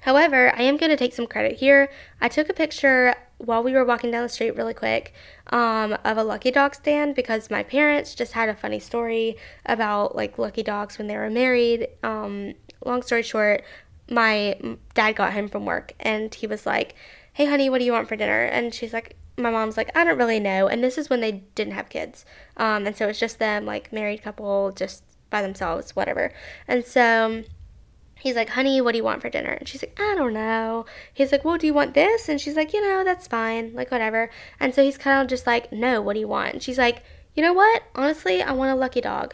However, 0.02 0.54
I 0.56 0.64
am 0.64 0.78
going 0.78 0.92
to 0.92 0.98
take 0.98 1.14
some 1.14 1.28
credit 1.28 1.58
here. 1.58 1.90
I 2.22 2.30
took 2.30 2.50
a 2.50 2.54
picture 2.54 3.16
while 3.38 3.64
we 3.64 3.74
were 3.74 3.86
walking 3.86 4.12
down 4.12 4.24
the 4.24 4.30
street 4.30 4.56
really 4.56 4.74
quick 4.74 5.14
um, 5.48 5.98
of 6.04 6.18
a 6.18 6.24
lucky 6.24 6.52
dog 6.52 6.76
stand 6.76 7.16
because 7.16 7.50
my 7.50 7.64
parents 7.64 8.16
just 8.16 8.34
had 8.34 8.50
a 8.50 8.56
funny 8.56 8.80
story 8.80 9.38
about 9.66 10.16
like 10.16 10.38
lucky 10.38 10.64
dogs 10.64 10.98
when 10.98 11.08
they 11.08 11.18
were 11.18 11.30
married. 11.30 11.88
Um, 12.04 12.54
long 12.86 13.02
story 13.02 13.24
short, 13.24 13.64
my 14.10 14.58
dad 14.94 15.16
got 15.16 15.34
home 15.34 15.48
from 15.48 15.66
work 15.66 15.94
and 16.00 16.34
he 16.34 16.48
was 16.48 16.66
like, 16.66 16.96
hey, 17.40 17.46
honey, 17.46 17.70
what 17.70 17.80
do 17.80 17.86
you 17.86 17.94
want 17.94 18.10
for 18.10 18.18
dinner? 18.18 18.44
And 18.44 18.74
she's 18.74 18.92
like, 18.92 19.16
my 19.38 19.50
mom's 19.50 19.78
like, 19.78 19.96
I 19.96 20.04
don't 20.04 20.18
really 20.18 20.42
know. 20.42 20.68
And 20.68 20.84
this 20.84 20.98
is 20.98 21.10
when 21.10 21.22
they 21.22 21.44
didn't 21.56 21.72
have 21.72 21.88
kids. 21.88 22.26
Um, 22.58 22.86
and 22.86 22.98
so 22.98 23.08
it's 23.08 23.18
just 23.18 23.40
them, 23.40 23.66
like 23.66 23.94
married 23.94 24.22
couple, 24.22 24.74
just 24.74 25.06
by 25.30 25.42
themselves, 25.42 25.96
whatever. 25.96 26.34
And 26.68 26.84
so 26.84 27.46
he's 28.20 28.36
like, 28.36 28.50
honey, 28.50 28.82
what 28.82 28.92
do 28.92 28.98
you 28.98 29.06
want 29.06 29.22
for 29.22 29.30
dinner? 29.30 29.52
And 29.52 29.70
she's 29.70 29.82
like, 29.82 29.98
I 29.98 30.16
don't 30.16 30.34
know. 30.34 30.86
He's 31.14 31.32
like, 31.32 31.46
well, 31.46 31.58
do 31.58 31.66
you 31.66 31.74
want 31.74 31.94
this? 31.94 32.28
And 32.28 32.42
she's 32.42 32.58
like, 32.58 32.74
you 32.74 32.82
know, 32.82 33.06
that's 33.06 33.26
fine, 33.26 33.74
like 33.74 33.90
whatever. 33.90 34.30
And 34.60 34.76
so 34.76 34.84
he's 34.84 34.98
kind 34.98 35.22
of 35.22 35.30
just 35.30 35.48
like, 35.48 35.72
no, 35.72 36.02
what 36.02 36.16
do 36.16 36.20
you 36.20 36.28
want? 36.28 36.56
And 36.56 36.62
she's 36.62 36.78
like, 36.78 37.04
you 37.36 37.42
know 37.42 37.54
what? 37.54 37.84
Honestly, 37.96 38.42
I 38.42 38.52
want 38.52 38.74
a 38.74 38.76
lucky 38.76 39.00
dog. 39.00 39.34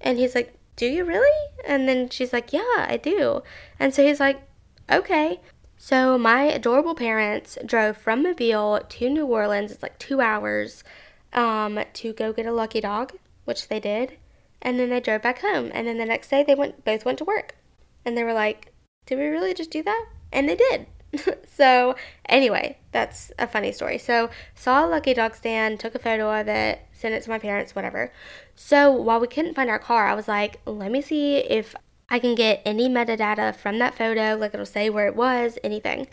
And 0.00 0.16
he's 0.16 0.36
like, 0.36 0.54
do 0.76 0.86
you 0.86 1.04
really? 1.04 1.50
And 1.66 1.88
then 1.88 2.08
she's 2.08 2.32
like, 2.32 2.52
yeah, 2.52 2.86
I 2.88 3.00
do. 3.02 3.42
And 3.80 3.92
so 3.92 4.06
he's 4.06 4.20
like, 4.20 4.40
okay. 4.88 5.40
So, 5.84 6.16
my 6.16 6.44
adorable 6.44 6.94
parents 6.94 7.58
drove 7.66 7.96
from 7.96 8.22
Mobile 8.22 8.82
to 8.88 9.10
New 9.10 9.26
Orleans. 9.26 9.72
It's 9.72 9.82
like 9.82 9.98
two 9.98 10.20
hours 10.20 10.84
um, 11.32 11.80
to 11.94 12.12
go 12.12 12.32
get 12.32 12.46
a 12.46 12.52
lucky 12.52 12.80
dog, 12.80 13.14
which 13.46 13.66
they 13.66 13.80
did. 13.80 14.16
And 14.62 14.78
then 14.78 14.90
they 14.90 15.00
drove 15.00 15.22
back 15.22 15.40
home. 15.40 15.72
And 15.74 15.88
then 15.88 15.98
the 15.98 16.04
next 16.04 16.28
day, 16.28 16.44
they 16.44 16.54
went 16.54 16.84
both 16.84 17.04
went 17.04 17.18
to 17.18 17.24
work. 17.24 17.56
And 18.04 18.16
they 18.16 18.22
were 18.22 18.32
like, 18.32 18.70
Did 19.06 19.18
we 19.18 19.26
really 19.26 19.54
just 19.54 19.72
do 19.72 19.82
that? 19.82 20.06
And 20.30 20.48
they 20.48 20.54
did. 20.54 20.86
so, 21.52 21.96
anyway, 22.26 22.78
that's 22.92 23.32
a 23.36 23.48
funny 23.48 23.72
story. 23.72 23.98
So, 23.98 24.30
saw 24.54 24.86
a 24.86 24.88
lucky 24.88 25.14
dog 25.14 25.34
stand, 25.34 25.80
took 25.80 25.96
a 25.96 25.98
photo 25.98 26.40
of 26.40 26.46
it, 26.46 26.78
sent 26.92 27.12
it 27.12 27.24
to 27.24 27.30
my 27.30 27.40
parents, 27.40 27.74
whatever. 27.74 28.12
So, 28.54 28.92
while 28.92 29.18
we 29.18 29.26
couldn't 29.26 29.54
find 29.54 29.68
our 29.68 29.80
car, 29.80 30.06
I 30.06 30.14
was 30.14 30.28
like, 30.28 30.60
let 30.64 30.92
me 30.92 31.02
see 31.02 31.38
if 31.38 31.74
I 32.12 32.18
can 32.18 32.34
get 32.34 32.60
any 32.66 32.90
metadata 32.90 33.56
from 33.56 33.78
that 33.78 33.94
photo, 33.94 34.36
like 34.36 34.52
it'll 34.52 34.66
say 34.66 34.90
where 34.90 35.06
it 35.06 35.16
was, 35.16 35.58
anything. 35.64 36.08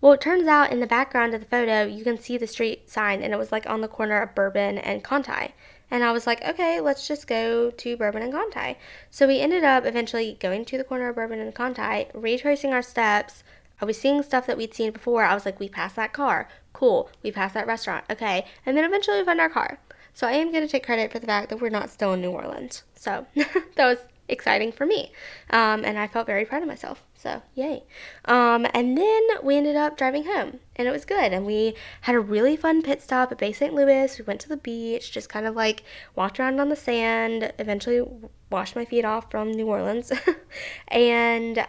Well, 0.00 0.12
it 0.12 0.20
turns 0.20 0.46
out 0.46 0.70
in 0.70 0.78
the 0.78 0.86
background 0.86 1.34
of 1.34 1.40
the 1.40 1.46
photo, 1.46 1.82
you 1.82 2.04
can 2.04 2.18
see 2.18 2.38
the 2.38 2.46
street 2.46 2.88
sign, 2.88 3.20
and 3.20 3.34
it 3.34 3.36
was 3.36 3.50
like 3.50 3.68
on 3.68 3.80
the 3.80 3.88
corner 3.88 4.22
of 4.22 4.36
Bourbon 4.36 4.78
and 4.78 5.02
Conti. 5.02 5.52
And 5.90 6.04
I 6.04 6.12
was 6.12 6.24
like, 6.24 6.46
okay, 6.48 6.78
let's 6.78 7.08
just 7.08 7.26
go 7.26 7.72
to 7.72 7.96
Bourbon 7.96 8.22
and 8.22 8.32
Conti. 8.32 8.78
So 9.10 9.26
we 9.26 9.40
ended 9.40 9.64
up 9.64 9.84
eventually 9.84 10.36
going 10.38 10.64
to 10.66 10.78
the 10.78 10.84
corner 10.84 11.08
of 11.08 11.16
Bourbon 11.16 11.40
and 11.40 11.52
Conti, 11.52 12.06
retracing 12.14 12.72
our 12.72 12.80
steps, 12.80 13.42
I 13.80 13.86
was 13.86 13.98
seeing 13.98 14.22
stuff 14.22 14.46
that 14.46 14.56
we'd 14.56 14.74
seen 14.74 14.92
before. 14.92 15.24
I 15.24 15.34
was 15.34 15.44
like, 15.44 15.58
we 15.58 15.68
passed 15.68 15.96
that 15.96 16.12
car. 16.12 16.48
Cool. 16.72 17.10
We 17.22 17.32
passed 17.32 17.54
that 17.54 17.66
restaurant. 17.66 18.04
Okay. 18.10 18.44
And 18.64 18.76
then 18.76 18.84
eventually 18.84 19.18
we 19.18 19.24
found 19.24 19.40
our 19.40 19.48
car. 19.48 19.78
So 20.12 20.26
I 20.26 20.32
am 20.32 20.52
going 20.52 20.64
to 20.64 20.70
take 20.70 20.84
credit 20.84 21.10
for 21.10 21.18
the 21.18 21.26
fact 21.26 21.48
that 21.48 21.60
we're 21.60 21.70
not 21.70 21.90
still 21.90 22.12
in 22.12 22.20
New 22.20 22.30
Orleans. 22.30 22.84
So 22.94 23.26
that 23.34 23.86
was 23.86 23.98
exciting 24.30 24.72
for 24.72 24.86
me. 24.86 25.12
Um, 25.50 25.84
and 25.84 25.98
I 25.98 26.06
felt 26.06 26.26
very 26.26 26.44
proud 26.44 26.62
of 26.62 26.68
myself. 26.68 27.02
So 27.14 27.42
yay. 27.54 27.82
Um, 28.24 28.66
and 28.72 28.96
then 28.96 29.22
we 29.42 29.56
ended 29.56 29.76
up 29.76 29.98
driving 29.98 30.24
home 30.24 30.60
and 30.76 30.88
it 30.88 30.90
was 30.90 31.04
good. 31.04 31.32
And 31.32 31.44
we 31.44 31.74
had 32.02 32.14
a 32.14 32.20
really 32.20 32.56
fun 32.56 32.82
pit 32.82 33.02
stop 33.02 33.30
at 33.30 33.38
Bay 33.38 33.52
St. 33.52 33.74
Louis. 33.74 34.18
We 34.18 34.24
went 34.24 34.40
to 34.40 34.48
the 34.48 34.56
beach, 34.56 35.12
just 35.12 35.28
kind 35.28 35.46
of 35.46 35.54
like 35.54 35.82
walked 36.14 36.40
around 36.40 36.60
on 36.60 36.68
the 36.68 36.76
sand, 36.76 37.52
eventually 37.58 38.02
washed 38.50 38.74
my 38.74 38.84
feet 38.84 39.04
off 39.04 39.30
from 39.30 39.50
New 39.50 39.66
Orleans. 39.66 40.12
and 40.88 41.66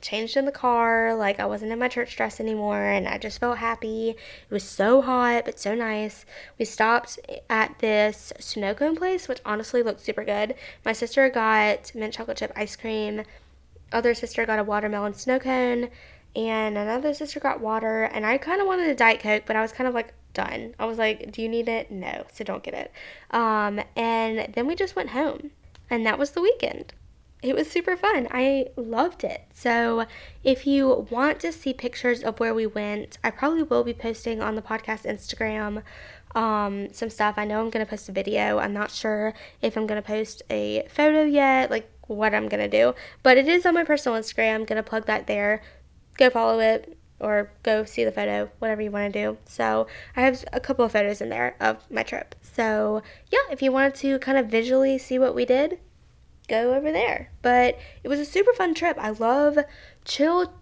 changed 0.00 0.36
in 0.36 0.44
the 0.44 0.52
car. 0.52 1.14
Like 1.14 1.40
I 1.40 1.46
wasn't 1.46 1.72
in 1.72 1.78
my 1.78 1.88
church 1.88 2.16
dress 2.16 2.40
anymore 2.40 2.82
and 2.82 3.08
I 3.08 3.18
just 3.18 3.40
felt 3.40 3.58
happy. 3.58 4.10
It 4.10 4.50
was 4.50 4.64
so 4.64 5.02
hot 5.02 5.44
but 5.44 5.58
so 5.58 5.74
nice. 5.74 6.24
We 6.58 6.64
stopped 6.64 7.18
at 7.48 7.78
this 7.78 8.32
snow 8.38 8.74
cone 8.74 8.96
place, 8.96 9.28
which 9.28 9.40
honestly 9.44 9.82
looked 9.82 10.00
super 10.00 10.24
good. 10.24 10.54
My 10.84 10.92
sister 10.92 11.28
got 11.28 11.94
mint 11.94 12.14
chocolate 12.14 12.38
chip 12.38 12.52
ice 12.56 12.76
cream. 12.76 13.22
Other 13.92 14.14
sister 14.14 14.46
got 14.46 14.58
a 14.58 14.64
watermelon 14.64 15.14
snow 15.14 15.38
cone. 15.38 15.90
And 16.36 16.78
another 16.78 17.12
sister 17.12 17.40
got 17.40 17.60
water. 17.60 18.04
And 18.04 18.24
I 18.24 18.38
kind 18.38 18.60
of 18.60 18.66
wanted 18.66 18.88
a 18.88 18.94
Diet 18.94 19.20
Coke, 19.20 19.42
but 19.46 19.56
I 19.56 19.62
was 19.62 19.72
kind 19.72 19.88
of 19.88 19.94
like, 19.94 20.14
done. 20.32 20.74
I 20.78 20.84
was 20.84 20.96
like, 20.96 21.32
do 21.32 21.42
you 21.42 21.48
need 21.48 21.68
it? 21.68 21.90
No, 21.90 22.24
so 22.32 22.44
don't 22.44 22.62
get 22.62 22.74
it. 22.74 22.92
Um, 23.32 23.80
and 23.96 24.54
then 24.54 24.68
we 24.68 24.74
just 24.76 24.94
went 24.94 25.10
home. 25.10 25.50
And 25.88 26.06
that 26.06 26.20
was 26.20 26.30
the 26.30 26.40
weekend 26.40 26.92
it 27.42 27.54
was 27.54 27.70
super 27.70 27.96
fun. 27.96 28.28
I 28.30 28.66
loved 28.76 29.24
it. 29.24 29.46
So, 29.54 30.06
if 30.44 30.66
you 30.66 31.06
want 31.10 31.40
to 31.40 31.52
see 31.52 31.72
pictures 31.72 32.22
of 32.22 32.38
where 32.38 32.54
we 32.54 32.66
went, 32.66 33.18
I 33.24 33.30
probably 33.30 33.62
will 33.62 33.84
be 33.84 33.94
posting 33.94 34.42
on 34.42 34.56
the 34.56 34.62
podcast 34.62 35.04
Instagram 35.04 35.82
um, 36.34 36.92
some 36.92 37.10
stuff. 37.10 37.34
I 37.36 37.44
know 37.44 37.60
I'm 37.60 37.70
going 37.70 37.84
to 37.84 37.90
post 37.90 38.08
a 38.08 38.12
video. 38.12 38.58
I'm 38.58 38.72
not 38.72 38.90
sure 38.90 39.34
if 39.62 39.76
I'm 39.76 39.86
going 39.86 40.00
to 40.00 40.06
post 40.06 40.42
a 40.50 40.86
photo 40.88 41.24
yet, 41.24 41.70
like 41.70 41.90
what 42.06 42.34
I'm 42.34 42.48
going 42.48 42.68
to 42.68 42.68
do, 42.68 42.94
but 43.22 43.36
it 43.36 43.48
is 43.48 43.66
on 43.66 43.74
my 43.74 43.84
personal 43.84 44.18
Instagram. 44.18 44.54
I'm 44.56 44.64
going 44.64 44.82
to 44.82 44.88
plug 44.88 45.06
that 45.06 45.26
there. 45.26 45.62
Go 46.16 46.30
follow 46.30 46.60
it 46.60 46.96
or 47.20 47.52
go 47.62 47.84
see 47.84 48.04
the 48.04 48.12
photo, 48.12 48.50
whatever 48.60 48.80
you 48.80 48.90
want 48.90 49.12
to 49.12 49.22
do. 49.22 49.38
So, 49.46 49.86
I 50.16 50.22
have 50.22 50.44
a 50.52 50.60
couple 50.60 50.84
of 50.84 50.92
photos 50.92 51.20
in 51.20 51.28
there 51.28 51.56
of 51.60 51.78
my 51.90 52.02
trip. 52.02 52.34
So, 52.40 53.02
yeah, 53.30 53.40
if 53.50 53.62
you 53.62 53.72
wanted 53.72 53.94
to 53.96 54.18
kind 54.18 54.38
of 54.38 54.46
visually 54.46 54.98
see 54.98 55.18
what 55.18 55.34
we 55.34 55.44
did, 55.44 55.78
go 56.50 56.74
over 56.74 56.92
there. 56.92 57.30
But 57.40 57.78
it 58.04 58.08
was 58.08 58.20
a 58.20 58.24
super 58.24 58.52
fun 58.52 58.74
trip. 58.74 58.96
I 59.00 59.10
love 59.10 59.58
chill, 60.04 60.52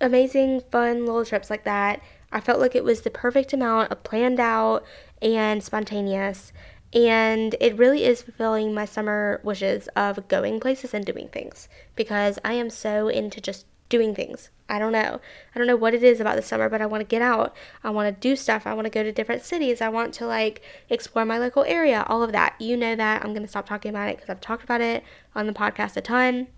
amazing, 0.00 0.62
fun 0.72 1.06
little 1.06 1.24
trips 1.24 1.50
like 1.50 1.64
that. 1.64 2.00
I 2.32 2.40
felt 2.40 2.58
like 2.58 2.74
it 2.74 2.82
was 2.82 3.02
the 3.02 3.10
perfect 3.10 3.52
amount 3.52 3.92
of 3.92 4.02
planned 4.02 4.40
out 4.40 4.84
and 5.22 5.62
spontaneous. 5.62 6.52
And 6.92 7.54
it 7.60 7.76
really 7.76 8.04
is 8.04 8.22
fulfilling 8.22 8.72
my 8.72 8.84
summer 8.84 9.40
wishes 9.44 9.88
of 9.96 10.26
going 10.28 10.60
places 10.60 10.94
and 10.94 11.04
doing 11.04 11.28
things 11.28 11.68
because 11.96 12.38
I 12.44 12.54
am 12.54 12.70
so 12.70 13.08
into 13.08 13.40
just 13.40 13.66
doing 13.88 14.14
things. 14.14 14.50
I 14.68 14.78
don't 14.78 14.92
know. 14.92 15.20
I 15.54 15.58
don't 15.58 15.66
know 15.66 15.76
what 15.76 15.92
it 15.92 16.02
is 16.02 16.20
about 16.20 16.36
the 16.36 16.42
summer, 16.42 16.68
but 16.68 16.80
I 16.80 16.86
want 16.86 17.02
to 17.02 17.06
get 17.06 17.20
out. 17.20 17.54
I 17.82 17.90
want 17.90 18.14
to 18.14 18.28
do 18.28 18.34
stuff. 18.34 18.66
I 18.66 18.72
want 18.72 18.86
to 18.86 18.90
go 18.90 19.02
to 19.02 19.12
different 19.12 19.42
cities. 19.42 19.82
I 19.82 19.90
want 19.90 20.14
to 20.14 20.26
like 20.26 20.62
explore 20.88 21.26
my 21.26 21.38
local 21.38 21.64
area, 21.64 22.04
all 22.08 22.22
of 22.22 22.32
that. 22.32 22.54
You 22.58 22.76
know 22.76 22.96
that. 22.96 23.22
I'm 23.22 23.32
going 23.32 23.42
to 23.42 23.48
stop 23.48 23.68
talking 23.68 23.90
about 23.90 24.08
it 24.08 24.16
because 24.16 24.30
I've 24.30 24.40
talked 24.40 24.64
about 24.64 24.80
it 24.80 25.04
on 25.34 25.46
the 25.46 25.52
podcast 25.52 25.96
a 25.96 26.00
ton. 26.00 26.48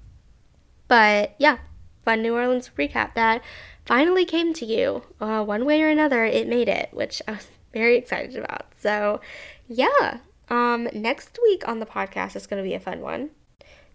But 0.87 1.35
yeah, 1.39 1.59
fun 2.05 2.22
New 2.22 2.35
Orleans 2.35 2.70
recap 2.79 3.14
that 3.14 3.43
finally 3.85 4.24
came 4.24 4.55
to 4.55 4.64
you. 4.64 5.03
Uh, 5.20 5.45
one 5.45 5.64
way 5.64 5.83
or 5.83 5.89
another, 5.89 6.24
it 6.24 6.47
made 6.47 6.68
it, 6.68 6.91
which 6.93 7.20
I 7.29 7.33
was 7.33 7.49
very 7.72 7.97
excited 7.97 8.37
about. 8.37 8.66
So 8.79 9.20
yeah, 9.66 10.18
um, 10.49 10.89
next 10.93 11.39
week 11.43 11.66
on 11.66 11.81
the 11.81 11.87
podcast 11.87 12.37
is 12.37 12.47
going 12.47 12.62
to 12.62 12.68
be 12.68 12.74
a 12.74 12.81
fun 12.81 13.01
one. 13.01 13.31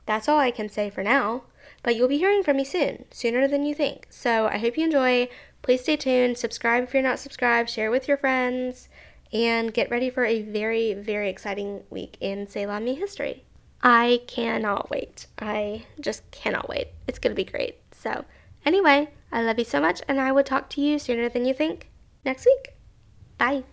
That's 0.06 0.28
all 0.28 0.40
I 0.40 0.52
can 0.52 0.68
say 0.68 0.90
for 0.90 1.04
now. 1.04 1.44
But 1.84 1.96
you'll 1.96 2.08
be 2.08 2.18
hearing 2.18 2.44
from 2.44 2.58
me 2.58 2.64
soon, 2.64 3.06
sooner 3.12 3.48
than 3.48 3.66
you 3.66 3.74
think. 3.74 4.08
So 4.10 4.48
I 4.48 4.58
hope 4.58 4.78
you 4.78 4.86
enjoy. 4.86 5.30
Please 5.62 5.82
stay 5.82 5.98
tuned. 5.98 6.38
Subscribe 6.38 6.84
if 6.84 6.94
you're 6.94 7.04
not 7.04 7.20
subscribed. 7.20 7.70
Share 7.70 7.92
with 7.92 8.08
your 8.08 8.18
friends. 8.18 8.90
And 9.34 9.74
get 9.74 9.90
ready 9.90 10.10
for 10.10 10.26
a 10.26 10.42
very, 10.42 10.94
very 10.94 11.30
exciting 11.30 11.84
week 11.90 12.18
in 12.20 12.48
C'est 12.48 12.66
La 12.66 12.80
Mie 12.80 12.96
history. 12.96 13.46
I 13.82 14.22
cannot 14.28 14.90
wait. 14.90 15.28
I 15.40 15.86
just 16.00 16.30
cannot 16.32 16.70
wait. 16.70 16.90
It's 17.08 17.18
going 17.18 17.32
to 17.32 17.44
be 17.44 17.50
great. 17.50 17.80
So, 17.92 18.26
anyway, 18.66 19.10
I 19.32 19.42
love 19.42 19.58
you 19.58 19.66
so 19.66 19.80
much, 19.80 20.02
and 20.08 20.20
I 20.20 20.32
will 20.32 20.44
talk 20.44 20.70
to 20.72 20.82
you 20.82 21.00
sooner 21.00 21.30
than 21.30 21.46
you 21.46 21.54
think 21.54 21.90
next 22.24 22.46
week. 22.46 22.76
Bye. 23.38 23.64